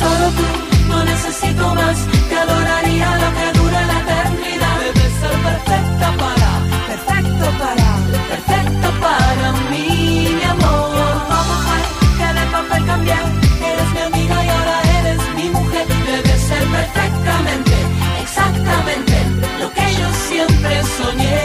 [0.00, 0.46] Solo tú,
[0.88, 1.98] no necesito más,
[2.28, 3.55] te adoraría lo que
[18.66, 19.16] exactamente
[19.60, 21.40] lo que yo siempre soñé.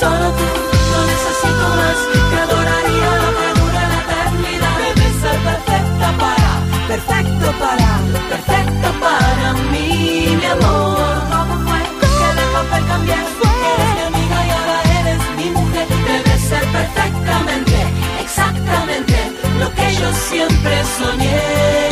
[0.00, 0.48] Solo tú,
[0.92, 1.98] no necesito más,
[2.30, 3.10] te adoraría
[3.58, 4.76] dura la eternidad.
[4.84, 6.50] Debes ser perfecta para,
[6.88, 7.90] perfecto para,
[8.32, 11.14] perfecto para mí, mi amor.
[11.32, 12.84] ¿Cómo fue que de papel?
[13.18, 15.86] Eres mi amiga y ahora eres mi mujer.
[16.08, 17.76] Debes ser perfectamente,
[18.22, 19.16] exactamente
[19.60, 21.87] lo que yo siempre soñé.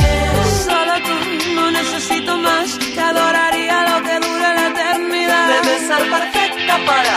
[6.87, 7.17] Para,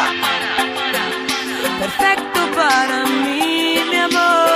[1.80, 4.50] perfecto para mí, mi amor.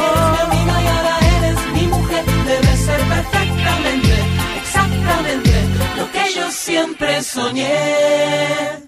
[0.00, 2.24] Eres mi amiga y ahora eres mi mujer.
[2.24, 4.14] Debes ser perfectamente,
[4.56, 5.54] exactamente
[5.98, 8.86] lo que yo siempre soñé.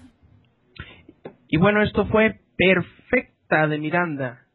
[1.47, 4.45] Y bueno, esto fue Perfecta de Miranda.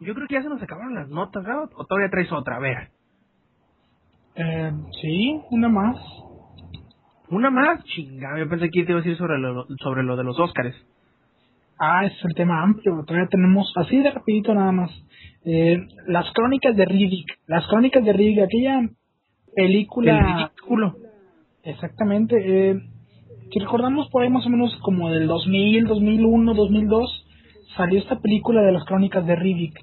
[0.00, 1.68] Yo creo que ya se nos acabaron las notas, ¿no?
[1.76, 2.56] ¿O todavía traes otra?
[2.56, 2.90] A ver.
[4.34, 5.96] Eh, sí, una más.
[7.32, 7.82] ¿Una más?
[7.84, 10.74] Chinga, yo pensé que te iba a decir sobre lo, sobre lo de los Óscares.
[11.78, 13.02] Ah, es el tema amplio.
[13.06, 14.90] Todavía tenemos, así de rapidito nada más,
[15.46, 15.78] eh,
[16.08, 17.38] las crónicas de Riddick.
[17.46, 18.82] Las crónicas de Riddick, aquella
[19.56, 20.18] película...
[20.18, 20.94] El ridículo.
[21.64, 22.36] Exactamente.
[22.36, 22.80] Eh,
[23.50, 27.26] si recordamos por ahí más o menos como del 2000, 2001, 2002,
[27.78, 29.80] salió esta película de las crónicas de Riddick.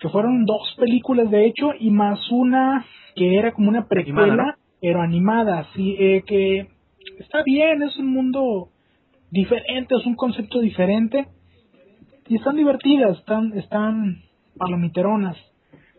[0.00, 4.56] Que fueron dos películas de hecho y más una que era como una precuela.
[4.86, 5.66] Pero animada.
[5.74, 6.68] Sí, eh, que
[7.18, 8.68] está bien, es un mundo
[9.32, 11.26] diferente, es un concepto diferente.
[12.28, 14.22] Y están divertidas, están, están
[14.56, 15.36] palomiteronas.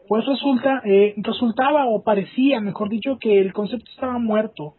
[0.07, 4.75] Pues resulta, eh, resultaba o parecía, mejor dicho, que el concepto estaba muerto.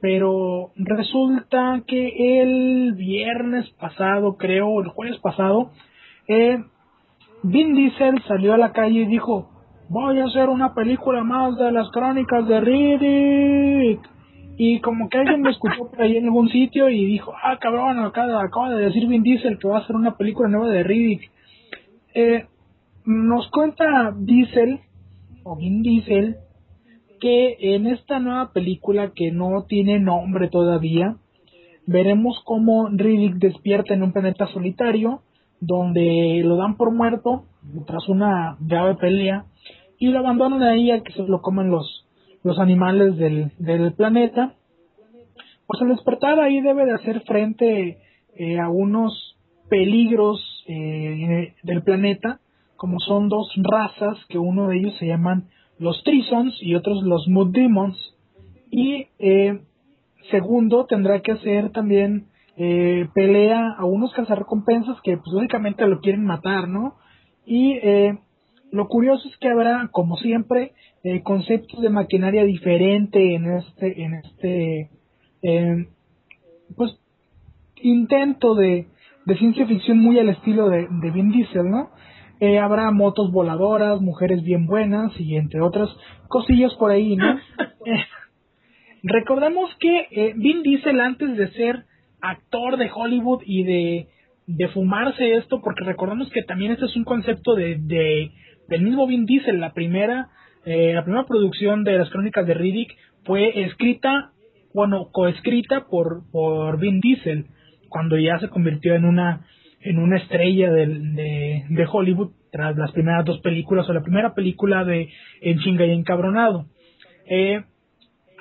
[0.00, 5.70] Pero resulta que el viernes pasado, creo, o el jueves pasado,
[6.28, 6.64] eh,
[7.42, 9.50] Vin Diesel salió a la calle y dijo,
[9.90, 14.00] voy a hacer una película más de las crónicas de Riddick.
[14.56, 17.98] Y como que alguien me escuchó por ahí en algún sitio y dijo, ah, cabrón,
[17.98, 21.30] acaba, de decir Vin Diesel que va a hacer una película nueva de Riddick.
[22.14, 22.46] Eh,
[23.04, 24.80] nos cuenta Diesel,
[25.42, 26.36] o Vin Diesel,
[27.20, 31.16] que en esta nueva película que no tiene nombre todavía,
[31.86, 35.22] veremos cómo Riddick despierta en un planeta solitario,
[35.58, 37.44] donde lo dan por muerto
[37.86, 39.46] tras una grave pelea
[40.00, 42.06] y lo abandonan ahí a que se lo comen los,
[42.42, 44.54] los animales del, del planeta.
[45.66, 47.98] Pues al despertar ahí debe de hacer frente
[48.34, 49.36] eh, a unos
[49.68, 52.40] peligros eh, del planeta,
[52.76, 55.48] como son dos razas, que uno de ellos se llaman
[55.78, 57.96] los Trisons y otros los Mood Demons.
[58.70, 59.60] Y eh,
[60.30, 66.24] segundo, tendrá que hacer también eh, pelea a unos cazarrecompensas que pues lógicamente lo quieren
[66.24, 66.94] matar, ¿no?
[67.44, 68.18] Y eh,
[68.72, 70.72] lo curioso es que habrá, como siempre,
[71.02, 74.90] eh, conceptos de maquinaria diferente en este, en este,
[75.42, 75.86] eh,
[76.76, 76.98] pues,
[77.82, 78.86] intento de,
[79.26, 81.90] de ciencia ficción muy al estilo de, de Vin Diesel, ¿no?
[82.40, 85.90] Eh, habrá motos voladoras, mujeres bien buenas y entre otras
[86.28, 87.38] cosillas por ahí, ¿no?
[87.86, 88.04] Eh,
[89.02, 91.84] recordemos que eh, Vin Diesel antes de ser
[92.20, 94.08] actor de Hollywood y de,
[94.46, 98.32] de fumarse esto, porque recordemos que también este es un concepto de, de
[98.70, 100.28] del mismo Vin Diesel, la primera
[100.64, 104.30] eh, la primera producción de las crónicas de Riddick fue escrita,
[104.74, 107.46] bueno, coescrita por por Vin Diesel
[107.88, 109.46] cuando ya se convirtió en una
[109.82, 114.34] en una estrella del- de, de Hollywood tras las primeras dos películas o la primera
[114.34, 115.08] película de
[115.40, 116.66] En chinga y encabronado.
[117.28, 117.62] Eh,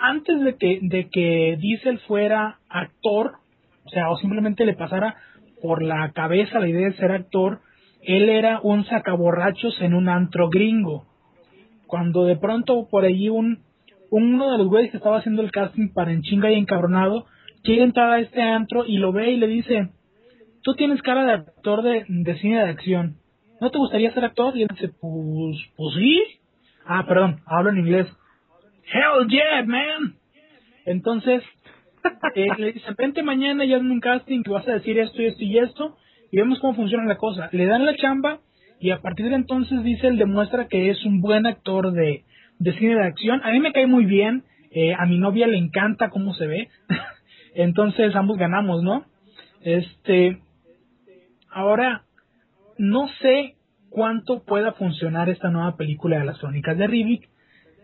[0.01, 3.33] antes de que, de que Diesel fuera actor,
[3.85, 5.15] o sea, o simplemente le pasara
[5.61, 7.59] por la cabeza la idea de ser actor,
[8.01, 11.05] él era un sacaborrachos en un antro gringo.
[11.87, 13.63] Cuando de pronto por allí un,
[14.09, 17.25] uno de los güeyes que estaba haciendo el casting para En chinga y encabronado
[17.63, 19.89] quiere entrar a este antro y lo ve y le dice,
[20.63, 23.17] tú tienes cara de actor de, de cine de acción.
[23.59, 24.55] ¿No te gustaría ser actor?
[24.55, 26.21] Y él dice, pues, pues sí.
[26.85, 28.07] Ah, perdón, hablo en inglés.
[28.91, 30.15] Hell yeah, man.
[30.85, 31.43] Entonces,
[32.35, 35.25] eh, le dicen, vente mañana y hazme un casting que vas a decir esto y
[35.25, 35.97] esto y esto
[36.31, 37.49] y vemos cómo funciona la cosa.
[37.51, 38.39] Le dan la chamba
[38.79, 42.23] y a partir de entonces dice él demuestra que es un buen actor de,
[42.59, 43.41] de cine de acción.
[43.43, 46.69] A mí me cae muy bien, eh, a mi novia le encanta cómo se ve,
[47.55, 49.05] entonces ambos ganamos, ¿no?
[49.61, 50.39] Este,
[51.51, 52.03] ahora,
[52.77, 53.55] no sé
[53.89, 57.29] cuánto pueda funcionar esta nueva película de las crónicas de Riddick.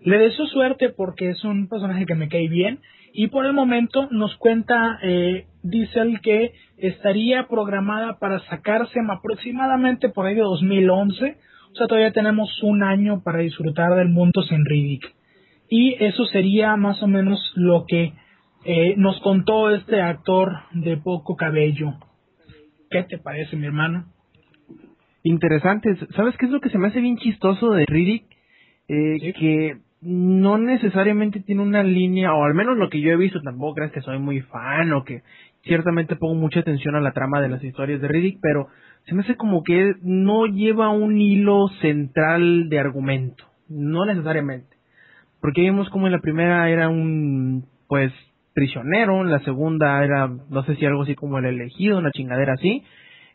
[0.02, 2.80] Le deseo suerte porque es un personaje que me cae bien
[3.12, 10.26] y por el momento nos cuenta eh, Diesel que estaría programada para sacarse aproximadamente por
[10.26, 11.38] ahí de 2011,
[11.72, 15.16] o sea todavía tenemos un año para disfrutar del mundo sin Riddick
[15.70, 18.14] y eso sería más o menos lo que
[18.66, 21.94] eh, nos contó este actor de poco cabello.
[22.90, 24.06] ¿Qué te parece, mi hermano?
[25.24, 25.98] Interesantes.
[26.16, 28.26] ¿Sabes qué es lo que se me hace bien chistoso de Riddick?
[28.88, 29.34] Eh, Sí.
[29.34, 33.76] Que no necesariamente tiene una línea, o al menos lo que yo he visto, tampoco
[33.76, 35.24] creas que soy muy fan o que
[35.66, 38.68] ciertamente pongo mucha atención a la trama de las historias de Riddick, pero
[39.06, 43.44] se me hace como que no lleva un hilo central de argumento.
[43.68, 44.76] No necesariamente.
[45.42, 48.12] Porque vimos como en la primera era un, pues,
[48.54, 52.54] prisionero, en la segunda era, no sé si algo así como el elegido, una chingadera
[52.54, 52.84] así.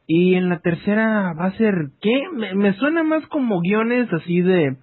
[0.07, 2.23] Y en la tercera va a ser, ¿qué?
[2.55, 4.77] Me, suena más como guiones así de,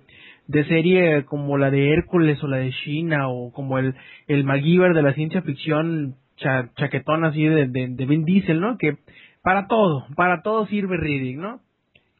[0.48, 3.96] de serie como la de Hércules o la de China o como el,
[4.28, 8.78] el MacGyver de la ciencia ficción cha- chaquetón así de, de, de Vin Diesel, ¿no?
[8.78, 8.98] Que
[9.44, 11.60] para todo, para todo sirve Riddick, ¿no?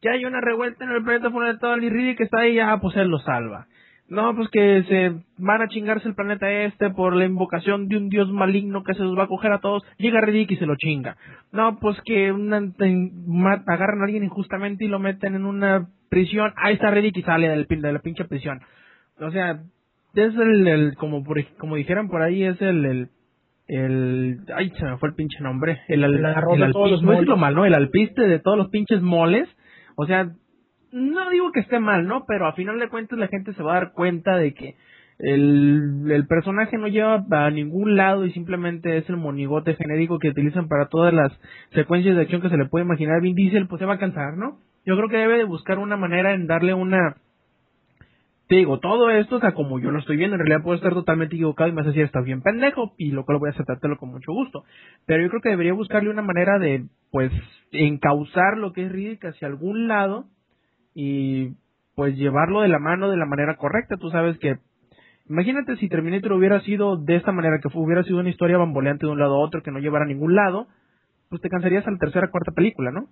[0.00, 3.08] Que hay una revuelta en el planeta fundamental y Riddick está ahí, ya, pues él
[3.08, 3.66] lo salva.
[4.08, 8.08] No, pues que se van a chingarse el planeta este por la invocación de un
[8.08, 9.82] dios maligno que se los va a coger a todos.
[9.98, 11.16] Llega Riddick y se lo chinga.
[11.52, 12.56] No, pues que una,
[13.66, 16.54] agarran a alguien injustamente y lo meten en una prisión.
[16.56, 18.62] Ahí está Riddick y sale del, de la pinche prisión.
[19.20, 19.60] O sea,
[20.14, 23.08] es el, como por, como dijeran por ahí, es el, el,
[23.68, 25.80] el, ay, se me fue el pinche nombre.
[25.88, 27.66] El, el, el, alpiste, mal, ¿no?
[27.66, 29.48] El alpiste de todos los pinches moles.
[29.94, 30.30] O sea,
[30.90, 32.24] no digo que esté mal, ¿no?
[32.26, 34.76] Pero a final de cuentas la gente se va a dar cuenta de que
[35.18, 40.28] el, el personaje no lleva a ningún lado y simplemente es el monigote genérico que
[40.28, 41.32] utilizan para todas las
[41.72, 43.20] secuencias de acción que se le puede imaginar.
[43.20, 44.58] Vin Diesel pues se va a cansar, ¿no?
[44.86, 47.16] Yo creo que debe de buscar una manera en darle una...
[48.48, 50.94] Te digo, todo esto, o sea, como yo lo estoy viendo, en realidad puedo estar
[50.94, 53.98] totalmente equivocado y me hace decir, estás bien pendejo, y lo cual voy a aceptártelo
[53.98, 54.64] con mucho gusto.
[55.04, 57.30] Pero yo creo que debería buscarle una manera de, pues,
[57.72, 60.24] encauzar lo que es Riddick hacia algún lado
[60.94, 61.52] y
[61.94, 63.96] pues llevarlo de la mano de la manera correcta.
[63.96, 64.58] Tú sabes que,
[65.28, 69.12] imagínate si Terminator hubiera sido de esta manera, que hubiera sido una historia bamboleante de
[69.12, 70.68] un lado a otro, que no llevara a ningún lado,
[71.28, 73.08] pues te cansarías a la tercera o cuarta película, ¿no?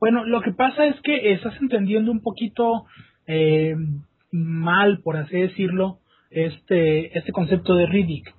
[0.00, 2.84] Bueno, lo que pasa es que estás entendiendo un poquito
[3.28, 3.76] eh,
[4.32, 5.98] mal, por así decirlo,
[6.30, 8.34] este, este concepto de Riddick.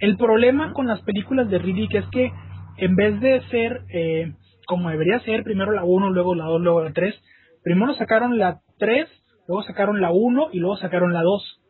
[0.00, 2.32] El problema con las películas de Riddick es que
[2.78, 4.32] en vez de ser eh,
[4.66, 7.14] como debería ser, primero la 1, luego la 2, luego la 3.
[7.62, 9.08] Primero sacaron la 3,
[9.48, 11.60] luego sacaron la 1 y luego sacaron la 2.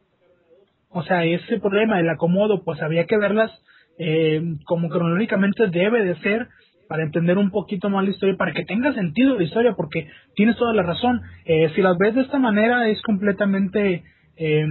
[0.90, 3.50] O sea, ese problema del acomodo, pues había que verlas
[3.98, 6.48] eh, como cronológicamente debe de ser
[6.88, 10.56] para entender un poquito más la historia, para que tenga sentido la historia, porque tienes
[10.56, 11.20] toda la razón.
[11.44, 14.04] Eh, si las ves de esta manera es completamente
[14.36, 14.66] eh,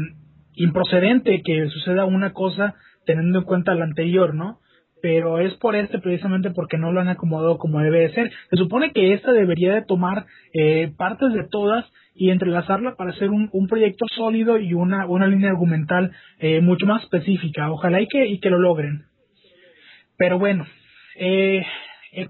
[0.55, 2.75] improcedente que suceda una cosa
[3.05, 4.59] teniendo en cuenta la anterior, ¿no?
[5.03, 8.31] pero es por este precisamente porque no lo han acomodado como debe de ser.
[8.49, 11.85] Se supone que esta debería de tomar eh, partes de todas
[12.15, 17.03] y entrelazarla para hacer un, proyecto sólido y una, una línea argumental eh, mucho más
[17.03, 17.69] específica.
[17.69, 19.03] Ojalá y que, y que lo logren.
[20.17, 20.65] Pero bueno,
[21.17, 21.65] eh,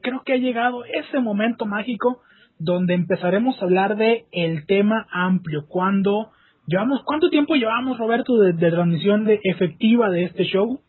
[0.02, 2.22] creo que ha llegado ese momento mágico
[2.60, 5.66] donde empezaremos a hablar de el tema amplio.
[5.68, 6.32] Cuando
[6.68, 10.80] llevamos, ¿cuánto tiempo llevamos, Roberto, de, de transmisión de efectiva de este show?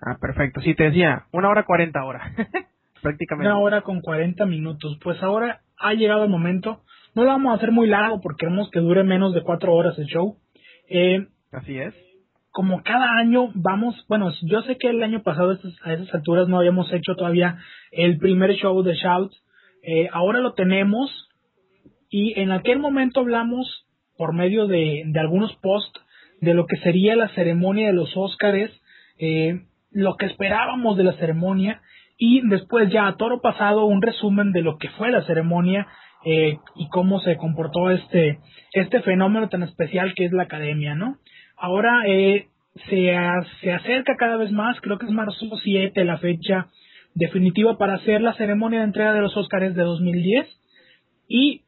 [0.00, 0.60] Ah, perfecto.
[0.60, 2.32] Sí, te decía, una hora cuarenta ahora.
[3.02, 3.50] Prácticamente.
[3.50, 4.98] Una hora con cuarenta minutos.
[5.02, 6.82] Pues ahora ha llegado el momento.
[7.14, 9.98] No lo vamos a hacer muy largo porque queremos que dure menos de cuatro horas
[9.98, 10.36] el show.
[10.88, 11.94] Eh, Así es.
[12.56, 16.56] Como cada año vamos, bueno, yo sé que el año pasado a esas alturas no
[16.56, 17.58] habíamos hecho todavía
[17.92, 19.30] el primer show de Shout.
[19.82, 21.10] Eh, ahora lo tenemos
[22.08, 26.00] y en aquel momento hablamos por medio de, de algunos posts
[26.40, 28.70] de lo que sería la ceremonia de los Óscares.
[29.18, 29.60] Eh,
[29.90, 31.82] lo que esperábamos de la ceremonia
[32.16, 35.88] y después ya a toro pasado un resumen de lo que fue la ceremonia
[36.24, 38.38] eh, y cómo se comportó este,
[38.72, 41.18] este fenómeno tan especial que es la academia, ¿no?
[41.56, 42.48] Ahora eh,
[42.88, 43.14] se,
[43.60, 46.68] se acerca cada vez más, creo que es marzo 7 la fecha
[47.14, 50.46] definitiva para hacer la ceremonia de entrega de los Óscares de 2010
[51.28, 51.62] y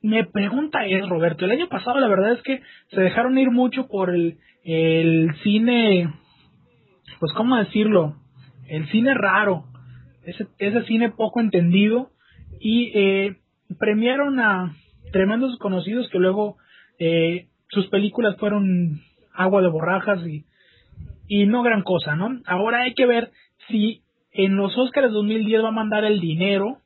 [0.00, 2.60] mi pregunta es, Roberto, el año pasado la verdad es que
[2.90, 6.12] se dejaron ir mucho por el, el cine
[7.24, 8.16] pues, ¿cómo decirlo?
[8.68, 9.64] El cine raro,
[10.24, 12.10] ese, ese cine poco entendido
[12.60, 13.36] y eh,
[13.78, 14.76] premiaron a
[15.10, 16.58] tremendos conocidos que luego
[16.98, 19.00] eh, sus películas fueron
[19.34, 20.44] agua de borrajas y,
[21.28, 22.40] y no gran cosa, ¿no?
[22.46, 23.30] Ahora hay que ver
[23.68, 24.02] si
[24.32, 26.78] en los Oscars 2010 va a mandar el dinero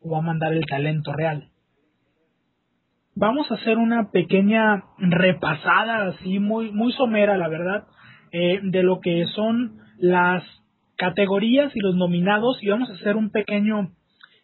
[0.00, 1.48] o va a mandar el talento real.
[3.14, 7.84] Vamos a hacer una pequeña repasada así muy muy somera, la verdad,
[8.32, 10.42] eh, de lo que son las
[10.96, 13.90] categorías y los nominados y vamos a hacer un pequeño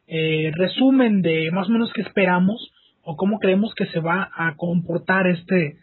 [0.07, 2.71] eh, resumen de más o menos qué esperamos
[3.03, 5.79] o cómo creemos que se va a comportar este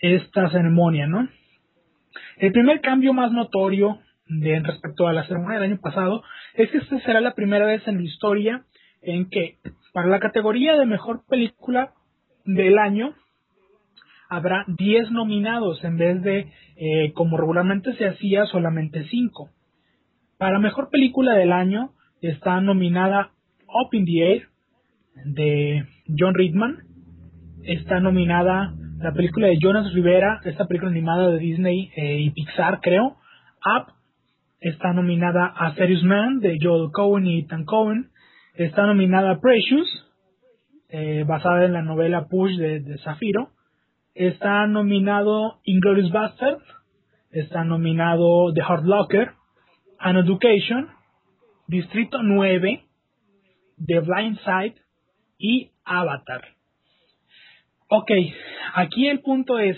[0.00, 1.28] esta ceremonia, ¿no?
[2.38, 3.98] El primer cambio más notorio
[4.28, 6.22] de respecto a la ceremonia del año pasado
[6.54, 8.64] es que esta será la primera vez en la historia
[9.02, 9.56] en que
[9.92, 11.92] para la categoría de mejor película
[12.44, 13.14] del año
[14.28, 19.50] habrá 10 nominados en vez de, eh, como regularmente se hacía, solamente 5.
[20.38, 23.30] Para mejor película del año está nominada
[23.68, 24.48] Up in the Air
[25.24, 25.86] de
[26.18, 26.78] John Ridman.
[27.62, 32.80] Está nominada la película de Jonas Rivera, esta película animada de Disney eh, y Pixar,
[32.80, 33.16] creo.
[33.64, 33.92] Up
[34.60, 38.10] está nominada a Serious Man de Joel Cohen y Ethan Cohen.
[38.54, 39.86] Está nominada Precious,
[40.88, 43.50] eh, basada en la novela Push de, de Zafiro.
[44.14, 46.62] Está nominado Inglourious Bastard,
[47.30, 49.32] está nominado The Hard Locker,
[49.98, 50.88] An Education,
[51.66, 52.82] Distrito 9,
[53.86, 54.76] The Blind Side
[55.38, 56.55] y Avatar.
[57.88, 58.10] Ok,
[58.74, 59.76] aquí el punto es,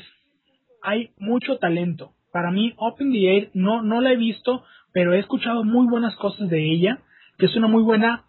[0.83, 2.13] hay mucho talento.
[2.33, 4.65] Para mí, Open the Air no, no la he visto,
[4.95, 7.01] pero he escuchado muy buenas cosas de ella,
[7.37, 8.25] que es una muy buena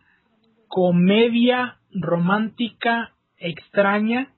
[0.68, 4.34] comedia romántica extraña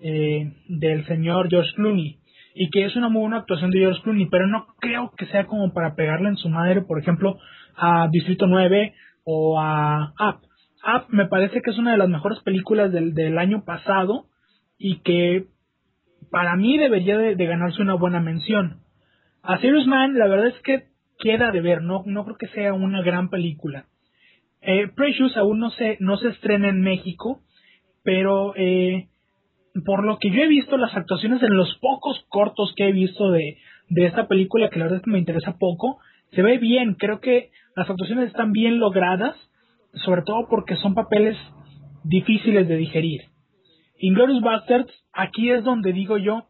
[0.00, 2.18] eh, del señor George Clooney
[2.54, 5.46] y que es una muy buena actuación de George Clooney, pero no creo que sea
[5.46, 7.38] como para pegarle en su madre, por ejemplo,
[7.76, 8.92] a Distrito 9
[9.22, 10.40] o a Up.
[10.84, 14.29] Up me parece que es una de las mejores películas del, del año pasado
[14.80, 15.44] y que
[16.30, 18.80] para mí debería de, ganarse una buena mención.
[19.42, 20.84] A Serious Man, la verdad es que
[21.18, 23.84] queda de ver, no, no creo que sea una gran película.
[24.62, 27.42] Eh, Precious aún no se, no se estrena en México,
[28.02, 29.08] pero eh,
[29.84, 33.30] por lo que yo he visto, las actuaciones en los pocos cortos que he visto
[33.30, 33.58] de,
[33.90, 35.98] de esta película, que la verdad es que me interesa poco,
[36.32, 36.94] se ve bien.
[36.94, 39.36] Creo que las actuaciones están bien logradas,
[39.92, 41.36] sobre todo porque son papeles
[42.02, 43.30] difíciles de digerir.
[44.00, 46.46] Inglorious Bastards, aquí es donde digo yo,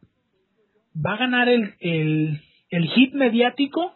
[0.94, 2.40] ¿va a ganar el, el,
[2.70, 3.94] el hit mediático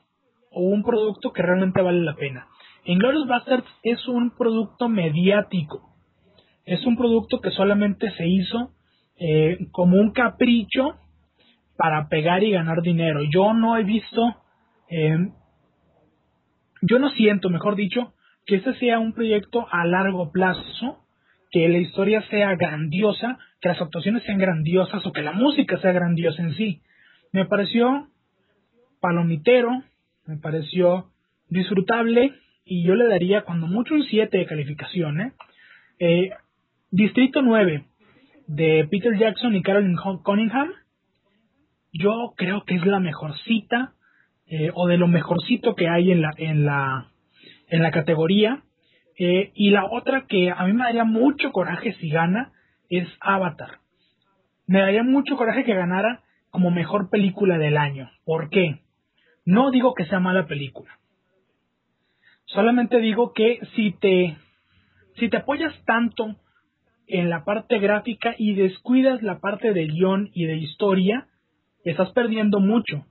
[0.50, 2.48] o un producto que realmente vale la pena?
[2.84, 5.94] Inglorious Bastards es un producto mediático.
[6.66, 8.72] Es un producto que solamente se hizo
[9.16, 10.96] eh, como un capricho
[11.76, 13.20] para pegar y ganar dinero.
[13.32, 14.34] Yo no he visto,
[14.90, 15.28] eh,
[16.82, 18.14] yo no siento, mejor dicho,
[18.46, 21.03] que este sea un proyecto a largo plazo,
[21.54, 25.92] que la historia sea grandiosa, que las actuaciones sean grandiosas o que la música sea
[25.92, 26.82] grandiosa en sí.
[27.30, 28.08] Me pareció
[29.00, 29.70] palomitero,
[30.26, 31.12] me pareció
[31.48, 32.32] disfrutable
[32.64, 35.20] y yo le daría cuando mucho un 7 de calificación.
[35.20, 35.32] ¿eh?
[36.00, 36.30] Eh,
[36.90, 37.84] Distrito 9,
[38.48, 40.72] de Peter Jackson y Carolyn Cunningham,
[41.92, 43.92] yo creo que es la mejorcita
[44.48, 47.12] eh, o de lo mejorcito que hay en la en la
[47.68, 48.64] en la categoría
[49.18, 52.52] eh, y la otra que a mí me daría mucho coraje si gana
[52.88, 53.78] es Avatar.
[54.66, 58.10] Me daría mucho coraje que ganara como mejor película del año.
[58.24, 58.80] ¿Por qué?
[59.44, 60.98] No digo que sea mala película.
[62.46, 64.36] Solamente digo que si te
[65.16, 66.36] si te apoyas tanto
[67.06, 71.28] en la parte gráfica y descuidas la parte de guion y de historia,
[71.84, 73.06] estás perdiendo mucho.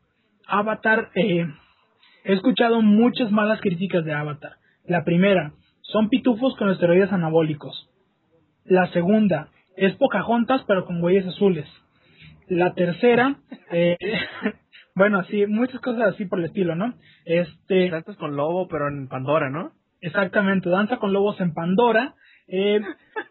[0.47, 1.45] Avatar, eh,
[2.25, 4.57] he escuchado muchas malas críticas de Avatar.
[4.85, 5.53] La primera,
[5.83, 7.89] son pitufos con esteroides anabólicos.
[8.65, 11.67] La segunda, es Pocahontas pero con huellas azules.
[12.47, 13.37] La tercera,
[13.71, 13.97] eh,
[14.95, 16.95] bueno, así, muchas cosas así por el estilo, ¿no?
[17.25, 19.71] Este, Danzas con lobo pero en Pandora, ¿no?
[20.01, 22.15] Exactamente, danza con lobos en Pandora.
[22.47, 22.81] Eh,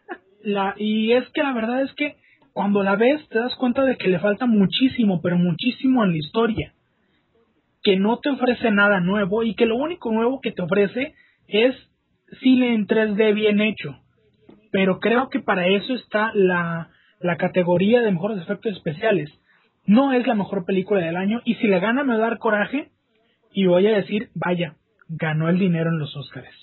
[0.43, 2.16] la, y es que la verdad es que
[2.53, 6.19] cuando la ves te das cuenta de que le falta muchísimo, pero muchísimo en la
[6.19, 6.73] historia.
[7.83, 11.15] Que no te ofrece nada nuevo y que lo único nuevo que te ofrece
[11.49, 11.74] es
[12.40, 13.98] cine en 3D bien hecho.
[14.70, 16.90] Pero creo que para eso está la,
[17.20, 19.30] la categoría de mejores efectos especiales.
[19.86, 22.38] No es la mejor película del año y si la gana me va a dar
[22.38, 22.90] coraje
[23.52, 24.76] y voy a decir, vaya,
[25.09, 26.62] ganó el dinero en los Oscars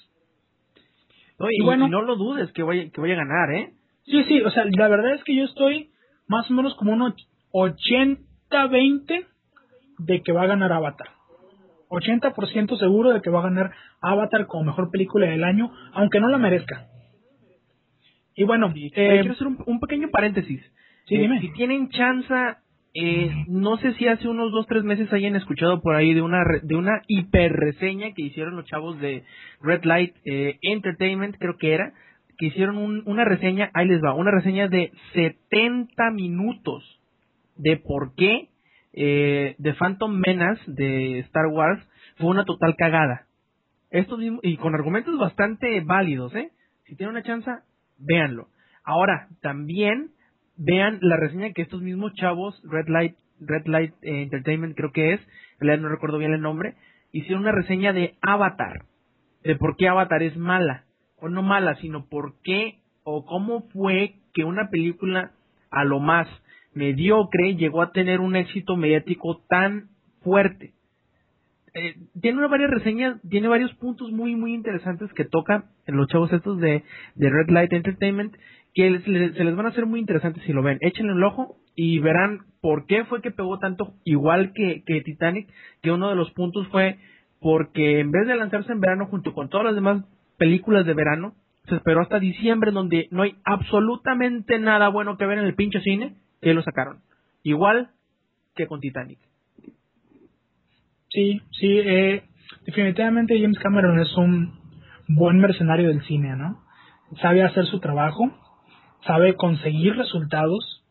[1.48, 3.74] y, bueno, no lo dudes que voy, que voy a ganar, ¿eh?
[4.06, 5.92] Sí, sí, o sea, la verdad es que yo estoy
[6.28, 7.16] más o menos como un
[7.54, 9.26] 80-20
[10.00, 11.10] de que va a ganar Avatar.
[11.90, 13.72] 80% seguro de que va a ganar
[14.02, 16.88] Avatar como mejor película del año, aunque no la merezca.
[18.36, 20.62] Y bueno, eh, quiero hacer un, pequeño paréntesis.
[21.06, 21.38] Sí, dime.
[21.38, 22.34] Eh, si tienen chance
[22.94, 26.44] eh, no sé si hace unos dos tres meses hayan escuchado por ahí de una
[26.64, 29.24] de una hiper reseña que hicieron los chavos de
[29.62, 31.94] Red Light eh, Entertainment creo que era
[32.40, 37.00] que hicieron una reseña ahí les va una reseña de 70 minutos
[37.58, 38.50] de por qué
[38.94, 41.82] eh, The Phantom Menace de Star Wars
[42.18, 43.28] fue una total cagada.
[43.90, 46.52] Esto y con argumentos bastante válidos eh
[46.86, 47.52] si tienen una chance
[47.98, 48.48] véanlo.
[48.84, 50.12] Ahora también
[50.58, 55.14] vean la reseña que estos mismos chavos, Red Light, Red Light eh, Entertainment creo que
[55.14, 55.22] es,
[55.60, 56.76] no recuerdo bien el nombre,
[57.12, 58.86] hicieron una reseña de Avatar,
[59.44, 60.84] de por qué Avatar es mala,
[61.18, 65.32] o no mala, sino por qué o cómo fue que una película
[65.72, 66.28] a lo más
[66.74, 69.90] mediocre llegó a tener un éxito mediático tan
[70.22, 70.74] fuerte.
[71.74, 76.34] Eh, tiene varias reseñas, tiene varios puntos muy muy interesantes que toca en los chavos
[76.34, 76.84] estos de,
[77.16, 78.36] de Red Light Entertainment
[78.74, 80.78] que se les van a hacer muy interesantes si lo ven.
[80.82, 85.48] Échenle un ojo y verán por qué fue que pegó tanto, igual que, que Titanic,
[85.82, 86.98] que uno de los puntos fue
[87.40, 90.04] porque en vez de lanzarse en verano junto con todas las demás
[90.38, 91.34] películas de verano,
[91.68, 95.80] se esperó hasta diciembre donde no hay absolutamente nada bueno que ver en el pinche
[95.82, 97.02] cine, que lo sacaron.
[97.44, 97.90] Igual
[98.56, 99.20] que con Titanic.
[101.10, 102.24] Sí, sí, eh,
[102.66, 104.60] definitivamente James Cameron es un
[105.08, 106.64] buen mercenario del cine, ¿no?
[107.22, 108.32] Sabe hacer su trabajo,
[109.06, 110.86] sabe conseguir resultados,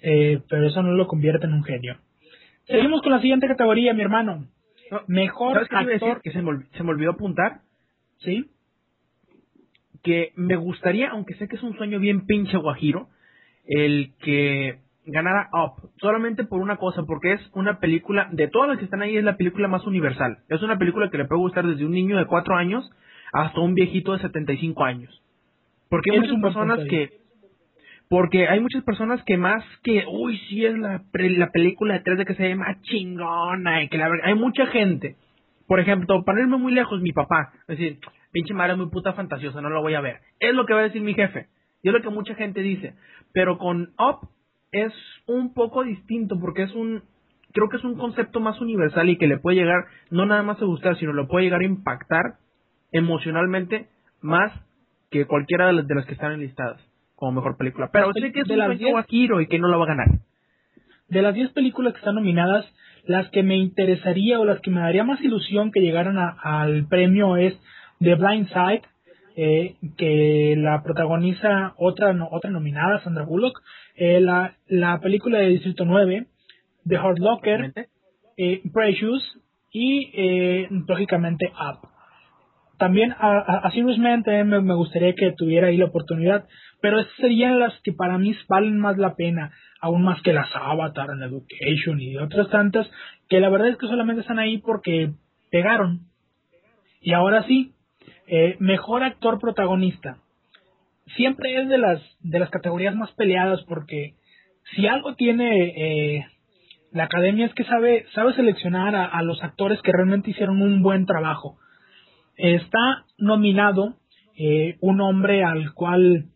[0.00, 1.98] eh, pero eso no lo convierte en un genio.
[2.66, 4.46] Seguimos con la siguiente categoría, mi hermano.
[4.90, 6.08] No, Mejor ¿Sabes qué decir?
[6.08, 6.22] actor.
[6.22, 7.60] Que se me, se me olvidó apuntar.
[8.18, 8.50] ¿Sí?
[10.02, 13.08] Que me gustaría, aunque sé que es un sueño bien pinche guajiro,
[13.66, 15.90] el que ganara Up.
[16.00, 19.24] Solamente por una cosa, porque es una película, de todas las que están ahí, es
[19.24, 20.38] la película más universal.
[20.48, 22.90] Es una película que le puede gustar desde un niño de 4 años
[23.32, 25.22] hasta un viejito de 75 años.
[25.88, 27.24] Porque hay muchas personas que
[28.08, 32.26] porque hay muchas personas que más que, uy, sí es la, la película de 3D
[32.26, 35.16] que se ve más chingona y que la verdad, hay mucha gente.
[35.66, 37.98] Por ejemplo, para irme muy lejos, mi papá, es decir,
[38.30, 40.18] pinche madre es muy puta fantasiosa, no la voy a ver.
[40.38, 41.48] Es lo que va a decir mi jefe.
[41.82, 42.94] Y es lo que mucha gente dice.
[43.34, 44.28] Pero con Up
[44.72, 44.92] es
[45.26, 47.02] un poco distinto porque es un,
[47.52, 50.60] creo que es un concepto más universal y que le puede llegar, no nada más
[50.62, 52.34] a gustar, sino le puede llegar a impactar
[52.92, 53.88] emocionalmente
[54.22, 54.52] más
[55.10, 56.80] que cualquiera de las, de las que están enlistadas
[57.16, 57.90] como mejor película.
[57.92, 59.84] Pero sé que es de un las sueño diez- guajiro y que no la va
[59.84, 60.08] a ganar.
[61.08, 62.64] De las 10 películas que están nominadas,
[63.06, 66.86] las que me interesaría o las que me daría más ilusión que llegaran a- al
[66.86, 67.54] premio es
[68.00, 68.82] The Blind Side,
[69.36, 73.60] eh, que la protagoniza otra no- otra nominada, Sandra Bullock,
[73.96, 76.26] eh, la, la película de Distrito 9,
[76.86, 77.72] The Hard Locker,
[78.36, 79.38] eh, Precious
[79.72, 81.88] y eh, lógicamente Up.
[82.78, 86.46] También a, a, a Serious Man también me, me gustaría que tuviera ahí la oportunidad,
[86.80, 90.48] pero esas serían las que para mí valen más la pena, aún más que las
[90.54, 92.90] Avatar, and Education y otras tantas,
[93.28, 95.12] que la verdad es que solamente están ahí porque
[95.52, 96.00] pegaron.
[97.00, 97.73] Y ahora sí,
[98.26, 100.18] eh, mejor actor protagonista.
[101.16, 104.14] Siempre es de las de las categorías más peleadas porque
[104.74, 105.66] si algo tiene
[106.16, 106.26] eh,
[106.92, 111.06] la academia es que sabe sabe seleccionar a, los actores que realmente hicieron un buen
[111.06, 111.58] trabajo.
[112.36, 113.96] Está nominado
[114.36, 116.26] eh, un hombre al cual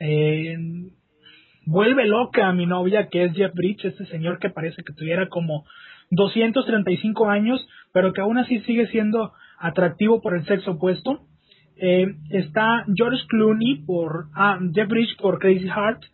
[0.00, 0.56] eh,
[1.66, 5.28] vuelve loca a mi novia, que es Jeff Bridges, este señor que parece que tuviera
[5.28, 5.64] como
[6.10, 11.20] 235 años, pero que aún así sigue siendo atractivo por el sexo opuesto.
[11.84, 16.04] Eh, está George Clooney por ah, Jeff Bridges por Crazy Heart.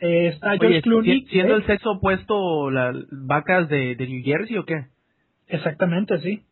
[0.00, 1.20] Eh, está George Oye, Clooney.
[1.20, 4.86] si- siendo el sexo opuesto las vacas de, de New Jersey o qué?
[5.46, 6.42] Exactamente, sí.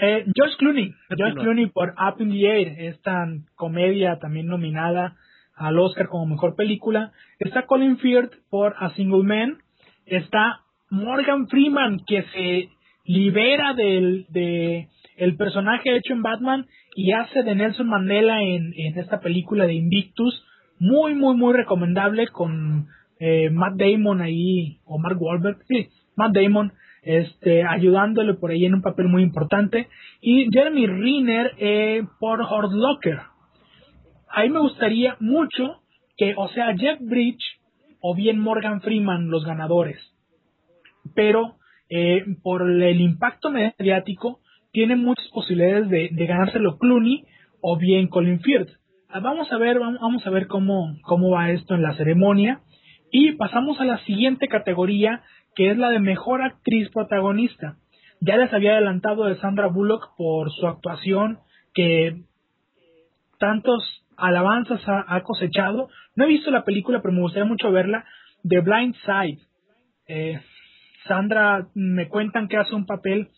[0.00, 1.34] Eh, George Clooney, George.
[1.40, 3.26] Clooney por Up in the Air, esta
[3.56, 5.16] comedia también nominada
[5.56, 7.10] al Oscar como mejor película.
[7.40, 9.58] Está Colin Firth por A Single Man.
[10.06, 10.60] Está
[10.90, 12.68] Morgan Freeman que se
[13.04, 18.98] libera del de el personaje hecho en Batman y hace de Nelson Mandela en, en
[18.98, 20.44] esta película de Invictus.
[20.80, 22.88] Muy, muy, muy recomendable con
[23.20, 28.74] eh, Matt Damon ahí, o Mark Wahlberg, sí, Matt Damon, este, ayudándole por ahí en
[28.74, 29.88] un papel muy importante.
[30.20, 33.18] Y Jeremy Renner eh, por Hard Locker.
[34.30, 35.82] Ahí me gustaría mucho
[36.16, 37.42] que, o sea, Jeff Bridge
[38.00, 39.98] o bien Morgan Freeman los ganadores.
[41.14, 41.56] Pero
[41.88, 44.40] eh, por el impacto mediático,
[44.78, 47.24] tiene muchas posibilidades de, ganárselo Clooney
[47.60, 48.70] o bien Colin Firth.
[49.08, 52.60] Ah, Vamos a ver, vamos a ver cómo, cómo va esto en la ceremonia.
[53.10, 55.24] Y pasamos a la siguiente categoría,
[55.56, 57.74] que es la de mejor actriz protagonista.
[58.20, 61.40] Ya les había adelantado de Sandra Bullock por su actuación,
[61.74, 62.22] que
[63.40, 63.82] tantos
[64.16, 65.88] alabanzas ha, ha cosechado.
[66.14, 68.04] No he visto la película, pero me gustaría mucho verla.
[68.48, 69.40] The Blind Side.
[70.06, 70.40] Eh,
[71.08, 73.28] Sandra me cuentan que hace un papel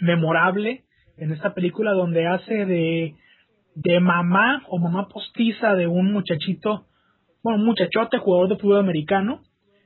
[0.00, 0.84] memorable
[1.16, 3.14] en esta película donde hace de,
[3.74, 6.86] de mamá o mamá postiza de un muchachito,
[7.42, 9.42] bueno, muchachote jugador de fútbol americano.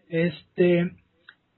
[0.09, 0.93] Este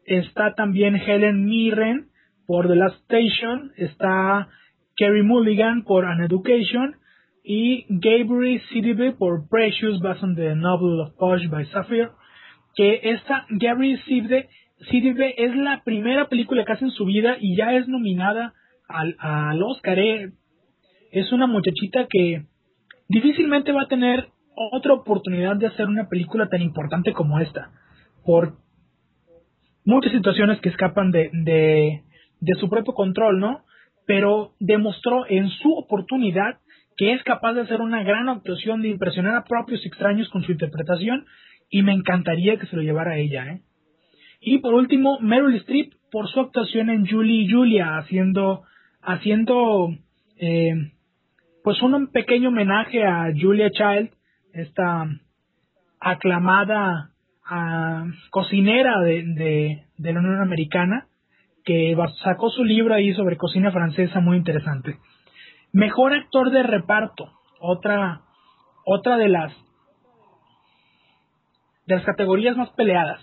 [0.05, 2.09] está también Helen Mirren
[2.47, 4.49] por The Last Station, está
[4.97, 6.97] Kerry Mulligan por An Education
[7.45, 12.11] y Gabriel Sidibe por Precious based on the novel of Posh by Sapphire
[12.75, 14.49] que esta Gabriel Sidibe,
[14.89, 18.55] Sidibe es la primera película que hace en su vida y ya es nominada
[18.89, 19.99] al, al Oscar.
[19.99, 20.33] eh.
[21.13, 22.45] Es una muchachita que
[23.09, 24.29] difícilmente va a tener
[24.73, 27.71] otra oportunidad de hacer una película tan importante como esta.
[28.25, 28.59] Por
[29.85, 32.03] muchas situaciones que escapan de, de,
[32.41, 33.65] de su propio control, ¿no?
[34.07, 36.59] Pero demostró en su oportunidad
[36.97, 40.53] que es capaz de hacer una gran actuación, de impresionar a propios extraños con su
[40.53, 41.27] interpretación,
[41.71, 43.63] y me encantaría que se lo llevara a ella, ¿eh?
[44.41, 48.63] Y por último, Meryl Streep por su actuación en Julie y Julia, haciendo,
[49.03, 49.91] haciendo,
[50.39, 50.93] eh,
[51.63, 54.11] pues un pequeño homenaje a Julia Child,
[54.53, 55.07] esta
[56.01, 57.11] aclamada
[57.45, 61.07] ah, cocinera de, de, de la Unión Americana,
[61.65, 61.95] que
[62.25, 64.99] sacó su libro ahí sobre cocina francesa muy interesante.
[65.73, 67.31] Mejor actor de reparto,
[67.61, 68.23] otra,
[68.85, 69.53] otra de las
[71.87, 73.21] de las categorías más peleadas.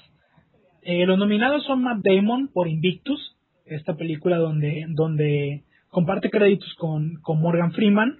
[0.89, 3.35] Eh, los nominados son Matt Damon por Invictus,
[3.65, 8.19] esta película donde, donde comparte créditos con, con Morgan Freeman.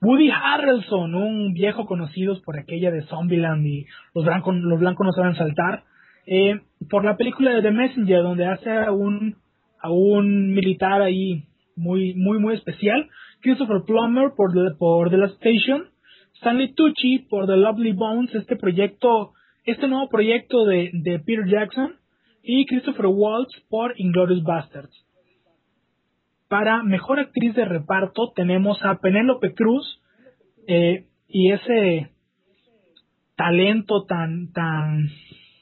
[0.00, 5.12] Woody Harrelson, un viejo conocido por aquella de Zombieland y los blancos, los blancos no
[5.12, 5.82] saben saltar.
[6.28, 9.34] Eh, por la película de The Messenger, donde hace a un,
[9.82, 11.42] a un militar ahí
[11.74, 13.08] muy, muy, muy especial.
[13.40, 15.88] Christopher Plummer por The, por The Last Station.
[16.36, 19.32] Stanley Tucci por The Lovely Bones, este proyecto,
[19.64, 21.94] este nuevo proyecto de, de Peter Jackson.
[22.46, 24.94] Y Christopher Waltz por Inglorious Bastards.
[26.48, 30.02] Para mejor actriz de reparto tenemos a Penélope Cruz
[30.68, 32.10] eh, y ese
[33.34, 35.08] talento tan, tan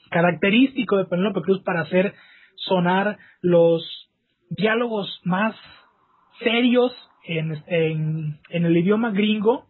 [0.09, 2.13] característico de Penélope Cruz para hacer
[2.57, 3.81] sonar los
[4.49, 5.55] diálogos más
[6.39, 6.91] serios
[7.25, 9.67] en, en, el idioma gringo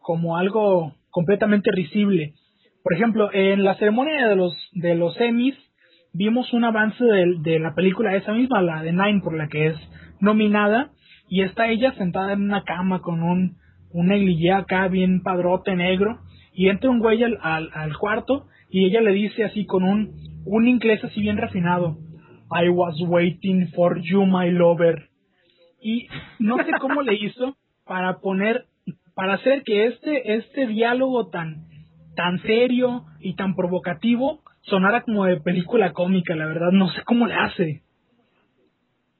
[0.00, 2.32] como algo completamente risible.
[2.82, 5.56] Por ejemplo, en la ceremonia de los de los Emmys
[6.12, 9.68] vimos un avance de, de, la película esa misma, la de Nine, por la que
[9.68, 9.76] es
[10.20, 10.90] nominada,
[11.28, 13.56] y está ella sentada en una cama con un,
[13.90, 16.20] un acá bien padrote negro,
[16.54, 20.12] y entra un güey al, al, al cuarto y ella le dice así con un,
[20.46, 21.98] un inglés así bien refinado,
[22.50, 25.08] I was waiting for you, my lover.
[25.80, 26.08] Y
[26.38, 28.66] no sé cómo le hizo para poner,
[29.14, 31.66] para hacer que este, este diálogo tan,
[32.14, 37.26] tan serio y tan provocativo sonara como de película cómica, la verdad, no sé cómo
[37.26, 37.82] le hace.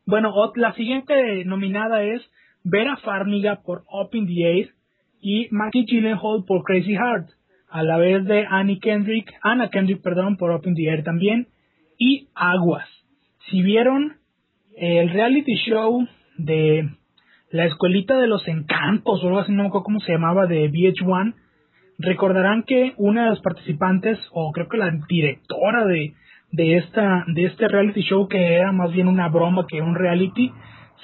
[0.07, 2.23] Bueno, la siguiente nominada es
[2.65, 4.71] Vera Farmiga por Up in the Air
[5.21, 7.31] y Maggie Gyllenhaal por Crazy Heart
[7.73, 11.49] a la vez de Annie Kendrick, Anna Kendrick, perdón, por Open the Air también,
[11.99, 12.87] y Aguas.
[13.49, 14.17] Si vieron
[14.77, 16.07] el reality show
[16.37, 16.91] de
[17.51, 20.71] la escuelita de los encantos o algo así, no me acuerdo cómo se llamaba, de
[20.71, 21.35] VH1,
[22.03, 26.15] recordarán que una de las participantes, o creo que la directora de,
[26.51, 30.53] de, esta, de este reality show, que era más bien una broma que un reality,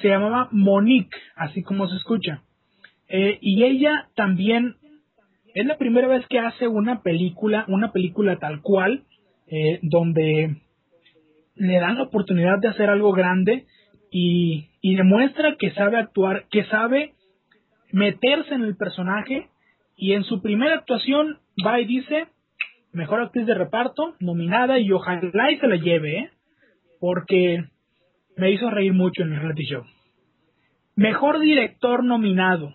[0.01, 2.43] se llamaba Monique, así como se escucha.
[3.09, 4.77] Eh, y ella también
[5.55, 9.05] es la primera vez que hace una película, una película tal cual,
[9.47, 10.57] eh, donde
[11.55, 13.67] le dan la oportunidad de hacer algo grande
[14.11, 17.15] y, y demuestra que sabe actuar, que sabe
[17.91, 19.49] meterse en el personaje
[19.99, 22.29] y en su primera actuación va y dice
[22.93, 26.31] mejor actriz de reparto nominada y ojalá y se la lleve ¿eh?
[27.01, 27.65] porque
[28.37, 29.85] me hizo reír mucho en el reality show
[30.97, 32.73] mejor director nominado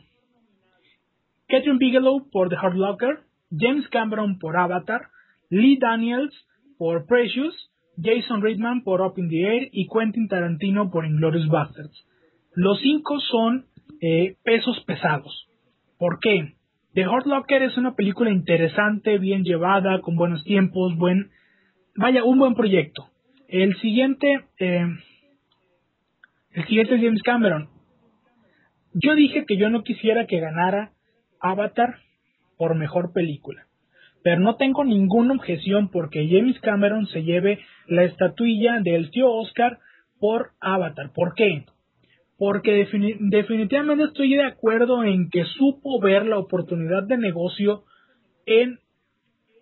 [1.48, 3.20] Catherine Bigelow por The Hard Locker,
[3.52, 5.10] James Cameron por Avatar,
[5.52, 6.34] Lee Daniels
[6.80, 7.54] por Precious,
[8.02, 12.08] Jason Reitman por Up in the Air y Quentin Tarantino por Inglourious Basterds.
[12.56, 13.68] Los cinco son
[14.02, 15.48] eh, pesos pesados.
[16.00, 16.56] ¿Por qué?
[16.94, 21.32] The Hard Locker es una película interesante, bien llevada, con buenos tiempos, buen,
[21.95, 23.10] vaya, un buen proyecto.
[23.48, 24.86] El siguiente, eh,
[26.52, 27.70] el siguiente es James Cameron.
[28.94, 30.91] Yo dije que yo no quisiera que ganara
[31.40, 31.95] Avatar
[32.57, 33.65] por mejor película.
[34.24, 39.80] Pero no tengo ninguna objeción porque James Cameron se lleve la estatuilla del tío Oscar
[40.20, 41.11] por Avatar.
[41.11, 41.65] ¿Por qué?
[42.38, 42.88] Porque
[43.19, 47.84] definitivamente estoy de acuerdo en que supo ver la oportunidad de negocio
[48.45, 48.80] en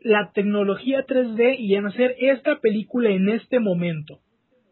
[0.02, 4.20] la tecnología 3D y en hacer esta película en este momento.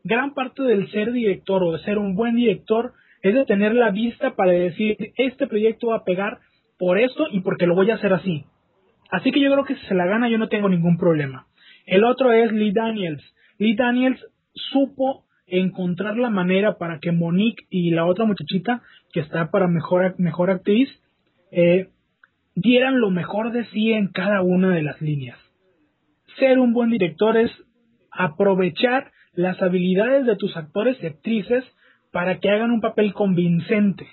[0.03, 3.91] Gran parte del ser director o de ser un buen director es de tener la
[3.91, 6.39] vista para decir este proyecto va a pegar
[6.77, 8.45] por esto y porque lo voy a hacer así.
[9.11, 11.47] Así que yo creo que si se la gana yo no tengo ningún problema.
[11.85, 13.23] El otro es Lee Daniels.
[13.57, 18.81] Lee Daniels supo encontrar la manera para que Monique y la otra muchachita
[19.11, 20.89] que está para mejor, mejor actriz
[21.51, 21.89] eh,
[22.55, 25.37] dieran lo mejor de sí en cada una de las líneas.
[26.37, 27.51] Ser un buen director es
[28.11, 31.63] aprovechar las habilidades de tus actores y actrices
[32.11, 34.07] para que hagan un papel convincente.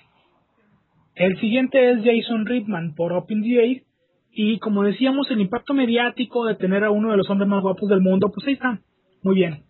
[1.15, 3.83] El siguiente es Jason Reitman por the
[4.31, 7.89] Y como decíamos, el impacto mediático de tener a uno de los hombres más guapos
[7.89, 8.79] del mundo, pues ahí está.
[9.23, 9.66] Muy bien.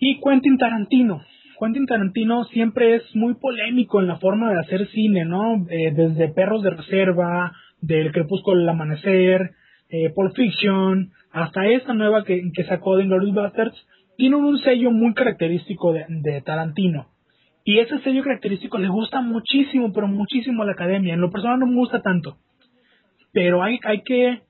[0.00, 1.22] Y Quentin Tarantino.
[1.60, 5.66] Quentin Tarantino siempre es muy polémico en la forma de hacer cine, ¿no?
[5.68, 7.52] Eh, desde Perros de Reserva,
[7.82, 9.52] del Crepúsculo del Amanecer,
[9.90, 13.86] eh, Pulp Fiction, hasta esta nueva que, sacó de Inglourious Basterds,
[14.16, 17.08] tiene un sello muy característico de Tarantino.
[17.64, 21.14] Y ese sello característico le gusta muchísimo, pero muchísimo a la academia.
[21.14, 22.38] En lo personal no me gusta tanto.
[23.32, 24.40] Pero hay, hay que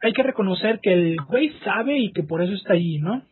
[0.00, 3.22] hay que reconocer que el güey sabe y que por eso está ahí, ¿no?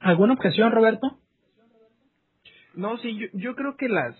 [0.00, 1.18] ¿Alguna objeción, Roberto?
[2.74, 4.14] No, sí, yo, creo que las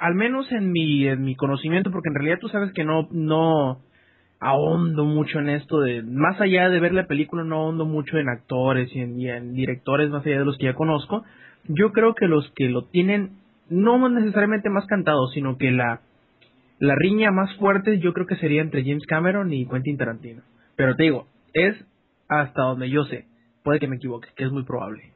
[0.00, 3.80] al menos en mi, en mi conocimiento, porque en realidad tú sabes que no, no
[4.38, 8.28] ahondo mucho en esto de, más allá de ver la película, no ahondo mucho en
[8.28, 11.24] actores y en, y en directores más allá de los que ya conozco.
[11.64, 13.38] Yo creo que los que lo tienen,
[13.68, 16.00] no necesariamente más cantado, sino que la,
[16.78, 20.42] la riña más fuerte yo creo que sería entre James Cameron y Quentin Tarantino.
[20.76, 21.76] Pero te digo, es
[22.28, 23.26] hasta donde yo sé.
[23.62, 25.09] Puede que me equivoque, que es muy probable.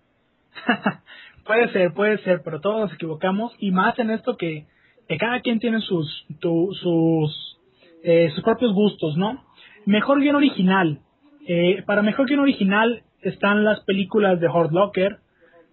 [1.47, 4.67] puede ser, puede ser, pero todos nos equivocamos y más en esto que,
[5.09, 7.59] que cada quien tiene sus sus
[8.03, 9.43] eh, sus propios gustos, ¿no?
[9.87, 11.01] Mejor guion original.
[11.47, 15.19] Eh, para mejor guion original están las películas de Hard Locker.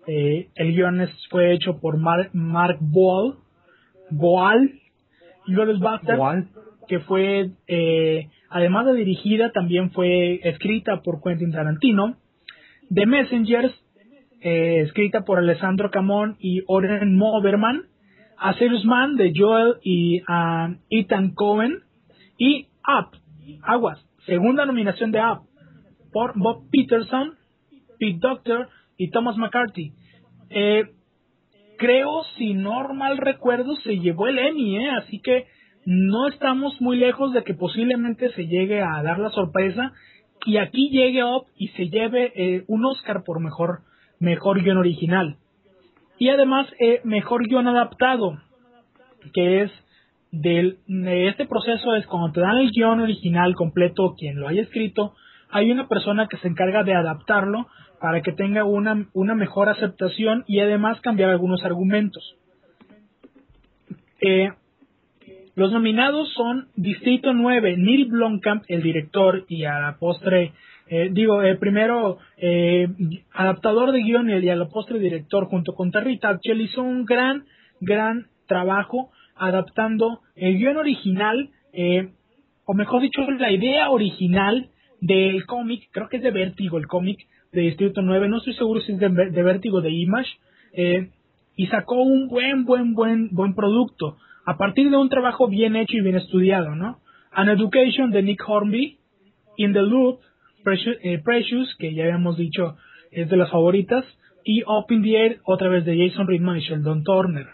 [0.08, 3.36] Eh, el guion fue hecho por Mark Boal,
[4.10, 4.80] Boal
[5.46, 6.18] y Buster,
[6.88, 7.52] que fue,
[8.50, 12.16] además de dirigida, también fue escrita por Quentin Tarantino.
[12.94, 13.74] The Messengers
[14.42, 17.84] eh, escrita por Alessandro Camón y Oren Moberman,
[18.38, 20.22] A Serious Man de Joel y
[20.90, 21.80] Ethan Cohen,
[22.38, 23.18] y Up,
[23.62, 25.42] Aguas, segunda nominación de Up,
[26.12, 27.36] por Bob Peterson,
[28.00, 29.94] Pete Doctor y Thomas McCarthy.
[30.50, 30.86] Eh,
[31.78, 34.90] creo, si no mal recuerdo, se llevó el Emmy, ¿eh?
[34.90, 35.46] así que
[35.86, 39.94] no estamos muy lejos de que posiblemente se llegue a dar la sorpresa
[40.46, 43.82] y aquí llegue Up y se lleve eh, un Oscar por mejor
[44.22, 45.36] mejor guion original.
[46.18, 48.38] Y además, eh, mejor guion adaptado,
[49.34, 49.72] que es
[50.32, 54.62] del, de este proceso es cuando te dan el guion original completo, quien lo haya
[54.62, 55.16] escrito,
[55.50, 57.68] hay una persona que se encarga de adaptarlo
[58.00, 62.36] para que tenga una, una mejor aceptación y además cambiar algunos argumentos.
[64.22, 64.52] Eh,
[65.56, 70.54] los nominados son Distrito 9, Neil Blomkamp, el director, y a la postre
[70.94, 72.86] eh, digo, eh, primero, eh,
[73.32, 77.46] adaptador de guion y a la postre director junto con Terry Tatchell hizo un gran,
[77.80, 81.50] gran trabajo adaptando el guion original,
[82.66, 84.68] o mejor dicho, la idea original
[85.00, 88.82] del cómic, creo que es de Vértigo el cómic de Distrito 9, no estoy seguro
[88.82, 90.30] si es de, de Vértigo de Image,
[91.56, 95.96] y sacó un buen, buen, buen, buen producto a partir de un trabajo bien hecho
[95.96, 97.00] y bien estudiado, ¿no?
[97.32, 98.98] An Education de Nick Hornby,
[99.56, 100.20] In the Loop
[101.04, 102.76] eh, Precious, que ya habíamos dicho
[103.12, 104.06] es de las favoritas,
[104.44, 107.48] y Up in the Air, otra vez de Jason Reitman y Sheldon Turner.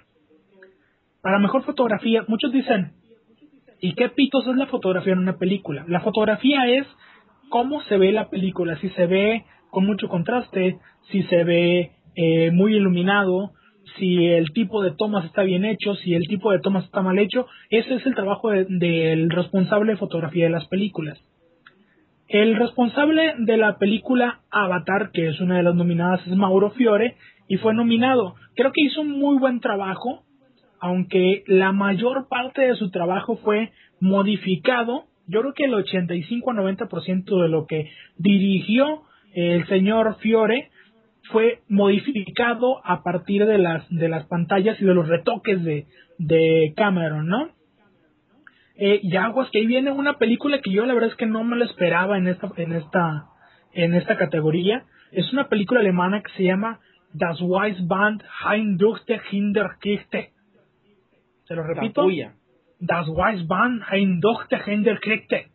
[1.21, 2.93] Para mejor fotografía, muchos dicen,
[3.81, 5.84] ¿y qué pitos es la fotografía en una película?
[5.88, 6.88] La fotografía es
[7.49, 10.77] cómo se ve la película, si se ve con mucho contraste,
[11.11, 13.51] si se ve eh, muy iluminado,
[13.97, 17.17] si el tipo de tomas está bien hecho, si el tipo de tomas está mal
[17.19, 21.19] hecho, ese es el trabajo del responsable de fotografía de las películas.
[22.28, 27.16] El responsable de la película Avatar, que es una de las nominadas, es Mauro Fiore
[27.48, 28.36] y fue nominado.
[28.56, 30.24] Creo que hizo un muy buen trabajo,
[30.80, 33.72] aunque la mayor parte de su trabajo fue
[34.02, 35.06] modificado.
[35.28, 40.70] Yo creo que el 85 a 90% de lo que dirigió el señor Fiore
[41.32, 45.86] fue modificado a partir de las de las pantallas y de los retoques de,
[46.18, 47.56] de Cameron, ¿no?
[48.80, 51.44] Eh, y aguas que ahí viene una película que yo la verdad es que no
[51.44, 53.26] me lo esperaba en esta en esta
[53.74, 54.86] en esta categoría.
[55.12, 56.80] Es una película alemana que se llama
[57.14, 57.40] Das
[57.88, 60.32] Band Heinduchte Hinderkirchte
[61.48, 62.08] se lo repito.
[62.80, 63.08] Das
[63.48, 65.48] Band Heinduchte Hinderkirchte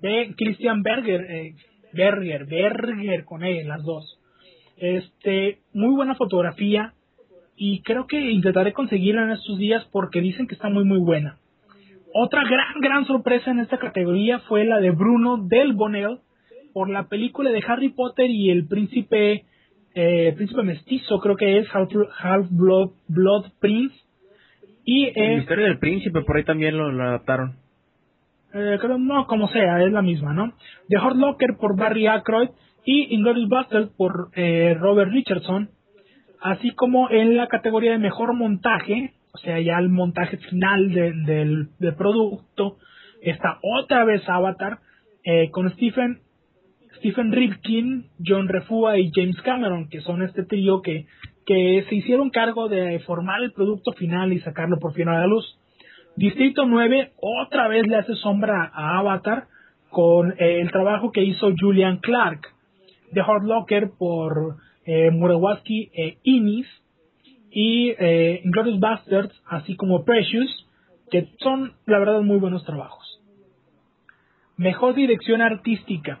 [0.00, 1.54] de Christian Berger eh,
[1.92, 4.20] Berger Berger con él las dos.
[4.76, 6.92] Este muy buena fotografía
[7.56, 11.38] y creo que intentaré conseguirla en estos días porque dicen que está muy muy buena
[12.16, 16.20] otra gran, gran sorpresa en esta categoría fue la de Bruno Del Bonel
[16.72, 19.44] por la película de Harry Potter y el príncipe,
[19.96, 23.96] eh, príncipe mestizo, creo que es Half, Blood, Blood, Prince.
[24.84, 27.56] Y, eh, historia del príncipe, por ahí también lo, adaptaron.
[28.54, 30.52] Eh, creo, no, como sea, es la misma, ¿no?
[30.88, 32.50] The Hard Locker por Barry Ackroyd
[32.84, 35.70] y Inglourious Basterds por eh, Robert Richardson,
[36.40, 41.68] así como en la categoría de mejor montaje o sea, ya el montaje final del,
[41.96, 42.76] producto,
[43.20, 44.78] está otra vez Avatar
[45.24, 46.20] eh, con Stephen,
[46.98, 51.06] Stephen Ripkin, John Refua y James Cameron, que son este trío que,
[51.44, 55.26] que se hicieron cargo de formar el producto final y sacarlo por fin a la
[55.26, 55.58] luz.
[56.14, 59.48] Distrito 9 otra vez le hace sombra a Avatar
[59.90, 62.40] con eh, el trabajo que hizo Julian Clark.
[63.12, 64.56] The Hard Locker por
[64.86, 66.66] eh, Murawski e Inis
[67.56, 70.66] y eh, Glorious Bastards, así como Precious,
[71.08, 73.22] que son, la verdad, muy buenos trabajos.
[74.56, 76.18] Mejor dirección artística.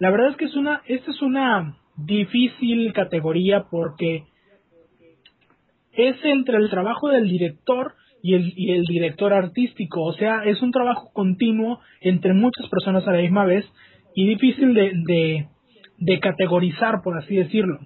[0.00, 4.24] La verdad es que es una, esta es una difícil categoría porque
[5.92, 10.02] es entre el trabajo del director y el, y el director artístico.
[10.02, 13.64] O sea, es un trabajo continuo entre muchas personas a la misma vez
[14.16, 15.46] y difícil de, de,
[15.98, 17.78] de categorizar, por así decirlo.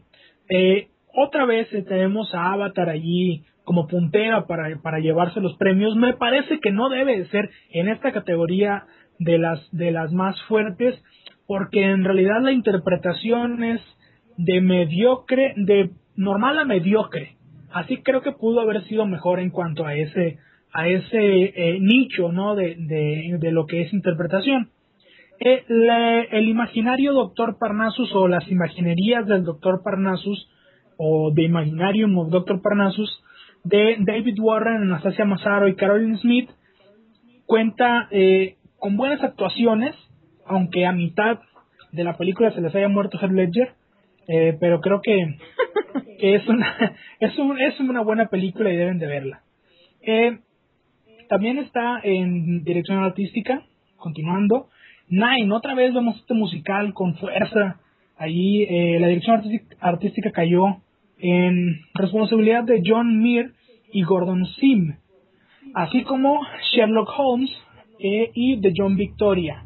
[0.49, 5.95] Eh, otra vez eh, tenemos a Avatar allí como puntera para, para llevarse los premios.
[5.97, 8.85] Me parece que no debe de ser en esta categoría
[9.19, 11.01] de las, de las más fuertes,
[11.47, 13.81] porque en realidad la interpretación es
[14.37, 17.37] de mediocre, de normal a mediocre.
[17.73, 20.39] Así creo que pudo haber sido mejor en cuanto a ese,
[20.73, 22.57] a ese eh, nicho, ¿no?
[22.57, 24.71] De, de, de, lo que es interpretación.
[25.39, 25.65] Eh,
[26.33, 30.50] el imaginario Doctor Parnassus o las imaginerías del Doctor Parnassus
[31.03, 33.23] o The Imaginarium of Doctor Parnassus
[33.65, 36.51] de David Warren, Anastasia Massaro y Caroline Smith
[37.47, 39.95] cuenta eh, con buenas actuaciones,
[40.45, 41.39] aunque a mitad
[41.93, 43.73] de la película se les haya muerto Heath Ledger,
[44.29, 45.39] eh, pero creo que,
[46.19, 49.41] es, una, es, un, es una buena película y deben de verla.
[50.03, 50.39] Eh,
[51.31, 53.63] también está en dirección artística,
[53.97, 54.69] continuando.
[55.09, 57.81] Nine, otra vez vemos este musical con fuerza.
[58.19, 59.43] Allí eh, la dirección
[59.81, 60.77] artística cayó
[61.21, 63.53] en responsabilidad de John Meir
[63.93, 64.95] y Gordon Sim,
[65.75, 66.41] así como
[66.73, 67.51] Sherlock Holmes
[67.99, 69.65] eh, y de John Victoria.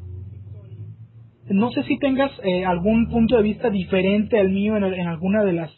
[1.48, 5.44] No sé si tengas eh, algún punto de vista diferente al mío en, en, alguna
[5.44, 5.70] de las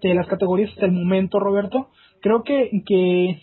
[0.00, 1.90] de las categorías hasta el momento, Roberto.
[2.20, 3.40] Creo que, que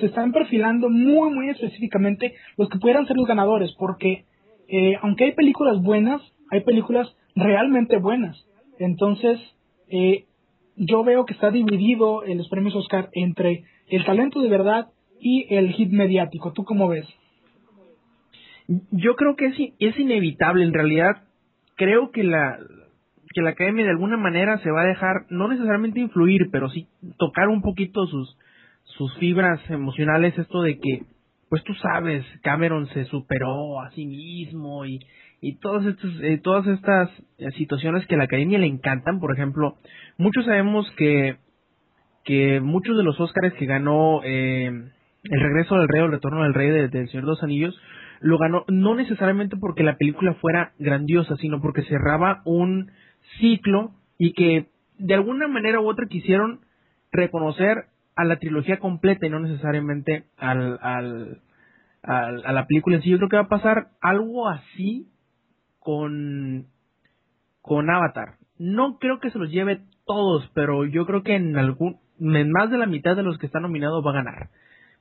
[0.00, 4.24] se están perfilando muy, muy específicamente los que pudieran ser los ganadores, porque
[4.68, 8.36] eh, aunque hay películas buenas, hay películas realmente buenas.
[8.78, 9.38] Entonces,
[9.88, 10.24] eh,
[10.76, 14.88] yo veo que está dividido en los Oscar entre el talento de verdad
[15.20, 16.52] y el hit mediático.
[16.52, 17.06] ¿Tú cómo ves?
[18.90, 20.64] Yo creo que es, es inevitable.
[20.64, 21.24] En realidad,
[21.76, 22.58] creo que la,
[23.34, 26.88] que la academia de alguna manera se va a dejar, no necesariamente influir, pero sí
[27.18, 28.36] tocar un poquito sus,
[28.84, 31.02] sus fibras emocionales, esto de que,
[31.48, 35.00] pues tú sabes, Cameron se superó a sí mismo y,
[35.42, 37.10] y todas estas, eh, todas estas
[37.56, 39.76] situaciones que a la academia le encantan, por ejemplo,
[40.16, 41.36] muchos sabemos que,
[42.24, 46.44] que muchos de los Óscares que ganó eh, El regreso del rey o El retorno
[46.44, 47.76] del rey del de, Señor de los Anillos,
[48.20, 52.92] lo ganó no necesariamente porque la película fuera grandiosa, sino porque cerraba un
[53.40, 56.60] ciclo y que de alguna manera u otra quisieron
[57.10, 61.40] reconocer a la trilogía completa y no necesariamente al, al,
[62.04, 63.10] al, a la película en sí.
[63.10, 65.08] Yo creo que va a pasar algo así
[65.82, 66.66] con,
[67.60, 68.36] con Avatar.
[68.58, 72.70] No creo que se los lleve todos, pero yo creo que en algún, en más
[72.70, 74.50] de la mitad de los que están nominados va a ganar.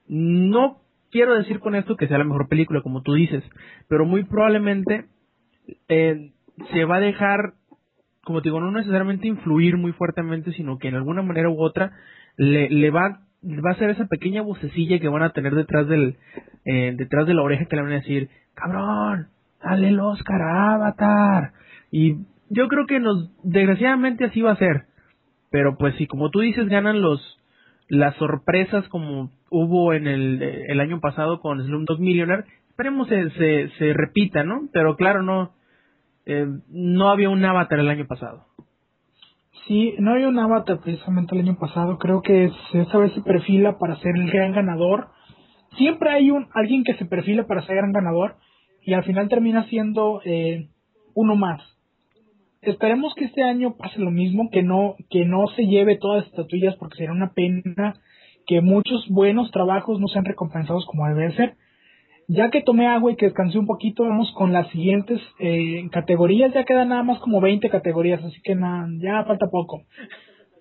[0.08, 0.80] No
[1.12, 3.44] quiero decir con esto que sea la mejor película, como tú dices,
[3.88, 5.06] pero muy probablemente
[5.88, 6.32] eh,
[6.72, 7.54] se va a dejar,
[8.24, 11.92] como te digo, no necesariamente influir muy fuertemente, sino que en alguna manera u otra
[12.38, 16.18] le, le va va a ser esa pequeña vocecilla que van a tener detrás del
[16.64, 19.30] eh, detrás de la oreja que le van a decir cabrón
[19.64, 21.54] dale el Oscar a Avatar.
[21.92, 22.16] Y
[22.50, 24.86] yo creo que nos desgraciadamente así va a ser.
[25.50, 27.38] Pero pues si como tú dices ganan los
[27.88, 32.46] las sorpresas como hubo en el, el año pasado con Slumdog Millionaire.
[32.70, 33.30] Esperemos se,
[33.78, 35.52] se, repita no pero claro no
[36.26, 38.46] eh, no había un Avatar el año pasado.
[39.68, 41.98] Sí, no hay un avatar precisamente el año pasado.
[41.98, 45.10] Creo que esta vez se perfila para ser el gran ganador.
[45.78, 48.36] Siempre hay un alguien que se perfila para ser gran ganador
[48.84, 50.70] y al final termina siendo eh,
[51.14, 51.62] uno más.
[52.62, 56.28] Esperemos que este año pase lo mismo, que no que no se lleve todas las
[56.28, 57.96] estatuillas porque sería una pena
[58.46, 61.56] que muchos buenos trabajos no sean recompensados como debe ser.
[62.28, 66.54] Ya que tomé agua y que descansé un poquito, vamos con las siguientes eh, categorías.
[66.54, 69.84] Ya quedan nada más como 20 categorías, así que nada, ya falta poco.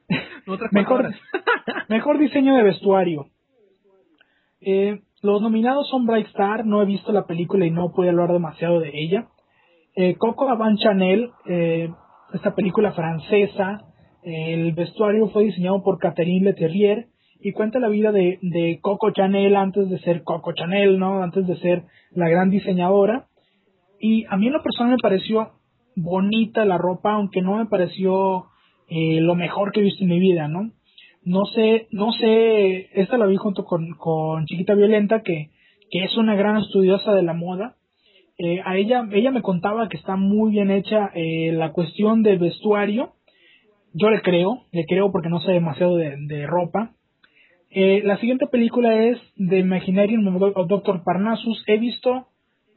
[0.73, 1.15] mejor,
[1.89, 3.27] mejor diseño de vestuario.
[4.61, 8.33] Eh, los nominados son Bright Star, no he visto la película y no puedo hablar
[8.33, 9.29] demasiado de ella.
[9.97, 11.91] Eh, Coco Avant Chanel, eh,
[12.33, 13.83] esta película francesa,
[14.23, 17.07] el vestuario fue diseñado por Catherine Leterrier
[17.41, 21.23] y cuenta la vida de, de Coco Chanel antes de ser Coco Chanel, ¿no?
[21.23, 23.27] Antes de ser la gran diseñadora.
[23.99, 25.53] Y a mí en lo personal me pareció
[25.97, 28.47] bonita la ropa, aunque no me pareció
[28.89, 30.71] eh, lo mejor que he visto en mi vida, ¿no?
[31.23, 35.51] No sé, no sé, esta la vi junto con, con Chiquita Violenta, que,
[35.91, 37.77] que es una gran estudiosa de la moda.
[38.39, 42.39] Eh, a ella, ella me contaba que está muy bien hecha eh, la cuestión del
[42.39, 43.13] vestuario.
[43.93, 46.95] Yo le creo, le creo porque no sé demasiado de, de ropa.
[47.71, 50.27] Eh, la siguiente película es The Imaginarium
[50.57, 51.05] of Dr.
[51.05, 51.63] Parnassus.
[51.69, 52.27] He visto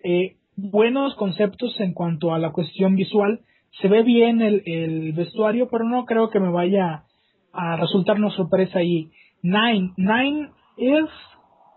[0.03, 3.39] eh, buenos conceptos en cuanto a la cuestión visual.
[3.81, 7.05] Se ve bien el, el, vestuario, pero no creo que me vaya
[7.53, 9.11] a resultar una sorpresa ahí.
[9.41, 9.93] Nine.
[9.97, 11.09] Nine es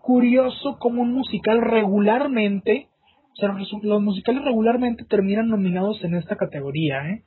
[0.01, 2.87] curioso como un musical regularmente,
[3.33, 7.23] o sea, los musicales regularmente terminan nominados en esta categoría, ¿eh?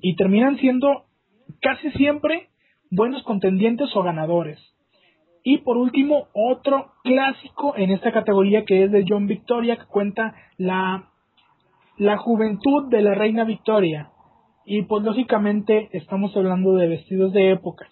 [0.00, 1.04] Y terminan siendo
[1.60, 2.48] casi siempre
[2.90, 4.58] buenos contendientes o ganadores.
[5.44, 10.34] Y por último, otro clásico en esta categoría que es de John Victoria, que cuenta
[10.56, 11.10] la,
[11.98, 14.11] la juventud de la reina Victoria.
[14.64, 17.88] Y pues lógicamente estamos hablando de vestidos de época.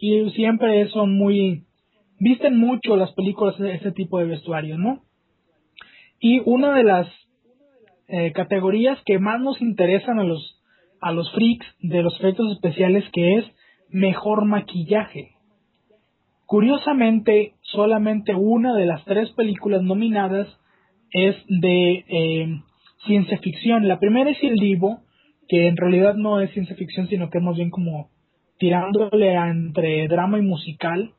[0.00, 1.64] Y siempre son muy...
[2.20, 5.02] Visten mucho las películas ese tipo de vestuario, ¿no?
[6.20, 7.06] Y una de las
[8.08, 10.60] eh, categorías que más nos interesan a los,
[11.00, 13.44] a los freaks de los efectos especiales que es
[13.90, 15.32] mejor maquillaje.
[16.46, 20.48] Curiosamente, solamente una de las tres películas nominadas
[21.12, 22.62] es de eh,
[23.06, 23.86] ciencia ficción.
[23.86, 25.02] La primera es El Divo,
[25.48, 28.10] que en realidad no es ciencia ficción, sino que es más bien como
[28.58, 31.12] tirándole entre drama y musical.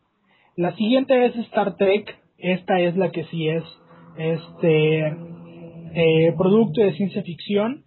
[0.55, 3.63] La siguiente es Star Trek, esta es la que sí es
[4.17, 7.83] este eh, producto de ciencia ficción.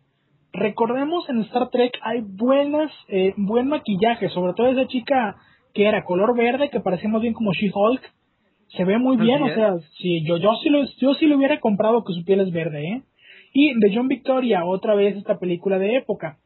[0.52, 5.36] Recordemos en Star Trek hay buenas, eh, buen maquillaje, sobre todo esa chica
[5.74, 8.02] que era color verde, que parecía más bien como She-Hulk.
[8.76, 11.60] Se ve muy bien, o sea, si yo, yo, sí lo, yo sí lo hubiera
[11.60, 13.02] comprado que su piel es verde, ¿eh?
[13.52, 16.38] Y de John Victoria, otra vez esta película de época.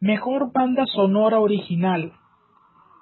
[0.00, 2.12] Mejor banda sonora original.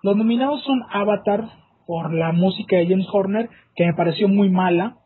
[0.02, 1.48] Los nominados son Avatar,
[1.90, 4.98] por la música de James Horner, que me pareció muy mala.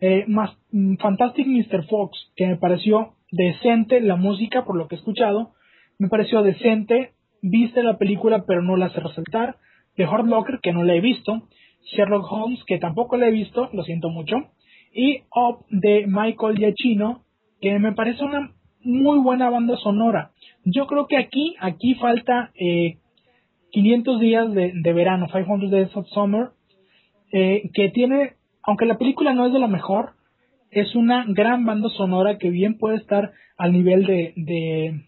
[0.00, 1.86] Eh, más, mm, Fantastic Mr.
[1.86, 5.52] Fox, que me pareció decente la música, por lo que he escuchado.
[5.96, 7.12] Me pareció decente.
[7.40, 9.58] Viste la película, pero no la hace resaltar.
[9.94, 11.42] The Hard Locker, que no la he visto.
[11.84, 14.36] Sherlock Holmes, que tampoco la he visto, lo siento mucho.
[14.92, 17.22] Y Up de Michael Giacchino,
[17.60, 18.52] que me parece una
[18.82, 20.30] muy buena banda sonora.
[20.64, 22.98] Yo creo que aquí, aquí falta eh,
[23.72, 26.50] 500 días de, de, verano, 500 Days of Summer,
[27.32, 30.12] eh, que tiene, aunque la película no es de la mejor,
[30.70, 35.04] es una gran banda sonora que bien puede estar al nivel de, de,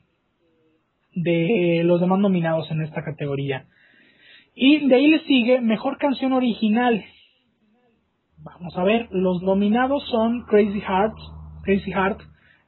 [1.15, 3.67] de los demás nominados en esta categoría.
[4.55, 7.05] Y de ahí le sigue Mejor Canción Original.
[8.39, 11.15] Vamos a ver, los nominados son Crazy Heart,
[11.63, 12.21] Crazy Heart,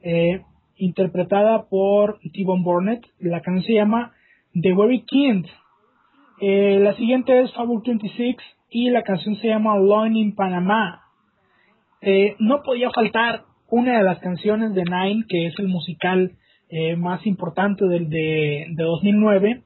[0.03, 0.41] eh,
[0.75, 3.05] interpretada por T-Bone Burnett.
[3.19, 4.13] La canción se llama
[4.53, 5.47] The Very Kind.
[6.41, 8.35] Eh, la siguiente es Fable 26
[8.69, 11.01] y la canción se llama Alone in Panama.
[12.01, 16.33] Eh, no podía faltar una de las canciones de Nine, que es el musical
[16.97, 19.61] más importante del de, de 2009,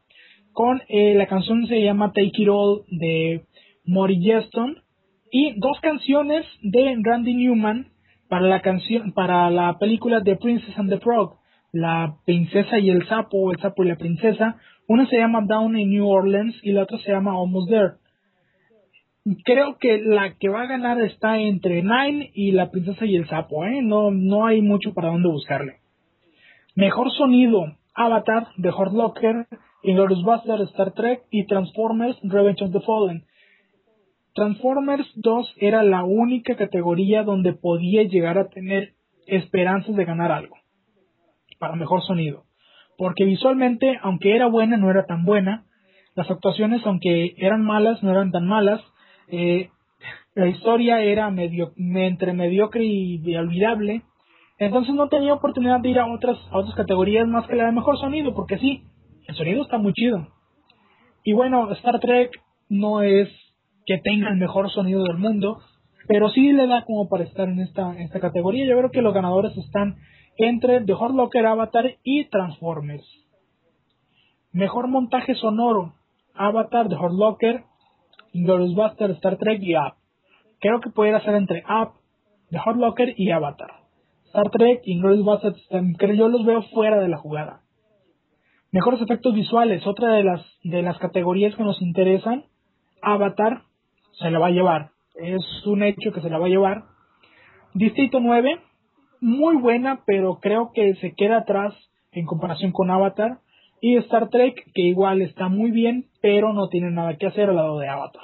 [0.52, 3.46] con la canción se llama Take It All de
[3.86, 4.84] Maury Jeston
[5.32, 7.88] y dos canciones de Randy Newman
[8.30, 11.38] para la canción para la película The Princess and the Frog,
[11.72, 14.58] la princesa y el sapo o el sapo y la princesa.
[14.88, 17.94] Una se llama Down in New Orleans y la otra se llama Almost There.
[19.44, 23.28] Creo que la que va a ganar está entre Nine y la princesa y el
[23.28, 23.82] sapo, ¿eh?
[23.82, 25.80] No, no hay mucho para dónde buscarle.
[26.76, 29.48] Mejor sonido, Avatar, The Hard Locker,
[29.84, 33.26] Inglourious Basterds, Star Trek y Transformers, Revenge of the Fallen.
[34.38, 38.94] Transformers 2 era la única categoría donde podía llegar a tener
[39.26, 40.56] esperanzas de ganar algo
[41.58, 42.44] para mejor sonido.
[43.00, 45.66] Porque visualmente, aunque era buena, no era tan buena.
[46.14, 48.80] Las actuaciones, aunque eran malas, no eran tan malas.
[49.28, 49.72] Eh,
[50.36, 54.04] la historia era medio, entre mediocre y, olvidable.
[54.60, 57.72] Entonces no tenía oportunidad de ir a otras, a otras categorías más que la de
[57.72, 58.84] mejor sonido, porque sí,
[59.28, 60.28] el sonido está muy chido.
[61.24, 62.40] Y bueno, Star Trek
[62.70, 63.30] no es
[63.88, 65.62] que tenga el mejor sonido del mundo,
[66.08, 68.68] pero sí le da como para estar en esta, categoría.
[68.68, 69.96] Yo creo que los ganadores están
[70.38, 73.06] entre The Hard Locker Avatar y Transformers.
[74.52, 75.94] Mejor montaje sonoro,
[76.36, 77.64] Avatar, The Hard Locker,
[78.34, 79.94] Buster, Star Trek y Up.
[80.60, 81.94] Creo que pudiera ser entre Up,
[82.50, 83.72] The Hard Locker y Avatar.
[84.26, 85.68] Star Trek, Inglourious Basterds,
[86.18, 87.62] yo los veo fuera de la jugada.
[88.72, 92.44] Mejores efectos visuales, otra de las, de las categorías que nos interesan,
[93.02, 93.62] Avatar
[94.20, 94.92] se la va a llevar.
[95.16, 96.84] Es un hecho que se la va a llevar.
[97.74, 98.60] Distrito 9,
[99.22, 101.74] muy buena, pero creo que se queda atrás
[102.12, 103.40] en comparación con Avatar.
[103.80, 107.58] Y Star Trek, que igual está muy bien, pero no tiene nada que hacer al
[107.58, 108.24] lado de Avatar.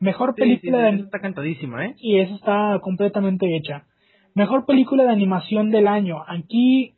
[0.00, 0.96] Mejor película de...
[0.96, 1.94] Está cantadísima, ¿eh?
[1.98, 3.86] Y eso está completamente hecha.
[4.34, 6.22] Mejor película de animación del año.
[6.26, 6.94] Aquí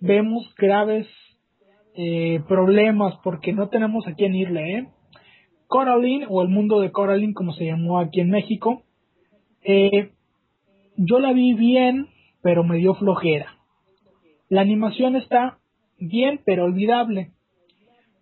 [0.00, 1.06] vemos graves
[1.94, 4.88] eh, problemas porque no tenemos a quién irle, ¿eh?
[5.66, 8.82] Coraline, o el mundo de Coraline, como se llamó aquí en México.
[9.62, 10.10] Eh,
[10.96, 12.08] yo la vi bien,
[12.42, 13.56] pero me dio flojera.
[14.48, 15.58] La animación está
[15.98, 17.30] bien, pero olvidable.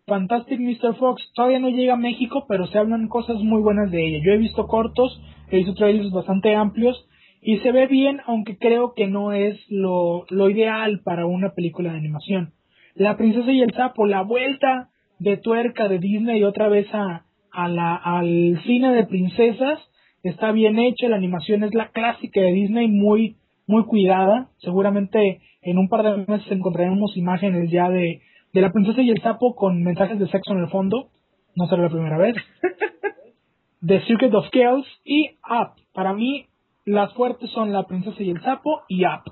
[0.07, 0.97] Fantastic Mr.
[0.97, 4.25] Fox todavía no llega a México, pero se hablan cosas muy buenas de ella.
[4.25, 5.21] Yo he visto cortos,
[5.51, 7.09] he visto trailers bastante amplios
[7.41, 11.93] y se ve bien, aunque creo que no es lo, lo ideal para una película
[11.93, 12.53] de animación.
[12.95, 17.69] La princesa y el sapo, la vuelta de tuerca de Disney otra vez a, a
[17.69, 19.79] la, al cine de princesas,
[20.23, 24.49] está bien hecha, la animación es la clásica de Disney, muy, muy cuidada.
[24.59, 28.21] Seguramente en un par de meses encontraremos imágenes ya de,
[28.53, 31.09] de la princesa y el sapo con mensajes de sexo en el fondo.
[31.55, 32.35] No será la primera vez.
[33.87, 35.75] The Secret of Chaos y Up.
[35.93, 36.47] Para mí,
[36.85, 39.23] las fuertes son La Princesa y el Sapo y Up.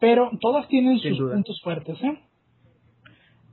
[0.00, 1.34] Pero todas tienen Sin sus duda.
[1.34, 2.18] puntos fuertes, ¿eh?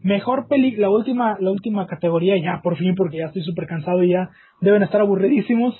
[0.03, 4.01] Mejor peli, la última, la última categoría ya por fin porque ya estoy súper cansado
[4.03, 5.75] y ya deben estar aburridísimos.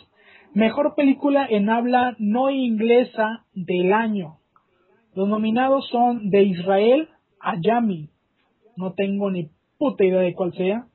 [0.53, 4.37] Mejor película en habla no inglesa del año.
[5.15, 8.09] Los nominados son de Israel, Ayami.
[8.77, 9.49] No tengo ni
[9.79, 10.85] puta idea de cuál sea.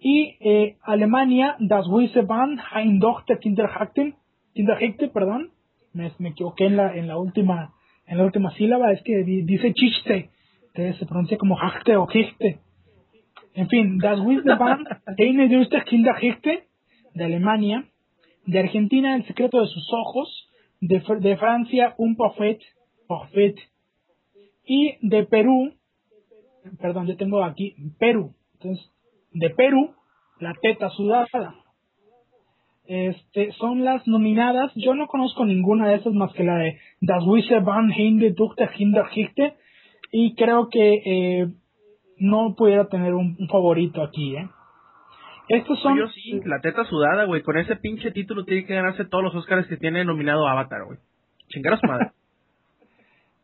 [0.00, 4.14] Y eh, Alemania, Das Weisse Band, Ein Dochter Kinderhakten,
[4.54, 5.50] Kinderhakte, perdón.
[5.92, 7.72] Me, me equivoqué en la, en la última,
[8.06, 8.92] en la última sílaba.
[8.92, 10.30] Es que di- dice Chichte,
[10.74, 12.60] que se pronuncia como Hachte o Hichte.
[13.54, 14.86] En fin, Das Weisse Band,
[15.18, 16.64] Eine Dochter Kinderhakte,
[17.14, 17.84] de Alemania.
[18.46, 20.48] De Argentina, El secreto de sus ojos.
[20.80, 22.60] De, de Francia, Un Prophet,
[23.08, 23.56] Prophet.
[24.64, 25.72] Y de Perú,
[26.80, 28.34] perdón, yo tengo aquí Perú.
[28.54, 28.92] Entonces,
[29.32, 29.94] de Perú,
[30.40, 31.54] la teta sudada.
[32.84, 34.72] Este, son las nominadas.
[34.74, 38.68] Yo no conozco ninguna de esas más que la de Das Wisse van Hinde Duchte
[38.76, 39.54] Hinderhichte.
[40.10, 41.48] Y creo que eh,
[42.18, 44.48] no pudiera tener un, un favorito aquí, ¿eh?
[45.48, 45.98] Estos son.
[45.98, 47.42] Yo sí, la teta sudada, güey.
[47.42, 50.98] Con ese pinche título tiene que ganarse todos los Oscars que tiene nominado Avatar, güey.
[51.48, 52.10] Chingar madre.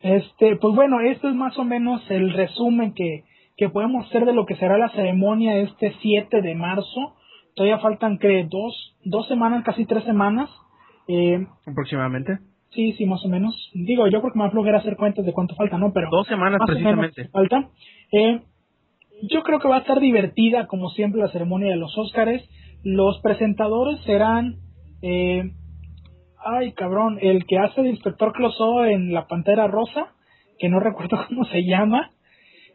[0.01, 3.23] Este, pues bueno, esto es más o menos el resumen que,
[3.57, 7.15] que podemos hacer de lo que será la ceremonia este 7 de marzo.
[7.55, 10.47] Todavía faltan, que dos, dos semanas, casi tres semanas.
[11.07, 12.37] Eh, Aproximadamente.
[12.75, 13.71] Sí, sí, más o menos.
[13.73, 15.91] Digo, yo creo que me va a hacer cuentas de cuánto falta, ¿no?
[15.93, 17.29] Pero Dos semanas más o menos precisamente.
[17.29, 17.69] falta.
[18.11, 18.41] Eh,
[19.23, 22.47] yo creo que va a estar divertida, como siempre, la ceremonia de los Óscares.
[22.83, 24.57] Los presentadores serán,
[25.01, 25.51] eh,
[26.45, 30.13] ay cabrón, el que hace de Inspector Clouseau en La Pantera Rosa,
[30.59, 32.11] que no recuerdo cómo se llama,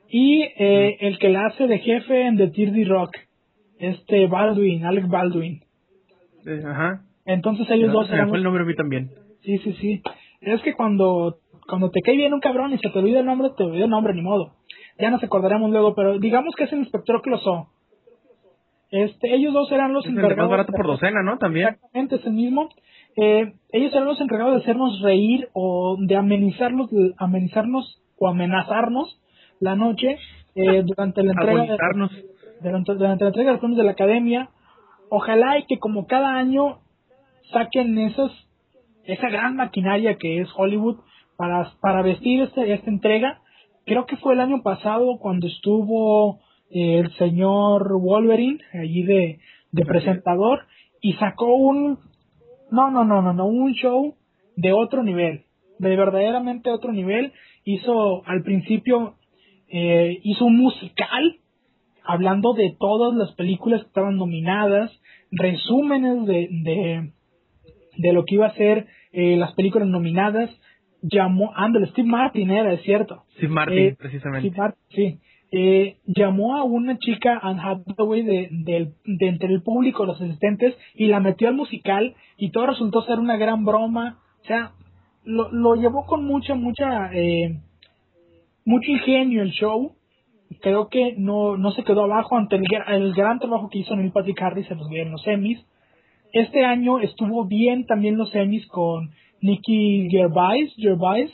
[0.09, 3.17] y eh, el que la hace de jefe en The Dirty Rock,
[3.79, 5.61] este Baldwin, Alex Baldwin.
[6.67, 7.03] Ajá.
[7.27, 9.11] Entonces ellos dos Se me serán fue el nombre a mí también.
[9.43, 10.03] Sí, sí, sí.
[10.41, 11.39] Es que cuando,
[11.69, 13.91] cuando te cae bien un cabrón y se te olvida el nombre, te olvida el
[13.91, 14.53] nombre, ni modo.
[14.99, 17.69] Ya nos acordaremos luego, pero digamos que es el inspector Clouseau.
[18.91, 20.51] Este, ellos dos serán los Es el más encargados.
[20.51, 21.39] barato por docena, ¿no?
[21.39, 21.69] También.
[21.69, 22.69] Exactamente, es el mismo.
[23.17, 29.21] Eh, ellos serán los encargados de hacernos reír o de amenizarnos, amenizarnos o amenazarnos
[29.61, 30.19] la noche
[30.57, 31.77] eh, durante la entrega de,
[32.63, 34.51] durante, durante la entrega de los premios de la academia.
[35.09, 36.79] Ojalá y que como cada año
[37.53, 38.33] saquen esos,
[39.05, 40.99] esa gran maquinaria que es Hollywood
[41.37, 43.41] para, para vestir este, esta entrega.
[43.87, 46.41] Creo que fue el año pasado cuando estuvo
[46.71, 49.41] eh, el señor Wolverine allí de,
[49.73, 50.67] de presentador
[51.01, 51.99] y sacó un
[52.71, 54.15] no no no no no un show
[54.57, 55.45] de otro nivel
[55.79, 57.33] de verdaderamente otro nivel
[57.65, 59.17] hizo al principio
[59.69, 61.37] eh, hizo un musical
[62.05, 64.91] hablando de todas las películas que estaban nominadas
[65.31, 67.13] resúmenes de, de,
[67.97, 70.51] de lo que iba a ser eh, las películas nominadas
[71.03, 74.49] llamó ándale Steve Martin era es cierto Steve Martin, Eh, precisamente.
[74.49, 75.19] Steve Martin, sí.
[75.53, 80.77] Eh, llamó a una chica, Anne Hathaway, de, del- de entre el público, los asistentes,
[80.95, 84.21] y la metió al musical, y todo resultó ser una gran broma.
[84.43, 84.71] O sea,
[85.25, 87.59] lo, lo llevó con mucha, mucha, eh,
[88.65, 89.93] mucho ingenio el show.
[90.61, 93.97] Creo que no, no se quedó abajo ante el, gra- el gran trabajo que hizo
[93.97, 95.65] Neil Patrick Harris en los, en los Emmys.
[96.33, 101.31] Este año estuvo bien también los Emmys con Nicky Gervais, Gervais,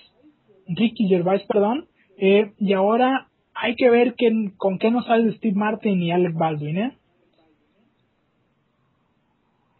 [0.69, 1.87] Ricky Gervais, perdón.
[2.19, 6.35] Eh, y ahora hay que ver qué- con qué nos sale Steve Martin y Alec
[6.35, 6.97] Baldwin, ¿eh?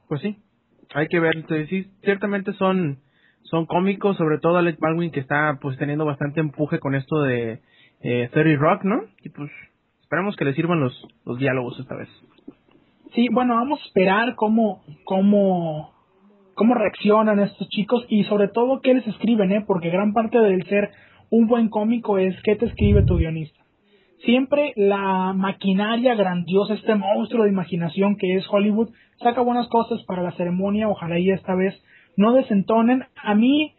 [0.09, 0.37] Pues sí,
[0.95, 1.45] hay que ver.
[1.69, 2.99] Sí, ciertamente son
[3.43, 7.61] son cómicos, sobre todo Alec Baldwin que está pues teniendo bastante empuje con esto de
[8.01, 9.03] eh, 30 Rock, ¿no?
[9.23, 9.51] Y pues
[10.03, 12.09] esperemos que le sirvan los, los diálogos esta vez.
[13.17, 15.91] Sí, bueno, vamos a esperar cómo, cómo,
[16.53, 19.65] cómo reaccionan estos chicos y sobre todo qué les escriben, ¿eh?
[19.67, 20.91] Porque gran parte del ser
[21.31, 23.65] un buen cómico es qué te escribe tu guionista.
[24.27, 28.91] Siempre la maquinaria grandiosa, este monstruo de imaginación que es Hollywood,
[29.23, 31.75] saca buenas cosas para la ceremonia, ojalá y esta vez
[32.19, 33.05] no desentonen.
[33.23, 33.73] A mí,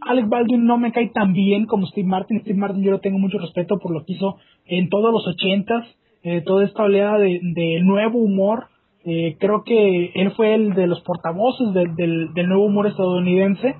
[0.00, 2.40] Alec Baldwin no me cae tan bien como Steve Martin.
[2.40, 5.86] Steve Martin yo le tengo mucho respeto por lo que hizo en todos los ochentas,
[6.24, 8.66] eh, toda esta oleada de, de nuevo humor.
[9.04, 13.76] Eh, creo que él fue el de los portavoces del, del, nuevo humor estadounidense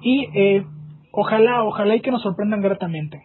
[0.00, 0.64] y eh,
[1.12, 3.20] ojalá, ojalá y que nos sorprendan gratamente.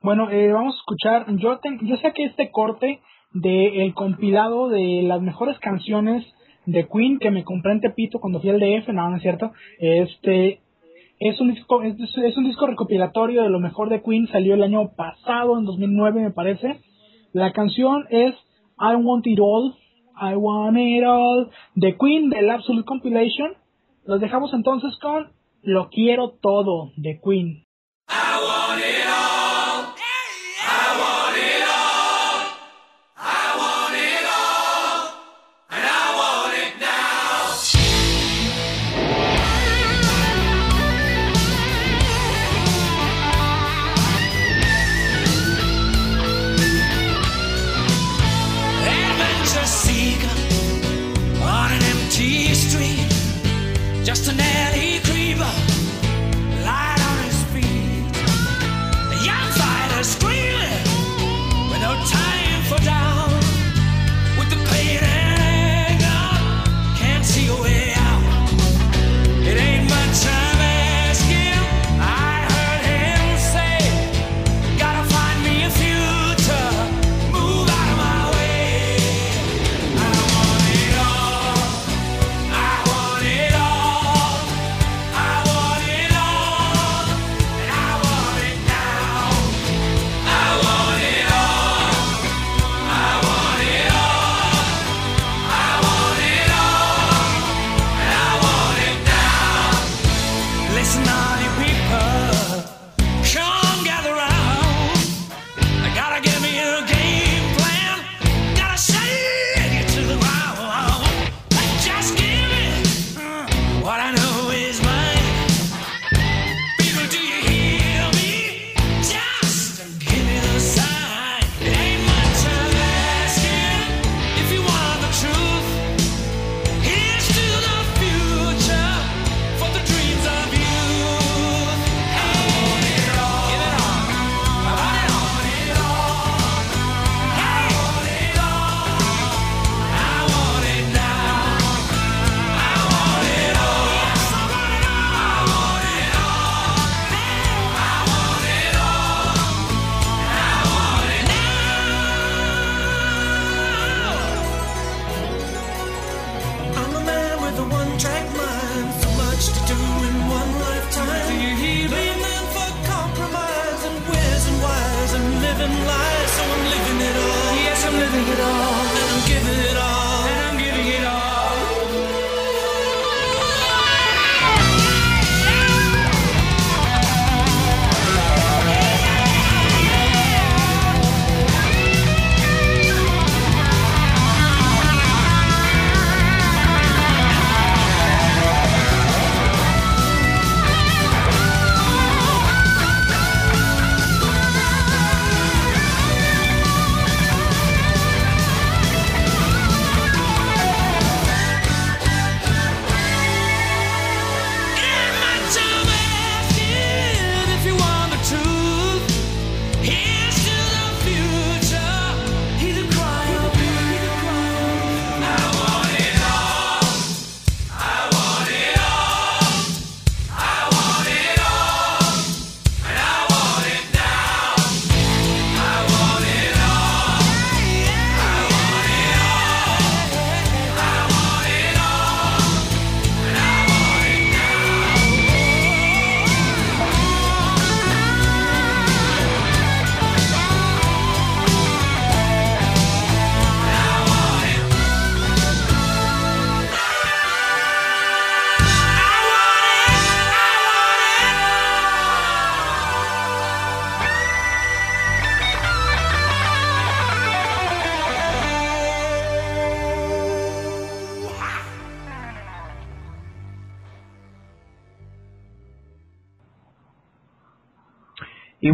[0.00, 3.00] Bueno, eh, vamos a escuchar, yo, ten- yo saqué este corte
[3.34, 6.24] del compilado de las mejores canciones
[6.66, 9.52] de Queen que me compré en Tepito cuando fui al DF, no, no es cierto,
[9.78, 10.60] este,
[11.20, 14.92] es un disco, es, un disco recopilatorio de lo mejor de Queen, salió el año
[14.96, 16.80] pasado, en 2009 me parece,
[17.32, 18.34] la canción es
[18.78, 19.74] I Want It All,
[20.20, 23.54] I Want It All, de Queen, del Absolute Compilation,
[24.04, 25.32] los dejamos entonces con
[25.62, 27.64] Lo Quiero Todo, de Queen.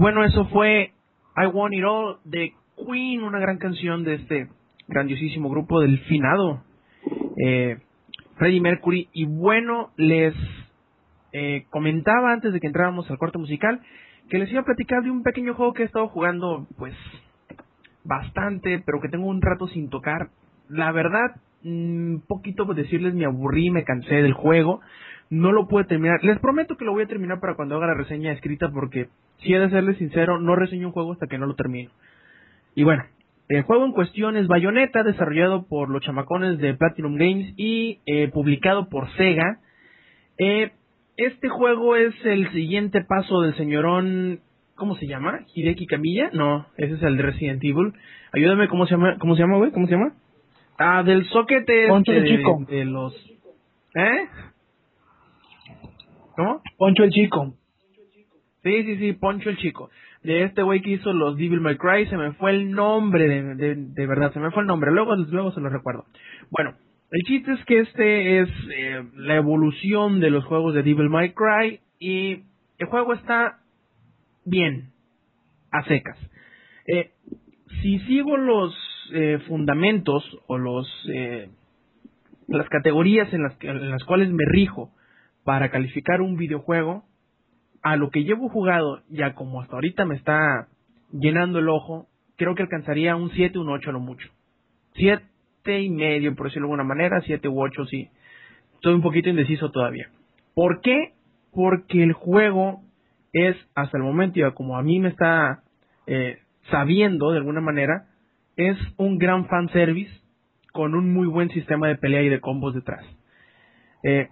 [0.04, 0.92] Bueno, eso fue
[1.34, 4.48] I Want It All de Queen, una gran canción de este
[4.86, 6.62] grandiosísimo grupo del finado
[7.42, 7.78] eh,
[8.36, 9.08] Freddie Mercury.
[9.14, 10.34] Y bueno, les
[11.32, 13.80] eh, comentaba antes de que entráramos al corte musical
[14.28, 16.92] que les iba a platicar de un pequeño juego que he estado jugando, pues,
[18.04, 20.28] bastante, pero que tengo un rato sin tocar.
[20.68, 24.82] La verdad, un poquito por decirles, me aburrí, me cansé del juego,
[25.34, 26.22] no lo pude terminar.
[26.22, 29.52] Les prometo que lo voy a terminar para cuando haga la reseña escrita, porque, si
[29.52, 31.90] he de serles sincero, no reseño un juego hasta que no lo termino.
[32.76, 33.04] Y bueno,
[33.48, 38.28] el juego en cuestión es Bayonetta, desarrollado por los chamacones de Platinum Games y eh,
[38.28, 39.58] publicado por Sega.
[40.38, 40.70] Eh,
[41.16, 44.40] este juego es el siguiente paso del señorón.
[44.76, 45.40] ¿Cómo se llama?
[45.54, 46.30] ¿Hideki Camilla?
[46.32, 47.92] No, ese es el de Resident Evil.
[48.32, 49.16] Ayúdame, ¿cómo se llama?
[49.18, 49.70] ¿Cómo se llama, güey?
[49.72, 50.14] ¿Cómo se llama?
[50.78, 53.14] Ah, del soquete Poncho este de, de los.
[53.94, 54.28] ¿Eh?
[56.36, 56.62] ¿Cómo?
[56.76, 57.54] Poncho el Chico.
[58.62, 59.90] Sí, sí, sí, Poncho el Chico.
[60.22, 63.54] De este güey que hizo los Devil May Cry, se me fue el nombre, de,
[63.56, 64.90] de, de verdad, se me fue el nombre.
[64.90, 66.06] Luego, luego se lo recuerdo.
[66.50, 66.74] Bueno,
[67.10, 71.32] el chiste es que este es eh, la evolución de los juegos de Devil May
[71.34, 72.42] Cry y
[72.78, 73.58] el juego está
[74.46, 74.92] bien,
[75.70, 76.18] a secas.
[76.86, 77.10] Eh,
[77.82, 78.74] si sigo los
[79.12, 81.50] eh, fundamentos o los eh,
[82.48, 84.90] las categorías en las, que- en las cuales me rijo
[85.44, 87.04] para calificar un videojuego,
[87.82, 90.68] a lo que llevo jugado, ya como hasta ahorita me está
[91.12, 94.28] llenando el ojo, creo que alcanzaría un 7, un 8 a lo mucho.
[94.94, 95.22] 7
[95.80, 98.08] y medio, por decirlo de alguna manera, 7 u 8 sí.
[98.74, 100.08] Estoy un poquito indeciso todavía.
[100.54, 101.12] ¿Por qué?
[101.52, 102.82] Porque el juego
[103.32, 105.62] es, hasta el momento, ya como a mí me está
[106.06, 106.38] eh,
[106.70, 108.06] sabiendo de alguna manera,
[108.56, 110.12] es un gran fanservice
[110.72, 113.04] con un muy buen sistema de pelea y de combos detrás.
[114.02, 114.28] Eh,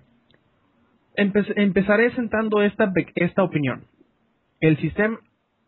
[1.17, 3.85] empe- empezaré sentando esta, esta opinión.
[4.61, 5.19] El sistema,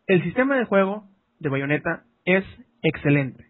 [0.06, 1.04] el sistema de juego
[1.40, 2.44] de Bayonetta es
[2.82, 3.44] excelente.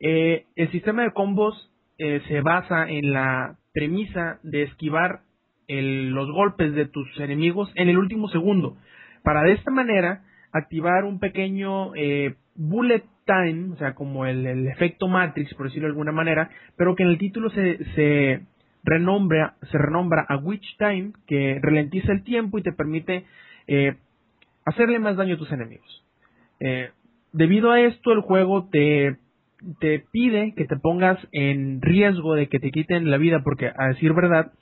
[0.00, 5.20] Eh, el sistema de combos eh, se basa en la premisa de esquivar
[5.68, 8.76] el- los golpes de tus enemigos en el último segundo,
[9.22, 10.22] para de esta manera
[10.52, 15.88] activar un pequeño eh, bullet time, o sea, como el, el efecto Matrix, por decirlo
[15.88, 18.40] de alguna manera, pero que en el título se, se
[18.86, 23.26] renombra, se renombra a Witch Time, que ralentiza el tiempo y te permite
[23.66, 23.96] eh,
[24.64, 26.04] hacerle más daño a tus enemigos.
[26.60, 26.90] Eh,
[27.32, 29.16] debido a esto, el juego te,
[29.80, 33.88] te pide que te pongas en riesgo de que te quiten la vida, porque a
[33.88, 34.52] decir verdad,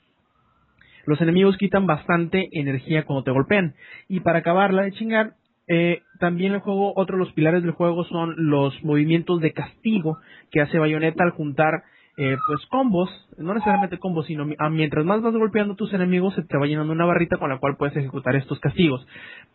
[1.05, 3.75] los enemigos quitan bastante energía cuando te golpean.
[4.09, 5.33] Y para acabarla de chingar,
[5.67, 10.17] eh, también el juego, otro de los pilares del juego son los movimientos de castigo
[10.51, 11.83] que hace Bayonetta al juntar
[12.17, 15.93] eh, pues combos, no necesariamente combos, sino mi- a- mientras más vas golpeando a tus
[15.93, 19.05] enemigos se te va llenando una barrita con la cual puedes ejecutar estos castigos.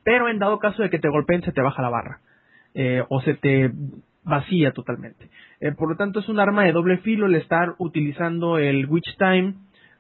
[0.05, 2.21] Pero en dado caso de que te golpeen se te baja la barra
[2.75, 3.73] eh, o se te
[4.25, 5.31] vacía totalmente.
[5.61, 9.17] Eh, por lo tanto es un arma de doble filo el estar utilizando el Witch
[9.19, 9.55] Time,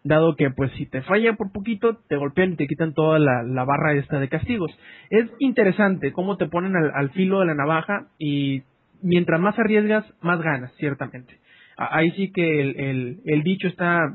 [0.05, 3.43] dado que pues si te falla por poquito te golpean y te quitan toda la,
[3.43, 4.71] la barra esta de castigos.
[5.11, 8.63] Es interesante cómo te ponen al, al filo de la navaja y
[9.03, 11.39] mientras más arriesgas más ganas, ciertamente.
[11.81, 14.15] Ahí sí que el, el, dicho está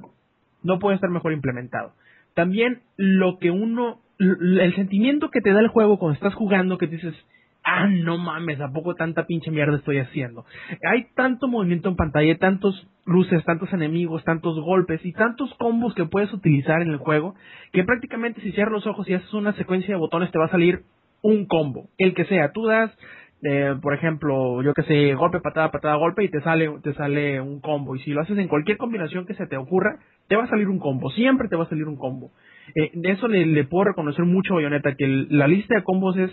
[0.61, 1.94] no puede estar mejor implementado.
[2.35, 6.85] También lo que uno, el sentimiento que te da el juego cuando estás jugando, que
[6.85, 7.16] dices,
[7.64, 10.45] ah, no mames, ¿a poco tanta pinche mierda estoy haciendo?
[10.88, 16.06] Hay tanto movimiento en pantalla, tantos luces, tantos enemigos, tantos golpes y tantos combos que
[16.06, 17.35] puedes utilizar en el juego,
[17.74, 20.52] que prácticamente si cierras los ojos y haces una secuencia de botones te va a
[20.52, 20.84] salir
[21.24, 22.52] un combo, el que sea.
[22.52, 22.95] Tú das,
[23.43, 27.41] eh, por ejemplo, yo que sé, golpe, patada, patada, golpe y te sale, te sale
[27.41, 27.95] un combo.
[27.95, 30.67] Y si lo haces en cualquier combinación que se te ocurra, te va a salir
[30.67, 31.11] un combo.
[31.11, 32.31] Siempre te va a salir un combo.
[32.75, 36.31] Eh, de eso le, puedo reconocer mucho a Bayonetta, que la lista de combos es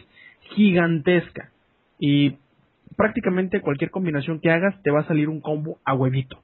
[0.55, 1.50] gigantesca.
[1.98, 2.36] Y
[2.97, 6.40] prácticamente cualquier combinación que hagas te va a salir un combo a huevito.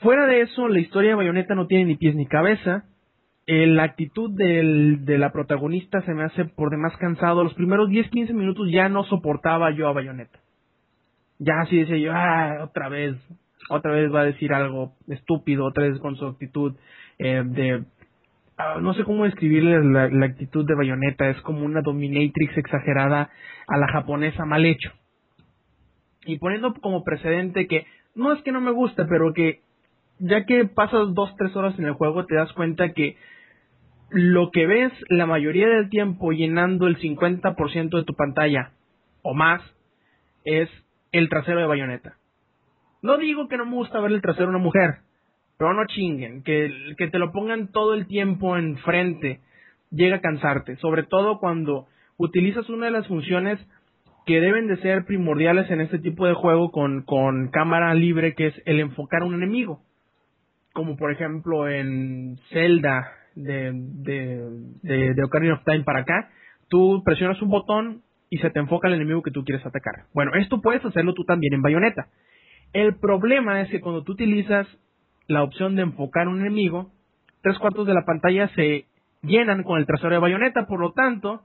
[0.00, 2.84] Fuera de eso, la historia de Bayonetta no tiene ni pies ni cabeza.
[3.46, 7.42] Eh, la actitud de la protagonista se me hace por demás cansado.
[7.42, 10.38] Los primeros 10-15 minutos ya no soportaba yo a Bayonetta.
[11.38, 13.16] Ya así decía yo, ah, otra vez,
[13.68, 16.76] otra vez va a decir algo estúpido, otra vez con su actitud
[17.18, 17.84] eh, de...
[18.58, 23.30] ah, no sé cómo describirle la, la actitud de Bayonetta, es como una dominatrix exagerada
[23.66, 24.92] a la japonesa mal hecho.
[26.26, 29.62] Y poniendo como precedente que no es que no me gusta, pero que
[30.20, 33.16] ya que pasas dos, tres horas en el juego, te das cuenta que
[34.12, 38.72] lo que ves la mayoría del tiempo llenando el 50% de tu pantalla
[39.22, 39.62] o más
[40.44, 40.68] es
[41.12, 42.16] el trasero de bayoneta.
[43.02, 44.98] No digo que no me gusta ver el trasero de una mujer,
[45.58, 49.40] pero no chinguen, que, que te lo pongan todo el tiempo enfrente
[49.90, 53.58] llega a cansarte, sobre todo cuando utilizas una de las funciones
[54.24, 58.48] que deben de ser primordiales en este tipo de juego con, con cámara libre, que
[58.48, 59.82] es el enfocar un enemigo
[60.72, 66.30] como por ejemplo en Zelda de, de, de, Ocarina of Time para acá,
[66.68, 70.06] tú presionas un botón y se te enfoca el enemigo que tú quieres atacar.
[70.14, 72.08] Bueno, esto puedes hacerlo tú también en Bayonetta.
[72.72, 74.66] El problema es que cuando tú utilizas
[75.26, 76.90] la opción de enfocar un enemigo,
[77.42, 78.86] tres cuartos de la pantalla se
[79.22, 81.42] llenan con el trasero de Bayonetta, por lo tanto,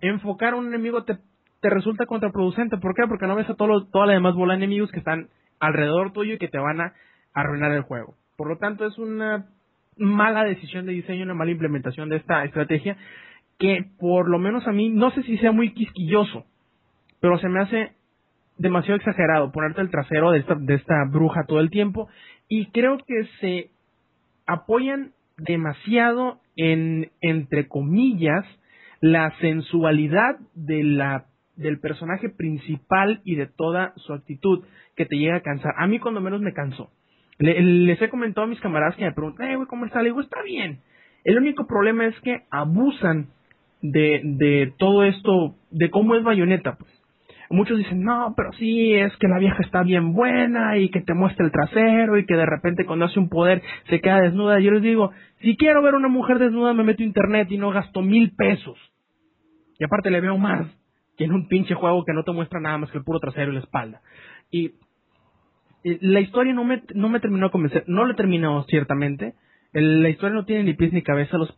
[0.00, 1.18] enfocar un enemigo te,
[1.60, 2.78] te resulta contraproducente.
[2.78, 3.02] ¿Por qué?
[3.06, 5.28] Porque no ves a todo toda la demás bola de enemigos que están
[5.60, 6.94] alrededor tuyo y que te van a
[7.34, 8.16] arruinar el juego.
[8.36, 9.46] Por lo tanto, es una
[9.96, 12.96] mala decisión de diseño, una mala implementación de esta estrategia
[13.58, 16.44] que por lo menos a mí, no sé si sea muy quisquilloso,
[17.20, 17.92] pero se me hace
[18.58, 22.08] demasiado exagerado ponerte el trasero de esta, de esta bruja todo el tiempo
[22.48, 23.70] y creo que se
[24.46, 28.44] apoyan demasiado en, entre comillas,
[29.00, 34.64] la sensualidad de la, del personaje principal y de toda su actitud
[34.96, 35.72] que te llega a cansar.
[35.78, 36.90] A mí cuando menos me cansó.
[37.42, 39.98] Le- les he comentado a mis camaradas que me preguntan, eh, güey, ¿cómo está?
[40.00, 40.80] Le digo, está bien.
[41.24, 43.28] El único problema es que abusan
[43.80, 46.90] de, de todo esto, de cómo es bayoneta, pues.
[47.50, 51.12] Muchos dicen, no, pero sí, es que la vieja está bien buena y que te
[51.12, 54.58] muestra el trasero y que de repente cuando hace un poder se queda desnuda.
[54.60, 57.70] Yo les digo, si quiero ver una mujer desnuda me meto a internet y no
[57.70, 58.78] gasto mil pesos.
[59.78, 60.66] Y aparte le veo más
[61.18, 63.50] que en un pinche juego que no te muestra nada más que el puro trasero
[63.50, 64.00] y la espalda.
[64.50, 64.72] Y
[65.84, 67.84] la historia no me, no me terminó de convencer.
[67.86, 69.34] No la he terminado, ciertamente.
[69.72, 71.38] La historia no tiene ni pies ni cabeza.
[71.38, 71.56] Los,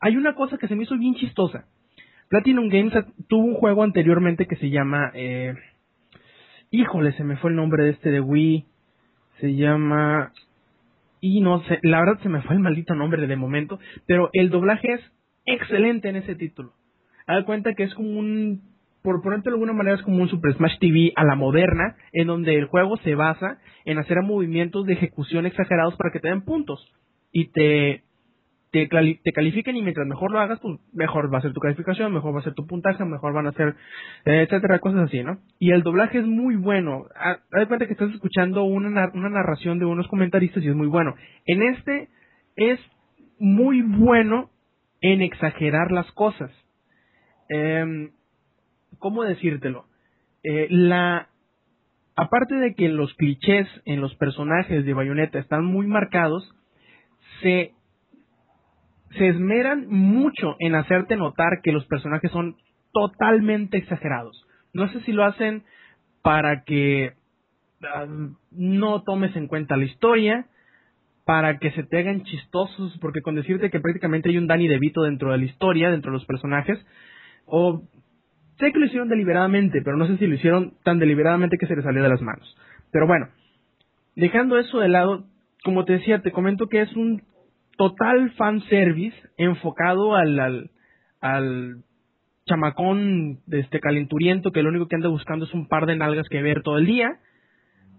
[0.00, 1.66] hay una cosa que se me hizo bien chistosa.
[2.28, 2.92] Platinum Games
[3.26, 5.10] tuvo un juego anteriormente que se llama...
[5.14, 5.54] Eh,
[6.70, 8.66] híjole, se me fue el nombre de este de Wii.
[9.40, 10.32] Se llama...
[11.20, 13.80] Y no sé, la verdad se me fue el maldito nombre de momento.
[14.06, 15.00] Pero el doblaje es
[15.46, 16.74] excelente en ese título.
[17.26, 18.62] Haz cuenta que es como un...
[19.02, 22.26] Por ponerte de alguna manera es como un Super Smash TV a la moderna, en
[22.26, 26.42] donde el juego se basa en hacer movimientos de ejecución exagerados para que te den
[26.42, 26.92] puntos.
[27.32, 28.02] Y te,
[28.70, 32.12] te, te califiquen y mientras mejor lo hagas, pues mejor va a ser tu calificación,
[32.12, 33.76] mejor va a ser tu puntaje, mejor van a ser,
[34.24, 35.38] eh, etcétera, cosas así, ¿no?
[35.58, 37.04] Y el doblaje es muy bueno.
[37.16, 40.88] Ha- Haz cuenta que estás escuchando una, una narración de unos comentaristas y es muy
[40.88, 41.14] bueno.
[41.46, 42.08] En este
[42.56, 42.80] es
[43.38, 44.50] muy bueno
[45.00, 46.50] en exagerar las cosas.
[47.48, 48.10] Em,
[48.98, 49.86] ¿Cómo decírtelo?
[50.42, 51.28] Eh, la
[52.18, 56.52] aparte de que los clichés en los personajes de Bayonetta están muy marcados,
[57.40, 57.74] se,
[59.16, 62.56] se esmeran mucho en hacerte notar que los personajes son
[62.92, 64.44] totalmente exagerados.
[64.72, 65.62] No sé si lo hacen
[66.20, 67.12] para que
[67.84, 68.06] ah,
[68.50, 70.46] no tomes en cuenta la historia,
[71.24, 75.02] para que se te hagan chistosos, porque con decirte que prácticamente hay un Danny DeVito
[75.02, 76.84] dentro de la historia, dentro de los personajes,
[77.46, 77.82] o
[78.58, 81.76] sé que lo hicieron deliberadamente, pero no sé si lo hicieron tan deliberadamente que se
[81.76, 82.56] les salió de las manos.
[82.90, 83.28] Pero bueno,
[84.16, 85.24] dejando eso de lado,
[85.64, 87.22] como te decía, te comento que es un
[87.76, 90.70] total fanservice enfocado al, al,
[91.20, 91.84] al
[92.46, 96.28] chamacón de este calenturiento que lo único que anda buscando es un par de nalgas
[96.28, 97.18] que ver todo el día.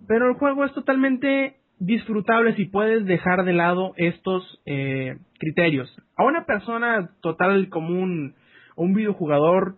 [0.08, 5.90] Pero el juego es totalmente disfrutable si puedes dejar de lado estos eh, criterios.
[6.18, 8.36] A una persona total común,
[8.76, 9.78] un videojugador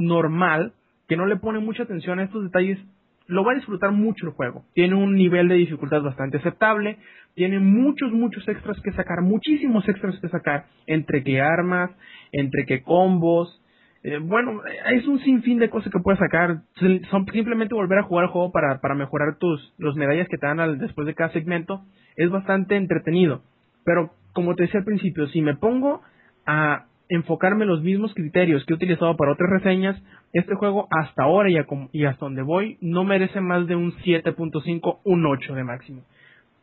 [0.00, 0.72] normal,
[1.08, 2.78] que no le pone mucha atención a estos detalles,
[3.26, 4.64] lo va a disfrutar mucho el juego.
[4.74, 6.98] Tiene un nivel de dificultad bastante aceptable,
[7.34, 11.90] tiene muchos, muchos extras que sacar, muchísimos extras que sacar, entre que armas,
[12.32, 13.60] entre que combos,
[14.02, 14.62] eh, bueno,
[14.92, 16.62] es un sinfín de cosas que puedes sacar.
[17.10, 20.46] Son simplemente volver a jugar el juego para, para mejorar tus los medallas que te
[20.46, 21.84] dan después de cada segmento.
[22.16, 23.42] Es bastante entretenido.
[23.84, 26.02] Pero, como te decía al principio, si me pongo
[26.46, 30.00] a enfocarme en los mismos criterios que he utilizado para otras reseñas,
[30.32, 35.00] este juego hasta ahora y, a hasta donde voy no merece más de un 7.5,
[35.04, 36.02] un 8 de máximo.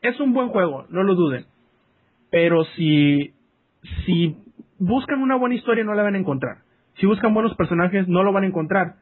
[0.01, 1.45] Es un buen juego, no lo duden.
[2.31, 3.33] Pero si,
[4.05, 4.37] si
[4.79, 6.59] buscan una buena historia no la van a encontrar.
[6.99, 8.95] Si buscan buenos personajes no lo van a encontrar.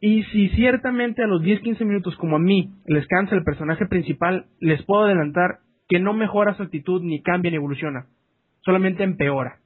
[0.00, 4.46] Y si ciertamente a los 10-15 minutos como a mí les cansa el personaje principal,
[4.60, 8.06] les puedo adelantar que no mejora su actitud ni cambia ni evoluciona.
[8.62, 9.58] Solamente empeora.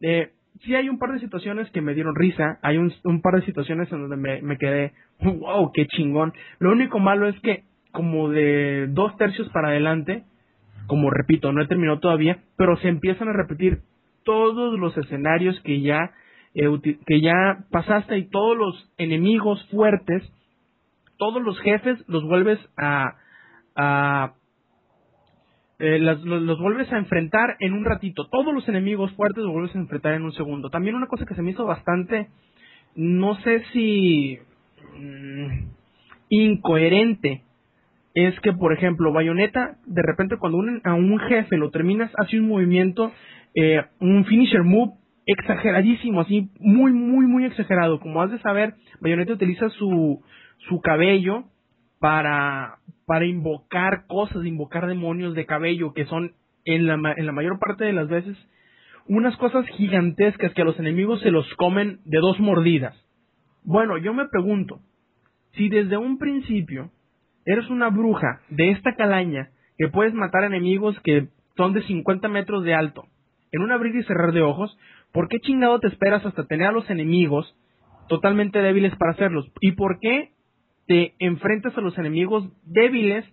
[0.00, 0.30] Eh,
[0.62, 3.90] sí hay un par de situaciones que me dieron risa, hay un, par de situaciones
[3.92, 6.32] en donde me, quedé, wow, qué chingón.
[6.58, 10.24] Lo único malo es que como de dos tercios para adelante,
[10.86, 13.80] como repito, no he terminado todavía, pero se empiezan a repetir
[14.24, 16.12] todos los escenarios que ya
[16.54, 16.68] eh,
[17.06, 20.22] que ya pasaste y todos los enemigos fuertes,
[21.18, 23.16] todos los jefes los vuelves a,
[23.74, 24.34] a
[25.78, 28.28] eh, los vuelves a enfrentar en un ratito.
[28.28, 30.70] Todos los enemigos fuertes los vuelves a enfrentar en un segundo.
[30.70, 32.28] También una cosa que se me hizo bastante,
[32.94, 34.38] no sé si
[34.98, 35.68] mm,
[36.30, 37.42] incoherente,
[38.14, 42.40] es que, por ejemplo, Bayonetta, de repente cuando un- a un jefe lo terminas, hace
[42.40, 43.12] un movimiento,
[43.54, 44.92] eh, un finisher move
[45.26, 48.00] exageradísimo, así, muy, muy, muy exagerado.
[48.00, 50.22] Como has de saber, Bayonetta utiliza su,
[50.68, 51.44] su cabello
[52.00, 56.32] para, para invocar cosas, invocar demonios de cabello, que son
[56.64, 58.36] en la, en la mayor parte de las veces
[59.08, 62.94] unas cosas gigantescas que a los enemigos se los comen de dos mordidas.
[63.62, 64.80] Bueno, yo me pregunto,
[65.52, 66.90] si desde un principio
[67.44, 72.64] eres una bruja de esta calaña que puedes matar enemigos que son de 50 metros
[72.64, 73.04] de alto,
[73.52, 74.76] en un abrir y cerrar de ojos,
[75.12, 77.56] ¿por qué chingado te esperas hasta tener a los enemigos
[78.08, 79.50] totalmente débiles para hacerlos?
[79.60, 80.32] ¿Y por qué
[80.86, 83.24] te enfrentas a los enemigos débiles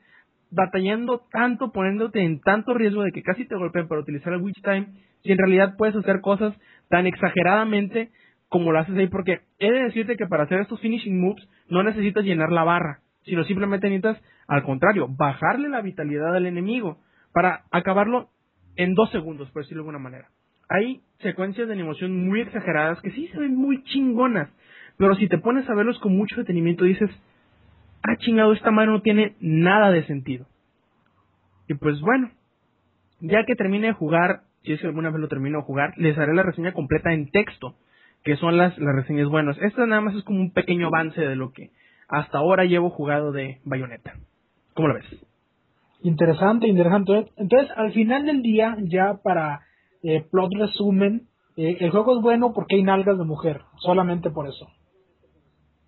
[0.51, 4.61] batallando tanto, poniéndote en tanto riesgo de que casi te golpeen para utilizar el Witch
[4.61, 4.88] Time,
[5.23, 6.53] si en realidad puedes hacer cosas
[6.90, 8.11] tan exageradamente
[8.53, 9.07] como lo haces ahí?
[9.07, 12.99] Porque he de decirte que para hacer estos finishing moves no necesitas llenar la barra,
[13.25, 16.99] sino simplemente necesitas, al contrario, bajarle la vitalidad al enemigo
[17.33, 18.30] para acabarlo
[18.75, 20.30] en dos segundos, por decirlo de alguna manera.
[20.69, 24.49] Hay secuencias de animación muy exageradas que sí se ven muy chingonas,
[24.98, 27.09] pero si te pones a verlos con mucho detenimiento dices,
[28.03, 30.45] ah chingado, esta madre no tiene nada de sentido.
[31.67, 32.32] Y pues bueno,
[33.22, 36.17] ya que termine de jugar, si es que alguna vez lo termino de jugar, les
[36.17, 37.75] haré la reseña completa en texto,
[38.23, 39.57] que son las, las reseñas buenas.
[39.59, 41.72] Esta nada más es como un pequeño avance de lo que
[42.07, 44.14] hasta ahora llevo jugado de Bayonetta.
[44.73, 45.06] ¿Cómo lo ves?
[46.01, 47.32] Interesante, interesante.
[47.38, 49.61] Entonces, al final del día, ya para
[50.03, 54.48] eh, plot resumen, eh, el juego es bueno porque hay nalgas de mujer, solamente por
[54.48, 54.67] eso.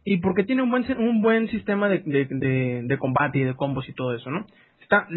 [0.06, 2.28] Y porque tiene un buen, un buen sistema de, de,
[2.84, 4.46] de- combate y de combos y todo eso, ¿no?
[4.82, 5.08] Está,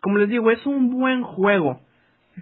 [0.00, 1.82] como les digo, es un buen juego,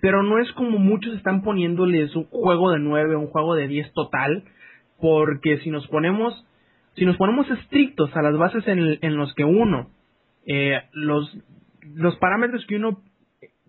[0.01, 3.93] pero no es como muchos están poniéndoles un juego de 9, un juego de 10
[3.93, 4.45] total,
[5.01, 6.47] porque si nos ponemos,
[6.95, 9.91] si nos ponemos estrictos a las bases en, en los que uno,
[10.47, 11.37] eh, los,
[11.95, 13.03] los parámetros que uno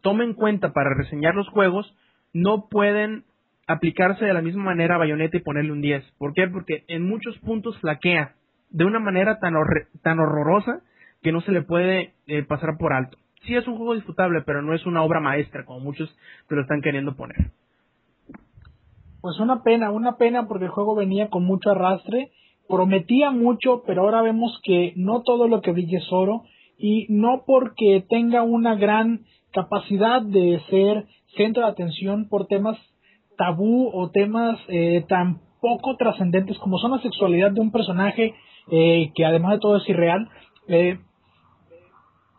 [0.03, 1.91] toma en cuenta para reseñar los juegos,
[2.33, 3.23] no pueden
[3.67, 6.03] aplicarse de la misma manera a Bayonetta y ponerle un 10.
[6.17, 6.47] ¿Por qué?
[6.47, 8.35] Porque en muchos puntos flaquea
[8.69, 10.81] de una manera tan, horre- tan horrorosa
[11.21, 13.17] que no se le puede eh, pasar por alto.
[13.45, 16.15] Sí es un juego disfrutable, pero no es una obra maestra como muchos
[16.47, 17.51] te lo están queriendo poner.
[19.21, 22.31] Pues una pena, una pena porque el juego venía con mucho arrastre,
[22.67, 26.43] prometía mucho, pero ahora vemos que no todo lo que brilla es oro
[26.77, 29.21] y no porque tenga una gran
[29.51, 31.05] capacidad de ser
[31.35, 32.77] centro de atención por temas
[33.37, 38.35] tabú o temas eh, tan poco trascendentes como son la sexualidad de un personaje
[38.69, 40.29] eh, que además de todo es irreal.
[40.67, 40.99] eh,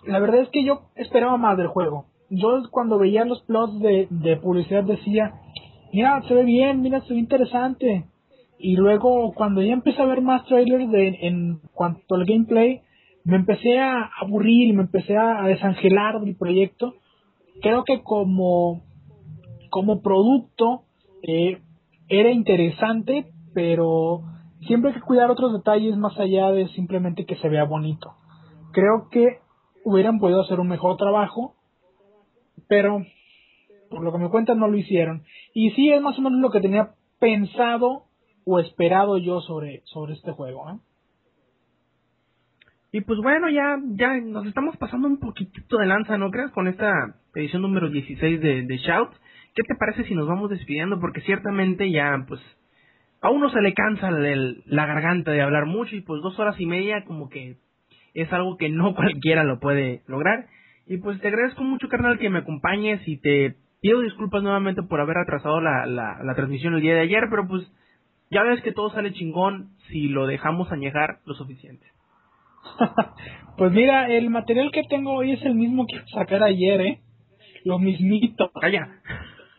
[0.05, 2.07] la verdad es que yo esperaba más del juego.
[2.31, 5.35] Yo cuando veía los plots de, de publicidad decía,
[5.93, 8.05] mira, se ve bien, mira, se ve interesante.
[8.59, 12.83] Y luego cuando ya empecé a ver más trailers de, en cuanto al gameplay,
[13.25, 16.95] me empecé a aburrir, me empecé a, desangelar del proyecto.
[17.61, 18.83] Creo que como,
[19.71, 20.85] como producto
[21.23, 21.61] eh,
[22.09, 24.23] era interesante, pero
[24.67, 28.15] siempre hay que cuidar otros detalles más allá de simplemente que se vea bonito.
[28.73, 29.39] Creo que
[29.85, 31.55] hubieran podido hacer un mejor trabajo,
[32.69, 33.03] pero
[33.91, 35.25] por lo que me cuentan no lo hicieron.
[35.55, 38.05] Y sí es más o menos lo que tenía pensado
[38.45, 40.71] o esperado yo sobre, sobre este juego.
[40.71, 40.79] ¿eh?
[42.93, 46.51] Y pues bueno, ya, ya nos estamos pasando un poquitito de lanza, ¿no crees?
[46.53, 46.91] Con esta
[47.35, 49.11] edición número 16 de, de Shout.
[49.59, 51.01] ¿Qué te parece si nos vamos despidiendo?
[51.01, 52.41] Porque ciertamente ya, pues,
[53.21, 56.55] a uno se le cansa el- la garganta de hablar mucho y pues dos horas
[56.61, 57.57] y media como que
[58.15, 60.47] es algo que no cualquiera lo puede lograr.
[60.87, 65.01] Y pues te agradezco mucho, carnal, que me acompañes y te pido disculpas nuevamente por
[65.01, 67.69] haber atrasado la, la, la transmisión el día de ayer, pero pues
[68.31, 71.85] ya ves que todo sale chingón si lo dejamos añejar lo suficiente.
[73.57, 77.01] Pues mira, el material que tengo hoy es el mismo que sacar ayer, ¿eh?
[77.65, 78.53] Lo mismito.
[78.61, 79.01] Calla.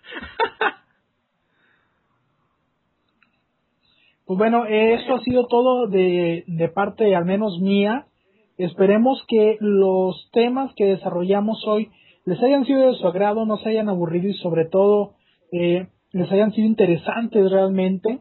[4.25, 8.05] Pues bueno, eso ha sido todo de, de parte al menos mía.
[8.59, 11.89] Esperemos que los temas que desarrollamos hoy
[12.25, 15.15] les hayan sido de su agrado, no se hayan aburrido y sobre todo
[15.51, 18.19] eh, les hayan sido interesantes realmente.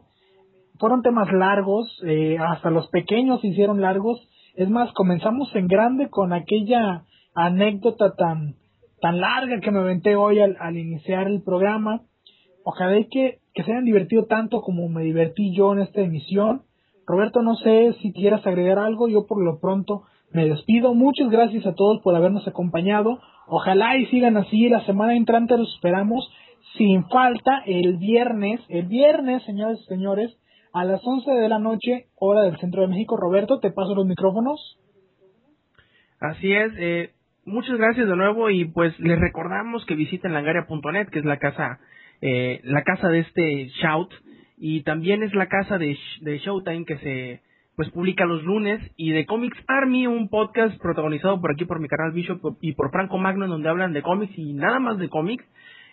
[0.78, 4.18] Fueron temas largos, eh, hasta los pequeños se hicieron largos.
[4.54, 8.54] Es más, comenzamos en grande con aquella anécdota tan,
[9.00, 12.02] tan larga que me aventé hoy al, iniciar el programa.
[12.64, 16.62] Ojalá y que, que se hayan divertido tanto como me divertí yo en esta emisión.
[17.06, 20.02] Roberto, no sé si quieras agregar algo, yo por lo pronto
[20.32, 20.94] me despido.
[20.94, 23.18] Muchas gracias a todos por habernos acompañado.
[23.46, 24.68] Ojalá y sigan así.
[24.68, 26.30] La semana entrante los esperamos
[26.76, 28.60] sin falta el viernes.
[28.68, 30.36] El viernes, señores y señores,
[30.72, 33.16] a las 11 de la noche, hora del centro de México.
[33.16, 34.78] Roberto, te paso los micrófonos.
[36.20, 37.10] Así es, eh,
[37.48, 41.80] muchas gracias de nuevo y pues les recordamos que visiten langaria.net, que es la casa
[42.20, 44.10] eh, la casa de este Shout
[44.56, 47.40] y también es la casa de, de Showtime que se
[47.76, 51.86] pues publica los lunes y de Comics Army, un podcast protagonizado por aquí por mi
[51.86, 55.08] canal Bishop y por Franco Magno en donde hablan de cómics y nada más de
[55.08, 55.44] cómics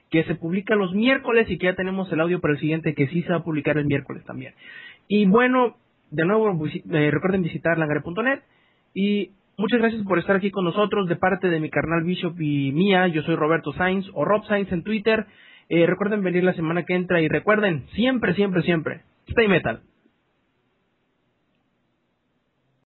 [0.09, 3.07] que se publica los miércoles y que ya tenemos el audio para el siguiente que
[3.09, 4.55] sí se va a publicar el miércoles también.
[5.07, 5.77] Y bueno,
[6.09, 8.39] de nuevo eh, recuerden visitar langare.net
[8.95, 12.71] y muchas gracias por estar aquí con nosotros de parte de mi carnal Bishop y
[12.71, 13.07] mía.
[13.07, 15.25] Yo soy Roberto Sainz o Rob Sainz en Twitter.
[15.69, 19.81] Eh, recuerden venir la semana que entra y recuerden siempre, siempre, siempre, stay metal.